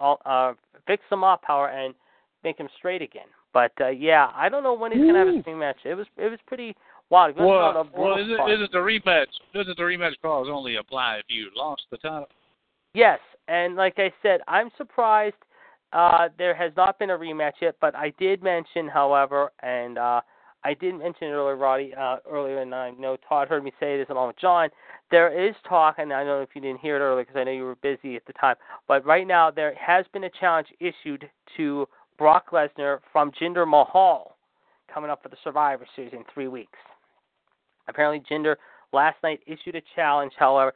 all, 0.00 0.20
uh, 0.26 0.52
fix 0.86 1.02
them 1.10 1.22
up, 1.22 1.42
however, 1.44 1.72
and 1.72 1.94
make 2.42 2.58
them 2.58 2.68
straight 2.76 3.02
again. 3.02 3.28
But 3.54 3.72
uh, 3.80 3.88
yeah, 3.88 4.30
I 4.34 4.50
don't 4.50 4.62
know 4.64 4.74
when 4.74 4.92
he's 4.92 5.00
gonna 5.00 5.24
have 5.24 5.34
his 5.34 5.44
rematch. 5.44 5.76
It 5.84 5.94
was 5.94 6.06
it 6.18 6.28
was 6.28 6.40
pretty 6.46 6.76
wild. 7.08 7.30
It 7.30 7.36
was 7.40 7.46
Well, 7.48 7.72
not 7.72 7.76
a 7.76 7.98
well, 7.98 8.14
brutal 8.16 8.24
isn't, 8.24 8.36
spot. 8.36 8.50
isn't 8.50 8.72
the 8.72 8.78
rematch? 8.78 9.26
Doesn't 9.54 9.76
the 9.76 9.82
rematch 9.82 10.14
clause 10.20 10.48
only 10.50 10.76
apply 10.76 11.16
if 11.18 11.26
you 11.28 11.48
lost 11.56 11.82
the 11.90 11.96
title? 11.98 12.28
Yes, 12.92 13.20
and 13.48 13.76
like 13.76 13.94
I 13.98 14.12
said, 14.22 14.40
I'm 14.48 14.70
surprised 14.76 15.36
uh, 15.92 16.28
there 16.36 16.54
has 16.54 16.72
not 16.76 16.98
been 16.98 17.10
a 17.10 17.16
rematch 17.16 17.54
yet. 17.62 17.76
But 17.80 17.94
I 17.94 18.12
did 18.18 18.42
mention, 18.42 18.88
however, 18.88 19.52
and 19.62 19.98
uh, 19.98 20.20
I 20.64 20.74
did 20.74 20.94
mention 20.98 21.28
it 21.28 21.32
earlier, 21.32 21.56
Roddy, 21.56 21.94
uh, 21.94 22.16
earlier, 22.28 22.58
and 22.60 22.74
I 22.74 22.90
know 22.90 23.16
Todd 23.28 23.48
heard 23.48 23.62
me 23.62 23.72
say 23.78 23.96
this 23.98 24.08
along 24.10 24.28
with 24.28 24.38
John. 24.38 24.68
There 25.12 25.48
is 25.48 25.54
talk, 25.68 25.96
and 25.98 26.12
I 26.12 26.24
don't 26.24 26.26
know 26.26 26.42
if 26.42 26.48
you 26.54 26.60
didn't 26.60 26.80
hear 26.80 26.96
it 26.96 27.00
earlier 27.00 27.24
because 27.24 27.38
I 27.38 27.44
know 27.44 27.52
you 27.52 27.64
were 27.64 27.76
busy 27.76 28.16
at 28.16 28.24
the 28.26 28.32
time. 28.32 28.56
But 28.88 29.04
right 29.06 29.26
now, 29.26 29.50
there 29.52 29.74
has 29.76 30.06
been 30.12 30.24
a 30.24 30.30
challenge 30.40 30.68
issued 30.80 31.28
to 31.56 31.86
Brock 32.18 32.50
Lesnar 32.52 32.98
from 33.12 33.30
Jinder 33.32 33.66
Mahal 33.68 34.36
coming 34.92 35.10
up 35.10 35.22
for 35.22 35.28
the 35.28 35.36
Survivor 35.42 35.86
Series 35.96 36.12
in 36.12 36.24
three 36.32 36.48
weeks. 36.48 36.78
Apparently, 37.88 38.22
Jinder 38.30 38.56
last 38.92 39.16
night 39.22 39.40
issued 39.46 39.74
a 39.76 39.82
challenge, 39.94 40.32
however, 40.38 40.72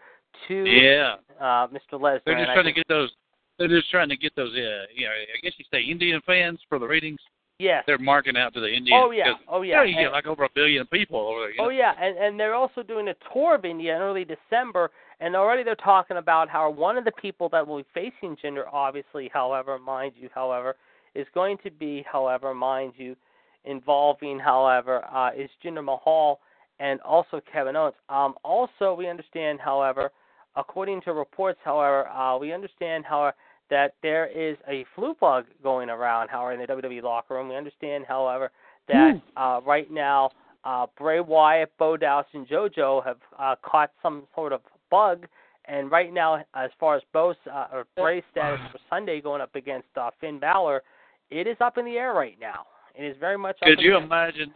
to 0.49 0.55
Yeah, 0.65 1.17
uh, 1.41 1.69
Mr. 1.69 1.93
Lesnar. 1.95 2.21
they're 2.27 2.37
just 2.39 2.53
trying 2.53 2.65
to 2.65 2.73
get 2.73 2.89
those. 2.89 3.11
They're 3.59 3.69
just 3.69 3.91
trying 3.91 4.09
to 4.09 4.17
get 4.17 4.35
those. 4.37 4.53
Uh, 4.53 4.87
you 4.95 5.07
know, 5.07 5.13
I 5.13 5.41
guess 5.43 5.53
you 5.59 5.65
say 5.73 5.81
Indian 5.83 6.21
fans 6.27 6.61
for 6.69 6.79
the 6.79 6.87
ratings. 6.87 7.19
Yes. 7.59 7.83
They're 7.89 7.99
marking 7.99 8.37
out 8.37 8.55
to 8.55 8.61
the 8.61 8.69
Indians. 8.69 9.01
Oh 9.05 9.11
yeah. 9.11 9.33
Oh 9.49 9.63
You 9.63 9.71
yeah. 9.71 9.77
know, 9.79 9.83
you 9.83 9.97
And- 9.97 10.05
get 10.07 10.13
like 10.13 10.27
over 10.29 10.45
a 10.45 10.49
billion 10.55 10.87
people 10.87 11.19
over 11.19 11.41
there. 11.41 11.51
You 11.51 11.57
Oh 11.59 11.69
yeah, 11.71 11.93
and 12.01 12.17
and 12.17 12.39
they're 12.39 12.55
also 12.55 12.85
doing 12.85 13.09
a 13.09 13.15
tour 13.33 13.57
of 13.57 13.65
India 13.65 13.97
in 13.97 14.01
early 14.03 14.25
December, 14.25 14.93
and 15.19 15.35
already 15.35 15.65
they're 15.65 15.75
talking 15.75 16.19
about 16.19 16.49
how 16.49 16.71
one 16.71 16.97
of 16.97 17.05
the 17.05 17.11
people 17.13 17.49
that 17.49 17.67
will 17.67 17.79
be 17.79 17.87
facing 17.95 18.37
Jinder, 18.37 18.65
obviously, 18.73 19.29
however, 19.33 19.77
mind 19.79 20.13
you, 20.17 20.29
however, 20.33 20.77
is 21.19 21.27
going 21.35 21.59
to 21.65 21.71
be, 21.71 22.05
however, 22.11 22.55
mind 22.55 22.93
you, 22.97 23.17
involving, 23.65 24.39
however, 24.39 25.05
uh, 25.05 25.31
is 25.37 25.51
Jinder 25.65 25.85
Mahal 25.85 26.41
and 26.81 27.01
also 27.01 27.41
Kevin 27.53 27.77
Owens. 27.77 27.97
Um, 28.09 28.35
also, 28.45 28.95
we 28.95 29.09
understand, 29.09 29.59
however, 29.61 30.13
according 30.57 31.03
to 31.03 31.13
reports, 31.13 31.59
however, 31.65 32.09
uh, 32.09 32.39
we 32.39 32.53
understand, 32.53 33.05
however, 33.05 33.35
that 33.71 33.95
there 34.03 34.27
is 34.27 34.57
a 34.69 34.85
flu 34.95 35.15
bug 35.21 35.45
going 35.63 35.91
around, 35.91 36.29
however, 36.29 36.53
in 36.53 36.61
the 36.61 36.67
WWE 36.67 37.03
locker 37.03 37.35
room. 37.35 37.49
We 37.49 37.57
understand, 37.57 38.05
however, 38.07 38.51
that 38.89 39.21
uh, 39.37 39.61
right 39.67 39.91
now 39.91 40.31
uh, 40.65 40.87
Bray 40.97 41.21
Wyatt, 41.21 41.73
Bo 41.79 41.97
Dallas, 41.97 42.27
and 42.33 42.47
JoJo 42.49 43.05
have 43.05 43.19
uh, 43.39 43.57
caught 43.63 43.91
some 44.03 44.25
sort 44.35 44.53
of 44.53 44.61
bug. 44.91 45.27
And 45.67 45.91
right 45.91 46.13
now, 46.13 46.43
as 46.55 46.71
far 46.81 46.97
as 46.97 47.03
Bo's 47.13 47.37
uh, 47.53 47.67
or 47.73 47.87
Bray's 47.97 48.23
status 48.31 48.61
for 48.73 48.79
Sunday 48.89 49.21
going 49.21 49.43
up 49.43 49.55
against 49.55 49.89
uh, 49.97 50.11
Finn 50.19 50.39
Balor, 50.39 50.83
it 51.31 51.47
is 51.47 51.57
up 51.61 51.79
in 51.79 51.85
the 51.85 51.93
air 51.97 52.13
right 52.13 52.37
now. 52.41 52.67
It 52.95 53.05
is 53.05 53.17
very 53.21 53.39
much. 53.39 53.57
up 53.63 53.69
Could 53.69 53.79
in 53.79 53.85
you 53.85 53.97
imagine 53.97 54.53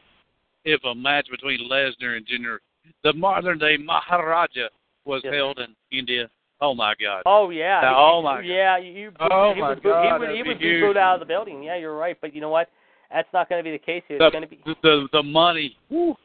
if 0.64 0.82
a 0.84 0.94
match 0.94 1.28
between 1.30 1.68
Lesnar 1.70 2.16
and 2.16 2.26
Jinder, 2.26 2.58
the 3.04 3.12
modern 3.12 3.58
day 3.58 3.76
Maharaja, 3.76 4.68
was 5.04 5.22
Yes. 5.24 5.34
held 5.34 5.58
in 5.58 5.74
India? 5.96 6.28
Oh 6.60 6.74
my 6.74 6.94
God. 7.00 7.22
Oh 7.26 7.50
yeah. 7.50 7.80
Oh, 7.96 8.18
He- 8.18 8.24
my 8.24 8.36
God. 8.36 8.46
Yeah, 8.46 8.76
you. 8.78 9.12
Oh, 9.18 9.52
he 9.54 9.60
my 9.60 9.70
was, 9.70 9.78
God, 9.82 10.04
He 10.04 10.18
would, 10.18 10.36
he 10.36 10.42
be 10.42 10.48
would 10.48 10.58
be 10.60 10.80
booed 10.80 10.96
out 10.96 11.14
of 11.14 11.20
the 11.20 11.26
building. 11.26 11.62
Yeah, 11.62 11.76
you're 11.76 11.96
right. 11.96 12.16
But 12.20 12.34
you 12.34 12.40
know 12.40 12.50
what? 12.50 12.68
That's 13.10 13.28
not 13.32 13.48
going 13.48 13.58
to 13.58 13.64
be 13.64 13.72
the 13.72 13.78
case 13.84 14.02
here. 14.08 14.18
The, 14.18 14.26
It's 14.26 14.32
going 14.32 14.42
to 14.42 14.48
be. 14.48 14.60
the 14.64 14.74
the 14.82 15.08
the 15.12 15.22
money. 15.22 15.76
Woo. 15.90 16.16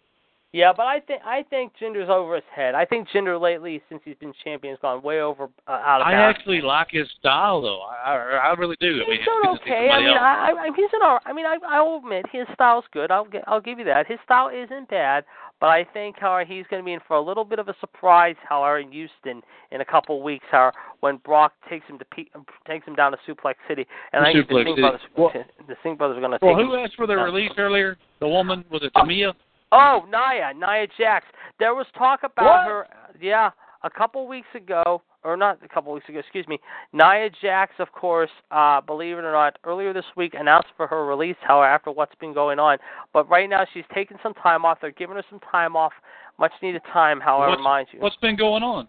Yeah, 0.53 0.71
but 0.75 0.83
I 0.87 1.01
think 1.01 1.21
I 1.25 1.43
think 1.49 1.73
Jinder's 1.79 2.09
over 2.09 2.35
his 2.35 2.43
head. 2.55 2.73
I 2.73 2.85
think 2.85 3.09
Jinder 3.09 3.39
lately, 3.39 3.81
since 3.89 4.01
he's 4.05 4.15
been 4.15 4.31
champion, 4.45 4.73
has 4.73 4.79
gone 4.81 5.01
way 5.03 5.19
over 5.19 5.49
uh, 5.67 5.71
out 5.71 5.99
of 6.01 6.07
I 6.07 6.13
bounds. 6.13 6.37
actually 6.39 6.61
like 6.61 6.87
his 6.89 7.05
style 7.19 7.61
though. 7.61 7.81
I 7.81 8.13
I, 8.13 8.15
I 8.49 8.53
really 8.53 8.77
do. 8.79 8.87
I 9.05 9.09
mean, 9.09 9.17
He's 9.19 9.25
doing 9.25 9.39
it's- 9.43 9.55
it's 9.55 9.61
okay. 9.63 9.89
I 9.89 9.99
mean, 9.99 10.07
else. 10.09 10.17
I, 10.21 10.51
I, 10.57 10.69
he's 10.75 10.89
an. 10.93 11.19
I 11.25 11.33
mean, 11.33 11.45
I, 11.45 11.57
I'll 11.67 11.97
admit 11.97 12.25
his 12.31 12.47
style's 12.53 12.85
good. 12.93 13.11
I'll, 13.11 13.25
gi- 13.25 13.43
I'll 13.45 13.59
give 13.61 13.77
you 13.77 13.85
that. 13.85 14.07
His 14.07 14.19
style 14.23 14.49
isn't 14.49 14.89
bad, 14.89 15.25
but 15.59 15.67
I 15.67 15.83
think, 15.83 16.15
however, 16.17 16.45
he's 16.45 16.65
going 16.69 16.81
to 16.81 16.85
be 16.85 16.93
in 16.93 17.01
for 17.07 17.17
a 17.17 17.21
little 17.21 17.43
bit 17.43 17.59
of 17.59 17.67
a 17.67 17.75
surprise, 17.81 18.35
however, 18.47 18.79
in 18.79 18.89
Houston 18.93 19.41
in 19.71 19.81
a 19.81 19.85
couple 19.85 20.15
of 20.17 20.23
weeks, 20.23 20.45
however, 20.49 20.73
when 21.01 21.17
Brock 21.17 21.51
takes 21.69 21.85
him 21.87 21.99
to 21.99 22.05
P, 22.05 22.31
takes 22.65 22.87
him 22.87 22.95
down 22.95 23.11
to 23.11 23.17
Suplex 23.27 23.55
City, 23.67 23.85
and 24.13 24.25
I 24.25 24.31
think 24.31 24.47
the 24.47 24.53
Suplex 24.55 24.63
Singh 24.63 24.71
City. 24.75 24.81
brothers, 24.81 25.01
Well- 25.17 25.31
the 25.67 25.75
Singh 25.83 25.95
brothers 25.97 26.17
are 26.17 26.21
going 26.21 26.31
to 26.31 26.39
Well, 26.41 26.55
take 26.55 26.65
who 26.65 26.73
him. 26.73 26.85
asked 26.85 26.95
for 26.95 27.05
the 27.05 27.17
release 27.17 27.51
earlier? 27.57 27.97
The 28.21 28.27
woman 28.29 28.63
was 28.71 28.81
it 28.83 28.93
Tamia? 28.95 29.33
Oh, 29.71 30.05
Nia, 30.09 30.53
Nia 30.53 30.87
Jax. 30.97 31.25
There 31.59 31.75
was 31.75 31.85
talk 31.97 32.21
about 32.23 32.45
What? 32.45 32.67
her. 32.67 32.87
Yeah, 33.21 33.49
a 33.83 33.89
couple 33.89 34.27
weeks 34.27 34.47
ago, 34.55 35.01
or 35.23 35.35
not 35.35 35.59
a 35.63 35.67
couple 35.67 35.91
weeks 35.93 36.07
ago. 36.07 36.19
Excuse 36.19 36.47
me. 36.47 36.59
Nia 36.93 37.29
Jax, 37.41 37.73
of 37.79 37.91
course, 37.91 38.29
uh, 38.51 38.79
believe 38.81 39.17
it 39.17 39.23
or 39.25 39.31
not, 39.31 39.57
earlier 39.65 39.91
this 39.93 40.05
week 40.15 40.33
announced 40.35 40.69
for 40.77 40.87
her 40.87 41.05
release. 41.05 41.35
However, 41.41 41.65
after 41.67 41.91
what's 41.91 42.15
been 42.15 42.33
going 42.33 42.59
on, 42.59 42.77
but 43.13 43.27
right 43.29 43.49
now 43.49 43.65
she's 43.73 43.83
taking 43.93 44.17
some 44.23 44.33
time 44.35 44.63
off. 44.65 44.77
They're 44.81 44.91
giving 44.91 45.15
her 45.17 45.23
some 45.29 45.39
time 45.51 45.75
off, 45.75 45.93
much 46.39 46.53
needed 46.61 46.81
time. 46.93 47.19
However, 47.19 47.51
What's- 47.51 47.61
mind 47.63 47.87
you. 47.91 47.99
What's 47.99 48.15
been 48.17 48.35
going 48.37 48.63
on? 48.63 48.87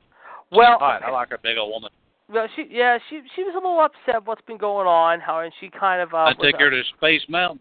well, 0.52 0.76
All 0.80 0.88
right, 0.88 1.02
I 1.02 1.10
like 1.10 1.32
a 1.32 1.38
big 1.38 1.58
old 1.58 1.70
woman. 1.70 1.90
well, 2.30 2.46
she 2.54 2.66
yeah 2.70 2.98
she 3.10 3.22
she 3.34 3.42
was 3.42 3.54
a 3.54 3.58
little 3.58 3.80
upset 3.80 4.24
what's 4.26 4.42
been 4.42 4.58
going 4.58 4.86
on. 4.86 5.18
How 5.20 5.40
and 5.40 5.52
she 5.60 5.70
kind 5.70 6.00
of 6.02 6.14
uh, 6.14 6.18
I 6.18 6.24
was, 6.28 6.36
take 6.40 6.58
her 6.60 6.70
to 6.70 6.82
Space 6.96 7.22
Mountain. 7.28 7.60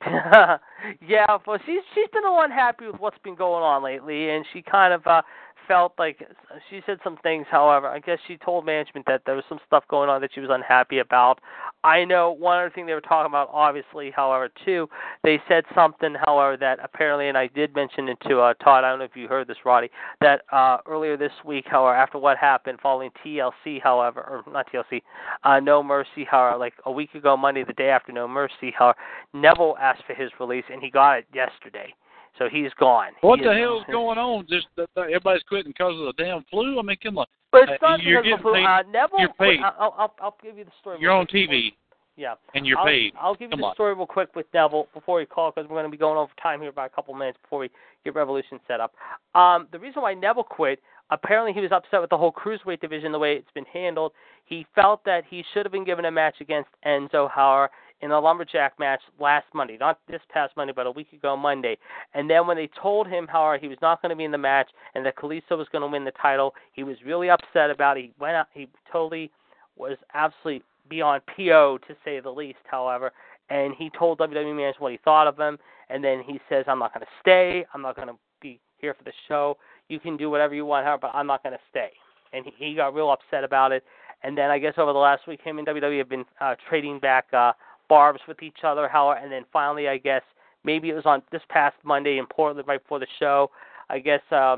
yeah, 0.06 1.38
well, 1.46 1.58
she's 1.66 1.80
she's 1.94 2.08
been 2.12 2.24
a 2.24 2.28
little 2.28 2.44
unhappy 2.44 2.86
with 2.86 3.00
what's 3.00 3.18
been 3.24 3.34
going 3.34 3.64
on 3.64 3.82
lately, 3.82 4.30
and 4.30 4.44
she 4.52 4.62
kind 4.62 4.94
of 4.94 5.04
uh 5.06 5.22
felt 5.68 5.92
like 5.98 6.26
she 6.70 6.80
said 6.86 6.98
some 7.04 7.18
things. 7.22 7.46
However, 7.50 7.86
I 7.86 8.00
guess 8.00 8.18
she 8.26 8.38
told 8.38 8.66
management 8.66 9.06
that 9.06 9.22
there 9.26 9.34
was 9.36 9.44
some 9.48 9.60
stuff 9.66 9.84
going 9.88 10.08
on 10.08 10.20
that 10.22 10.30
she 10.34 10.40
was 10.40 10.50
unhappy 10.50 10.98
about. 10.98 11.38
I 11.84 12.04
know 12.04 12.32
one 12.32 12.58
other 12.58 12.70
thing 12.70 12.86
they 12.86 12.94
were 12.94 13.00
talking 13.00 13.30
about, 13.30 13.50
obviously. 13.52 14.10
However, 14.10 14.48
too, 14.64 14.88
they 15.22 15.40
said 15.46 15.64
something. 15.74 16.16
However, 16.26 16.56
that 16.56 16.78
apparently, 16.82 17.28
and 17.28 17.38
I 17.38 17.46
did 17.46 17.74
mention 17.76 18.08
it 18.08 18.18
to 18.26 18.40
uh, 18.40 18.54
Todd. 18.54 18.82
I 18.82 18.90
don't 18.90 18.98
know 18.98 19.04
if 19.04 19.14
you 19.14 19.28
heard 19.28 19.46
this, 19.46 19.58
Roddy. 19.64 19.90
That 20.20 20.42
uh 20.50 20.78
earlier 20.86 21.16
this 21.16 21.32
week, 21.44 21.66
however, 21.68 21.94
after 21.94 22.18
what 22.18 22.38
happened 22.38 22.78
following 22.82 23.10
TLC, 23.24 23.80
however, 23.82 24.20
or 24.20 24.52
not 24.52 24.66
TLC, 24.72 25.02
uh, 25.44 25.60
No 25.60 25.82
Mercy, 25.82 26.24
however, 26.28 26.56
like 26.56 26.74
a 26.86 26.90
week 26.90 27.14
ago, 27.14 27.36
Monday, 27.36 27.64
the 27.64 27.74
day 27.74 27.90
after 27.90 28.10
No 28.12 28.26
Mercy, 28.26 28.72
however, 28.76 28.98
Neville 29.34 29.76
asked 29.80 30.02
for 30.06 30.14
his 30.14 30.30
release, 30.40 30.64
and 30.72 30.82
he 30.82 30.90
got 30.90 31.18
it 31.18 31.26
yesterday. 31.32 31.94
So 32.38 32.48
he's 32.50 32.72
gone. 32.78 33.12
What 33.22 33.40
He 33.40 33.44
the 33.46 33.54
hell's 33.54 33.84
going 33.90 34.16
on? 34.18 34.46
Just 34.48 34.66
that 34.76 34.88
that 34.94 35.02
everybody's 35.02 35.42
quitting 35.42 35.72
because 35.72 35.94
of 35.98 36.06
the 36.16 36.22
damn 36.22 36.44
flu. 36.50 36.78
I 36.78 36.82
mean, 36.82 36.96
come 37.02 37.18
on. 37.18 37.26
But 37.50 37.68
it's 37.68 37.82
Uh, 37.82 37.88
not 37.90 38.02
you're 38.02 38.22
because 38.22 38.38
of 38.38 38.44
the 38.44 38.50
flu. 38.50 38.64
Uh, 38.64 38.82
paid- 38.82 38.92
Neville, 38.92 39.18
you're 39.20 39.28
paid. 39.34 39.60
I'll, 39.60 39.94
I'll, 39.98 40.14
I'll 40.20 40.36
give 40.42 40.56
you 40.56 40.64
the 40.64 40.70
story. 40.80 40.98
You're 41.00 41.12
on 41.12 41.26
quick. 41.26 41.48
TV 41.50 41.72
Yeah. 42.16 42.34
and 42.54 42.66
you're 42.66 42.78
I'll, 42.78 42.84
paid. 42.86 43.12
I'll 43.20 43.34
give 43.34 43.46
you 43.50 43.50
Come 43.50 43.60
the 43.60 43.66
on. 43.66 43.74
story 43.74 43.94
real 43.94 44.06
quick 44.06 44.34
with 44.36 44.46
Neville 44.54 44.86
before 44.94 45.18
we 45.18 45.26
call 45.26 45.50
because 45.50 45.68
we're 45.68 45.74
going 45.76 45.86
to 45.86 45.90
be 45.90 45.96
going 45.96 46.16
over 46.18 46.30
time 46.40 46.60
here 46.60 46.72
by 46.72 46.86
a 46.86 46.88
couple 46.88 47.14
minutes 47.14 47.38
before 47.42 47.58
we 47.60 47.70
get 48.04 48.14
Revolution 48.14 48.60
set 48.68 48.80
up. 48.80 48.94
Um, 49.34 49.66
the 49.72 49.78
reason 49.78 50.02
why 50.02 50.14
Neville 50.14 50.44
quit, 50.44 50.80
apparently 51.10 51.52
he 51.52 51.60
was 51.60 51.72
upset 51.72 52.00
with 52.00 52.10
the 52.10 52.18
whole 52.18 52.32
cruiserweight 52.32 52.80
division 52.80 53.10
the 53.12 53.18
way 53.18 53.34
it's 53.34 53.50
been 53.54 53.64
handled. 53.72 54.12
He 54.44 54.66
felt 54.74 55.04
that 55.04 55.24
he 55.28 55.42
should 55.52 55.64
have 55.66 55.72
been 55.72 55.84
given 55.84 56.04
a 56.04 56.10
match 56.10 56.36
against 56.40 56.70
Enzo 56.86 57.28
Amore 57.36 57.70
in 58.00 58.10
a 58.10 58.20
lumberjack 58.20 58.78
match 58.78 59.00
last 59.18 59.46
Monday, 59.54 59.76
not 59.78 59.98
this 60.08 60.20
past 60.32 60.56
Monday, 60.56 60.72
but 60.74 60.86
a 60.86 60.90
week 60.90 61.12
ago 61.12 61.36
Monday. 61.36 61.76
And 62.14 62.30
then 62.30 62.46
when 62.46 62.56
they 62.56 62.70
told 62.80 63.08
him, 63.08 63.26
however, 63.26 63.58
he 63.58 63.68
was 63.68 63.78
not 63.82 64.00
going 64.00 64.10
to 64.10 64.16
be 64.16 64.24
in 64.24 64.30
the 64.30 64.38
match 64.38 64.70
and 64.94 65.04
that 65.04 65.16
Kalisto 65.16 65.56
was 65.56 65.66
going 65.72 65.82
to 65.82 65.88
win 65.88 66.04
the 66.04 66.12
title, 66.12 66.54
he 66.72 66.84
was 66.84 66.96
really 67.04 67.30
upset 67.30 67.70
about 67.70 67.98
it. 67.98 68.02
He 68.02 68.12
went 68.20 68.36
out, 68.36 68.46
he 68.54 68.68
totally 68.92 69.30
was 69.76 69.96
absolutely 70.14 70.62
beyond 70.88 71.22
PO 71.36 71.78
to 71.86 71.94
say 72.04 72.20
the 72.20 72.30
least, 72.30 72.58
however. 72.70 73.12
And 73.50 73.74
he 73.76 73.90
told 73.98 74.18
WWE 74.18 74.32
management 74.34 74.80
what 74.80 74.92
he 74.92 74.98
thought 75.04 75.26
of 75.26 75.38
him, 75.38 75.58
and 75.88 76.04
then 76.04 76.22
he 76.26 76.38
says, 76.48 76.66
"I'm 76.68 76.78
not 76.78 76.92
going 76.92 77.04
to 77.04 77.12
stay. 77.20 77.64
I'm 77.72 77.80
not 77.80 77.96
going 77.96 78.08
to 78.08 78.14
be 78.42 78.60
here 78.78 78.92
for 78.92 79.04
the 79.04 79.12
show. 79.26 79.56
You 79.88 79.98
can 79.98 80.18
do 80.18 80.28
whatever 80.28 80.54
you 80.54 80.66
want, 80.66 80.84
however, 80.84 81.00
but 81.02 81.14
I'm 81.14 81.26
not 81.26 81.42
going 81.42 81.54
to 81.54 81.60
stay." 81.70 81.90
And 82.34 82.44
he, 82.44 82.52
he 82.58 82.74
got 82.74 82.92
real 82.92 83.10
upset 83.10 83.44
about 83.44 83.72
it. 83.72 83.84
And 84.22 84.36
then 84.36 84.50
I 84.50 84.58
guess 84.58 84.74
over 84.76 84.92
the 84.92 84.98
last 84.98 85.26
week, 85.26 85.40
him 85.42 85.58
and 85.58 85.66
WWE 85.66 85.98
have 85.98 86.08
been 86.08 86.26
uh, 86.40 86.56
trading 86.68 86.98
back 86.98 87.26
uh, 87.32 87.52
barbs 87.88 88.20
with 88.28 88.42
each 88.42 88.58
other, 88.64 88.88
however. 88.88 89.20
And 89.20 89.30
then 89.32 89.44
finally, 89.52 89.88
I 89.88 89.98
guess 89.98 90.22
maybe 90.64 90.90
it 90.90 90.94
was 90.94 91.06
on 91.06 91.22
this 91.32 91.42
past 91.48 91.76
Monday 91.84 92.18
in 92.18 92.26
Portland, 92.26 92.66
right 92.68 92.82
before 92.82 92.98
the 92.98 93.06
show. 93.18 93.50
I 93.90 93.98
guess 93.98 94.20
uh, 94.30 94.56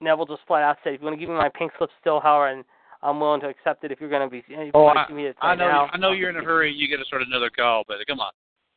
Neville 0.00 0.26
just 0.26 0.42
flat 0.46 0.62
out 0.62 0.76
said, 0.82 0.94
"If 0.94 1.00
you 1.00 1.06
want 1.06 1.16
to 1.16 1.20
give 1.20 1.28
me 1.28 1.36
my 1.36 1.48
pink 1.48 1.72
slip 1.78 1.90
still, 2.00 2.20
however, 2.20 2.48
and 2.48 2.64
I'm 3.02 3.20
willing 3.20 3.40
to 3.42 3.48
accept 3.48 3.84
it 3.84 3.92
if 3.92 4.00
you're 4.00 4.10
going 4.10 4.28
to 4.28 4.30
be. 4.30 4.42
If 4.48 4.74
Oh, 4.74 4.86
I, 4.88 5.10
me 5.12 5.30
I 5.40 5.54
know. 5.54 5.68
now, 5.68 5.88
I 5.92 5.98
know 5.98 6.12
you're 6.12 6.30
in 6.30 6.36
a 6.36 6.42
hurry. 6.44 6.72
You 6.72 6.88
got 6.90 7.00
to 7.00 7.06
start 7.06 7.22
another 7.22 7.50
call, 7.50 7.84
but 7.86 7.98
come 8.06 8.20
on. 8.20 8.32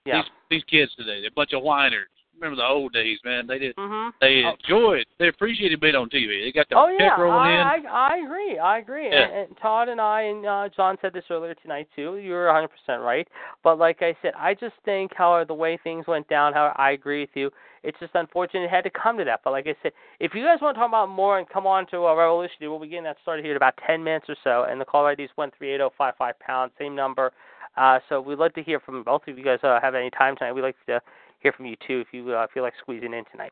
Yeah. 0.06 0.22
These 0.22 0.32
these 0.50 0.64
kids 0.66 0.92
today, 0.96 1.22
they're 1.22 1.30
a 1.30 1.36
bunch 1.36 1.54
of 1.54 1.64
whiners. 1.64 2.10
Remember 2.42 2.60
the 2.62 2.68
old 2.68 2.92
days, 2.92 3.20
man? 3.24 3.46
They 3.46 3.60
did. 3.60 3.76
hmm 3.78 4.10
They 4.20 4.44
Oh. 4.44 4.54
enjoyed. 4.64 5.06
They 5.20 5.28
appreciated 5.28 5.80
being 5.80 5.96
on 5.96 6.10
TV. 6.10 6.44
They 6.44 6.52
got 6.52 6.68
the 6.70 6.76
Oh 6.76 6.88
yeah, 6.88 7.16
rolling 7.20 7.54
in. 7.54 7.60
I, 7.60 7.78
I 7.88 8.12
I 8.12 8.18
agree. 8.18 8.58
I 8.58 8.80
agree. 8.80 9.10
Yeah. 9.10 9.26
And, 9.26 9.34
and 9.50 9.58
Todd 9.58 9.90
and 9.90 10.02
I 10.02 10.22
and 10.24 10.46
uh, 10.46 10.70
John 10.76 10.98
said 11.02 11.14
this 11.14 11.24
earlier 11.30 11.54
tonight 11.54 11.88
too. 11.96 12.18
You 12.18 12.34
were 12.34 12.48
100% 12.48 13.06
right. 13.06 13.28
But 13.64 13.78
like 13.78 14.02
I 14.02 14.16
said, 14.22 14.34
I 14.36 14.56
just 14.56 14.74
think 14.86 15.12
how 15.16 15.44
the 15.44 15.54
way 15.54 15.78
things 15.84 16.08
went 16.08 16.28
down. 16.28 16.54
How 16.54 16.74
I 16.78 16.92
agree 16.92 17.22
with 17.22 17.30
you. 17.36 17.52
It's 17.84 17.98
just 18.00 18.16
unfortunate 18.16 18.64
it 18.66 18.70
had 18.72 18.84
to 18.84 18.90
come 18.90 19.18
to 19.20 19.24
that. 19.26 19.42
But 19.44 19.52
like 19.52 19.68
I 19.68 19.76
said, 19.84 19.92
if 20.20 20.34
you 20.34 20.44
guys 20.44 20.60
want 20.62 20.76
to 20.76 20.80
talk 20.80 20.90
about 20.90 21.10
more 21.10 21.38
and 21.40 21.48
come 21.48 21.66
on 21.68 21.86
to 21.88 21.98
a 21.98 22.16
Revolution, 22.16 22.56
we'll 22.62 22.80
be 22.80 22.88
getting 22.88 23.04
that 23.06 23.18
started 23.22 23.44
here 23.44 23.54
in 23.54 23.58
about 23.58 23.74
10 23.86 24.04
minutes 24.04 24.26
or 24.30 24.36
so. 24.44 24.66
And 24.70 24.82
the 24.82 24.86
call 24.86 25.06
ID 25.06 25.24
is 25.24 25.30
one 25.36 25.52
three 25.58 25.72
eight 25.74 25.78
zero 25.78 25.92
five 25.98 26.16
five 26.18 26.40
pound, 26.40 26.72
same 26.80 26.96
number. 26.96 27.32
Uh, 27.78 28.00
so 28.10 28.20
we'd 28.20 28.38
like 28.40 28.54
to 28.56 28.64
hear 28.64 28.80
from 28.80 29.04
both 29.04 29.22
of 29.28 29.38
you 29.38 29.44
guys. 29.46 29.60
Uh, 29.64 29.80
have 29.82 29.96
any 29.96 30.10
time 30.10 30.36
tonight? 30.36 30.52
We'd 30.52 30.62
like 30.64 30.76
to 30.88 31.02
hear 31.42 31.52
from 31.52 31.66
you 31.66 31.76
too 31.88 32.00
if 32.00 32.08
you 32.12 32.32
uh, 32.32 32.48
feel 32.54 32.64
like 32.64 32.74
squeezing 32.82 33.14
in 33.14 33.24
tonight 33.32 33.52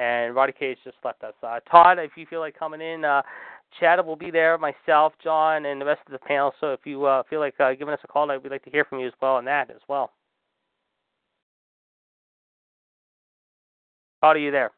and 0.00 0.34
Roddy 0.34 0.52
Cage 0.52 0.78
just 0.82 0.96
left 1.04 1.22
us. 1.22 1.34
Uh, 1.42 1.60
Todd, 1.70 1.98
if 1.98 2.12
you 2.16 2.26
feel 2.26 2.40
like 2.40 2.58
coming 2.58 2.80
in, 2.80 3.04
uh, 3.04 3.22
Chad 3.78 4.04
will 4.04 4.16
be 4.16 4.30
there, 4.30 4.56
myself, 4.58 5.12
John, 5.22 5.66
and 5.66 5.80
the 5.80 5.84
rest 5.84 6.00
of 6.06 6.12
the 6.12 6.18
panel. 6.18 6.52
So 6.60 6.72
if 6.72 6.80
you 6.84 7.04
uh, 7.04 7.22
feel 7.28 7.40
like 7.40 7.54
uh, 7.60 7.74
giving 7.74 7.92
us 7.92 8.00
a 8.02 8.08
call, 8.08 8.26
we'd 8.28 8.50
like 8.50 8.64
to 8.64 8.70
hear 8.70 8.84
from 8.84 9.00
you 9.00 9.06
as 9.06 9.12
well 9.20 9.34
on 9.34 9.44
that 9.44 9.70
as 9.70 9.80
well. 9.88 10.12
Todd, 14.22 14.36
are 14.36 14.38
you 14.38 14.50
there? 14.50 14.70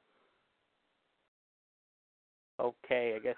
Okay, 2.61 3.15
I 3.17 3.19
guess 3.21 3.37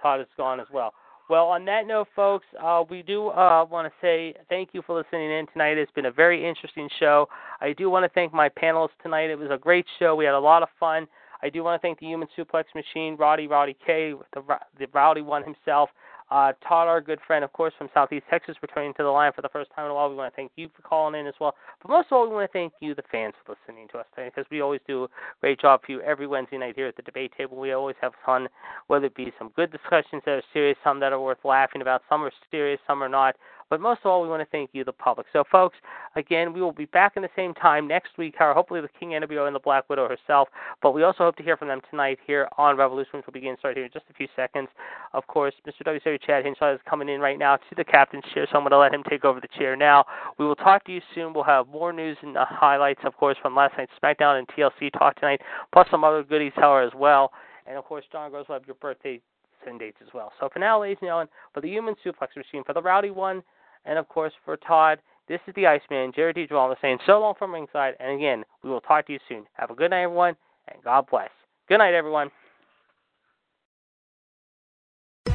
Todd 0.00 0.20
is 0.20 0.26
gone 0.36 0.60
as 0.60 0.66
well. 0.72 0.92
Well, 1.28 1.48
on 1.48 1.66
that 1.66 1.86
note, 1.86 2.08
folks, 2.16 2.46
uh, 2.58 2.84
we 2.88 3.02
do 3.02 3.28
uh, 3.28 3.66
want 3.70 3.86
to 3.86 3.92
say 4.00 4.34
thank 4.48 4.70
you 4.72 4.80
for 4.86 4.96
listening 4.96 5.30
in 5.30 5.46
tonight. 5.52 5.76
It's 5.76 5.92
been 5.92 6.06
a 6.06 6.10
very 6.10 6.48
interesting 6.48 6.88
show. 6.98 7.28
I 7.60 7.74
do 7.74 7.90
want 7.90 8.04
to 8.04 8.08
thank 8.14 8.32
my 8.32 8.48
panelists 8.48 8.96
tonight. 9.02 9.28
It 9.28 9.38
was 9.38 9.50
a 9.50 9.58
great 9.58 9.84
show. 9.98 10.16
We 10.16 10.24
had 10.24 10.32
a 10.32 10.40
lot 10.40 10.62
of 10.62 10.70
fun. 10.80 11.06
I 11.42 11.50
do 11.50 11.62
want 11.62 11.80
to 11.80 11.86
thank 11.86 12.00
the 12.00 12.06
Human 12.06 12.28
Suplex 12.36 12.64
Machine, 12.74 13.14
Roddy 13.16 13.46
Roddy 13.46 13.76
K, 13.86 14.14
the 14.32 14.42
the 14.78 14.86
Rowdy 14.92 15.20
one 15.20 15.44
himself. 15.44 15.90
Uh, 16.30 16.52
Todd, 16.66 16.88
our 16.88 17.00
good 17.00 17.18
friend, 17.26 17.42
of 17.42 17.52
course, 17.54 17.72
from 17.78 17.88
Southeast 17.94 18.26
Texas, 18.28 18.56
returning 18.60 18.92
to 18.94 19.02
the 19.02 19.08
line 19.08 19.32
for 19.34 19.40
the 19.40 19.48
first 19.48 19.70
time 19.74 19.86
in 19.86 19.90
a 19.90 19.94
while. 19.94 20.10
We 20.10 20.16
want 20.16 20.30
to 20.32 20.36
thank 20.36 20.52
you 20.56 20.68
for 20.76 20.82
calling 20.82 21.18
in 21.18 21.26
as 21.26 21.34
well. 21.40 21.54
But 21.80 21.90
most 21.90 22.06
of 22.10 22.12
all, 22.12 22.28
we 22.28 22.34
want 22.34 22.50
to 22.50 22.52
thank 22.52 22.74
you, 22.80 22.94
the 22.94 23.02
fans, 23.10 23.32
for 23.46 23.56
listening 23.66 23.88
to 23.92 23.98
us 23.98 24.06
today, 24.14 24.30
because 24.34 24.48
we 24.50 24.60
always 24.60 24.80
do 24.86 25.04
a 25.04 25.08
great 25.40 25.58
job 25.58 25.80
for 25.86 25.92
you 25.92 26.02
every 26.02 26.26
Wednesday 26.26 26.58
night 26.58 26.74
here 26.76 26.86
at 26.86 26.96
the 26.96 27.02
debate 27.02 27.32
table. 27.36 27.56
We 27.56 27.72
always 27.72 27.96
have 28.02 28.12
fun, 28.26 28.46
whether 28.88 29.06
it 29.06 29.14
be 29.14 29.32
some 29.38 29.50
good 29.56 29.72
discussions 29.72 30.22
that 30.26 30.32
are 30.32 30.42
serious, 30.52 30.76
some 30.84 31.00
that 31.00 31.14
are 31.14 31.20
worth 31.20 31.38
laughing 31.44 31.80
about, 31.80 32.02
some 32.10 32.22
are 32.22 32.32
serious, 32.50 32.78
some 32.86 33.02
are 33.02 33.08
not. 33.08 33.34
But 33.70 33.80
most 33.80 34.00
of 34.04 34.10
all, 34.10 34.22
we 34.22 34.28
want 34.28 34.40
to 34.40 34.48
thank 34.50 34.70
you, 34.72 34.84
the 34.84 34.92
public. 34.92 35.26
So, 35.32 35.44
folks, 35.50 35.76
again, 36.16 36.52
we 36.52 36.60
will 36.60 36.72
be 36.72 36.86
back 36.86 37.14
in 37.16 37.22
the 37.22 37.28
same 37.36 37.52
time 37.54 37.86
next 37.86 38.16
week. 38.16 38.34
Hopefully, 38.38 38.80
the 38.80 38.88
King 38.98 39.10
NWO 39.10 39.46
and 39.46 39.54
the 39.54 39.60
Black 39.60 39.88
Widow 39.90 40.08
herself. 40.08 40.48
But 40.82 40.92
we 40.92 41.02
also 41.02 41.24
hope 41.24 41.36
to 41.36 41.42
hear 41.42 41.56
from 41.56 41.68
them 41.68 41.80
tonight 41.90 42.18
here 42.26 42.48
on 42.56 42.76
Revolution, 42.76 43.10
which 43.14 43.26
will 43.26 43.32
begin 43.32 43.56
start 43.58 43.76
here 43.76 43.84
in 43.84 43.92
just 43.92 44.06
a 44.10 44.14
few 44.14 44.28
seconds. 44.34 44.68
Of 45.12 45.26
course, 45.26 45.54
Mr. 45.66 45.86
WCW 45.86 46.20
Chad 46.22 46.44
Hinshaw 46.44 46.74
is 46.74 46.80
coming 46.88 47.08
in 47.08 47.20
right 47.20 47.38
now 47.38 47.56
to 47.56 47.74
the 47.76 47.84
captain's 47.84 48.24
chair, 48.32 48.46
so 48.50 48.56
I'm 48.56 48.62
going 48.62 48.70
to 48.70 48.78
let 48.78 48.94
him 48.94 49.02
take 49.08 49.24
over 49.24 49.40
the 49.40 49.48
chair 49.58 49.76
now. 49.76 50.04
We 50.38 50.46
will 50.46 50.56
talk 50.56 50.84
to 50.86 50.92
you 50.92 51.00
soon. 51.14 51.34
We'll 51.34 51.44
have 51.44 51.68
more 51.68 51.92
news 51.92 52.16
and 52.22 52.36
uh, 52.36 52.46
highlights, 52.48 53.00
of 53.04 53.16
course, 53.16 53.36
from 53.42 53.54
last 53.54 53.74
night's 53.76 53.92
SmackDown 54.02 54.38
and 54.38 54.48
TLC 54.48 54.92
talk 54.92 55.16
tonight, 55.16 55.40
plus 55.72 55.86
some 55.90 56.04
other 56.04 56.22
goodies, 56.22 56.52
however, 56.56 56.86
as 56.86 56.92
well. 56.94 57.32
And 57.66 57.76
of 57.76 57.84
course, 57.84 58.04
John 58.10 58.30
Gross 58.30 58.48
will 58.48 58.54
have 58.54 58.66
your 58.66 58.76
birthday 58.76 59.20
send 59.64 59.80
dates 59.80 59.98
as 60.00 60.08
well. 60.14 60.32
So 60.40 60.48
for 60.52 60.58
now, 60.58 60.80
ladies 60.80 60.98
and 61.00 61.08
gentlemen, 61.08 61.28
for 61.52 61.60
the 61.60 61.68
Human 61.68 61.94
Suplex 62.04 62.36
Machine, 62.36 62.64
for 62.64 62.72
the 62.72 62.82
Rowdy 62.82 63.10
one, 63.10 63.42
and 63.88 63.98
of 63.98 64.08
course 64.08 64.32
for 64.44 64.56
Todd, 64.56 65.00
this 65.28 65.40
is 65.46 65.54
the 65.54 65.66
Iceman, 65.66 66.12
Jared 66.14 66.36
D. 66.36 66.46
Saying 66.80 66.98
so 67.06 67.18
long 67.18 67.34
from 67.38 67.52
ringside. 67.52 67.94
And 68.00 68.12
again, 68.12 68.44
we 68.62 68.70
will 68.70 68.80
talk 68.80 69.06
to 69.06 69.12
you 69.12 69.18
soon. 69.28 69.44
Have 69.54 69.70
a 69.70 69.74
good 69.74 69.90
night, 69.90 70.02
everyone, 70.02 70.36
and 70.68 70.82
God 70.82 71.06
bless. 71.10 71.30
Good 71.68 71.78
night, 71.78 71.94
everyone. 71.94 72.30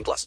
18 0.00 0.04
plus. 0.04 0.18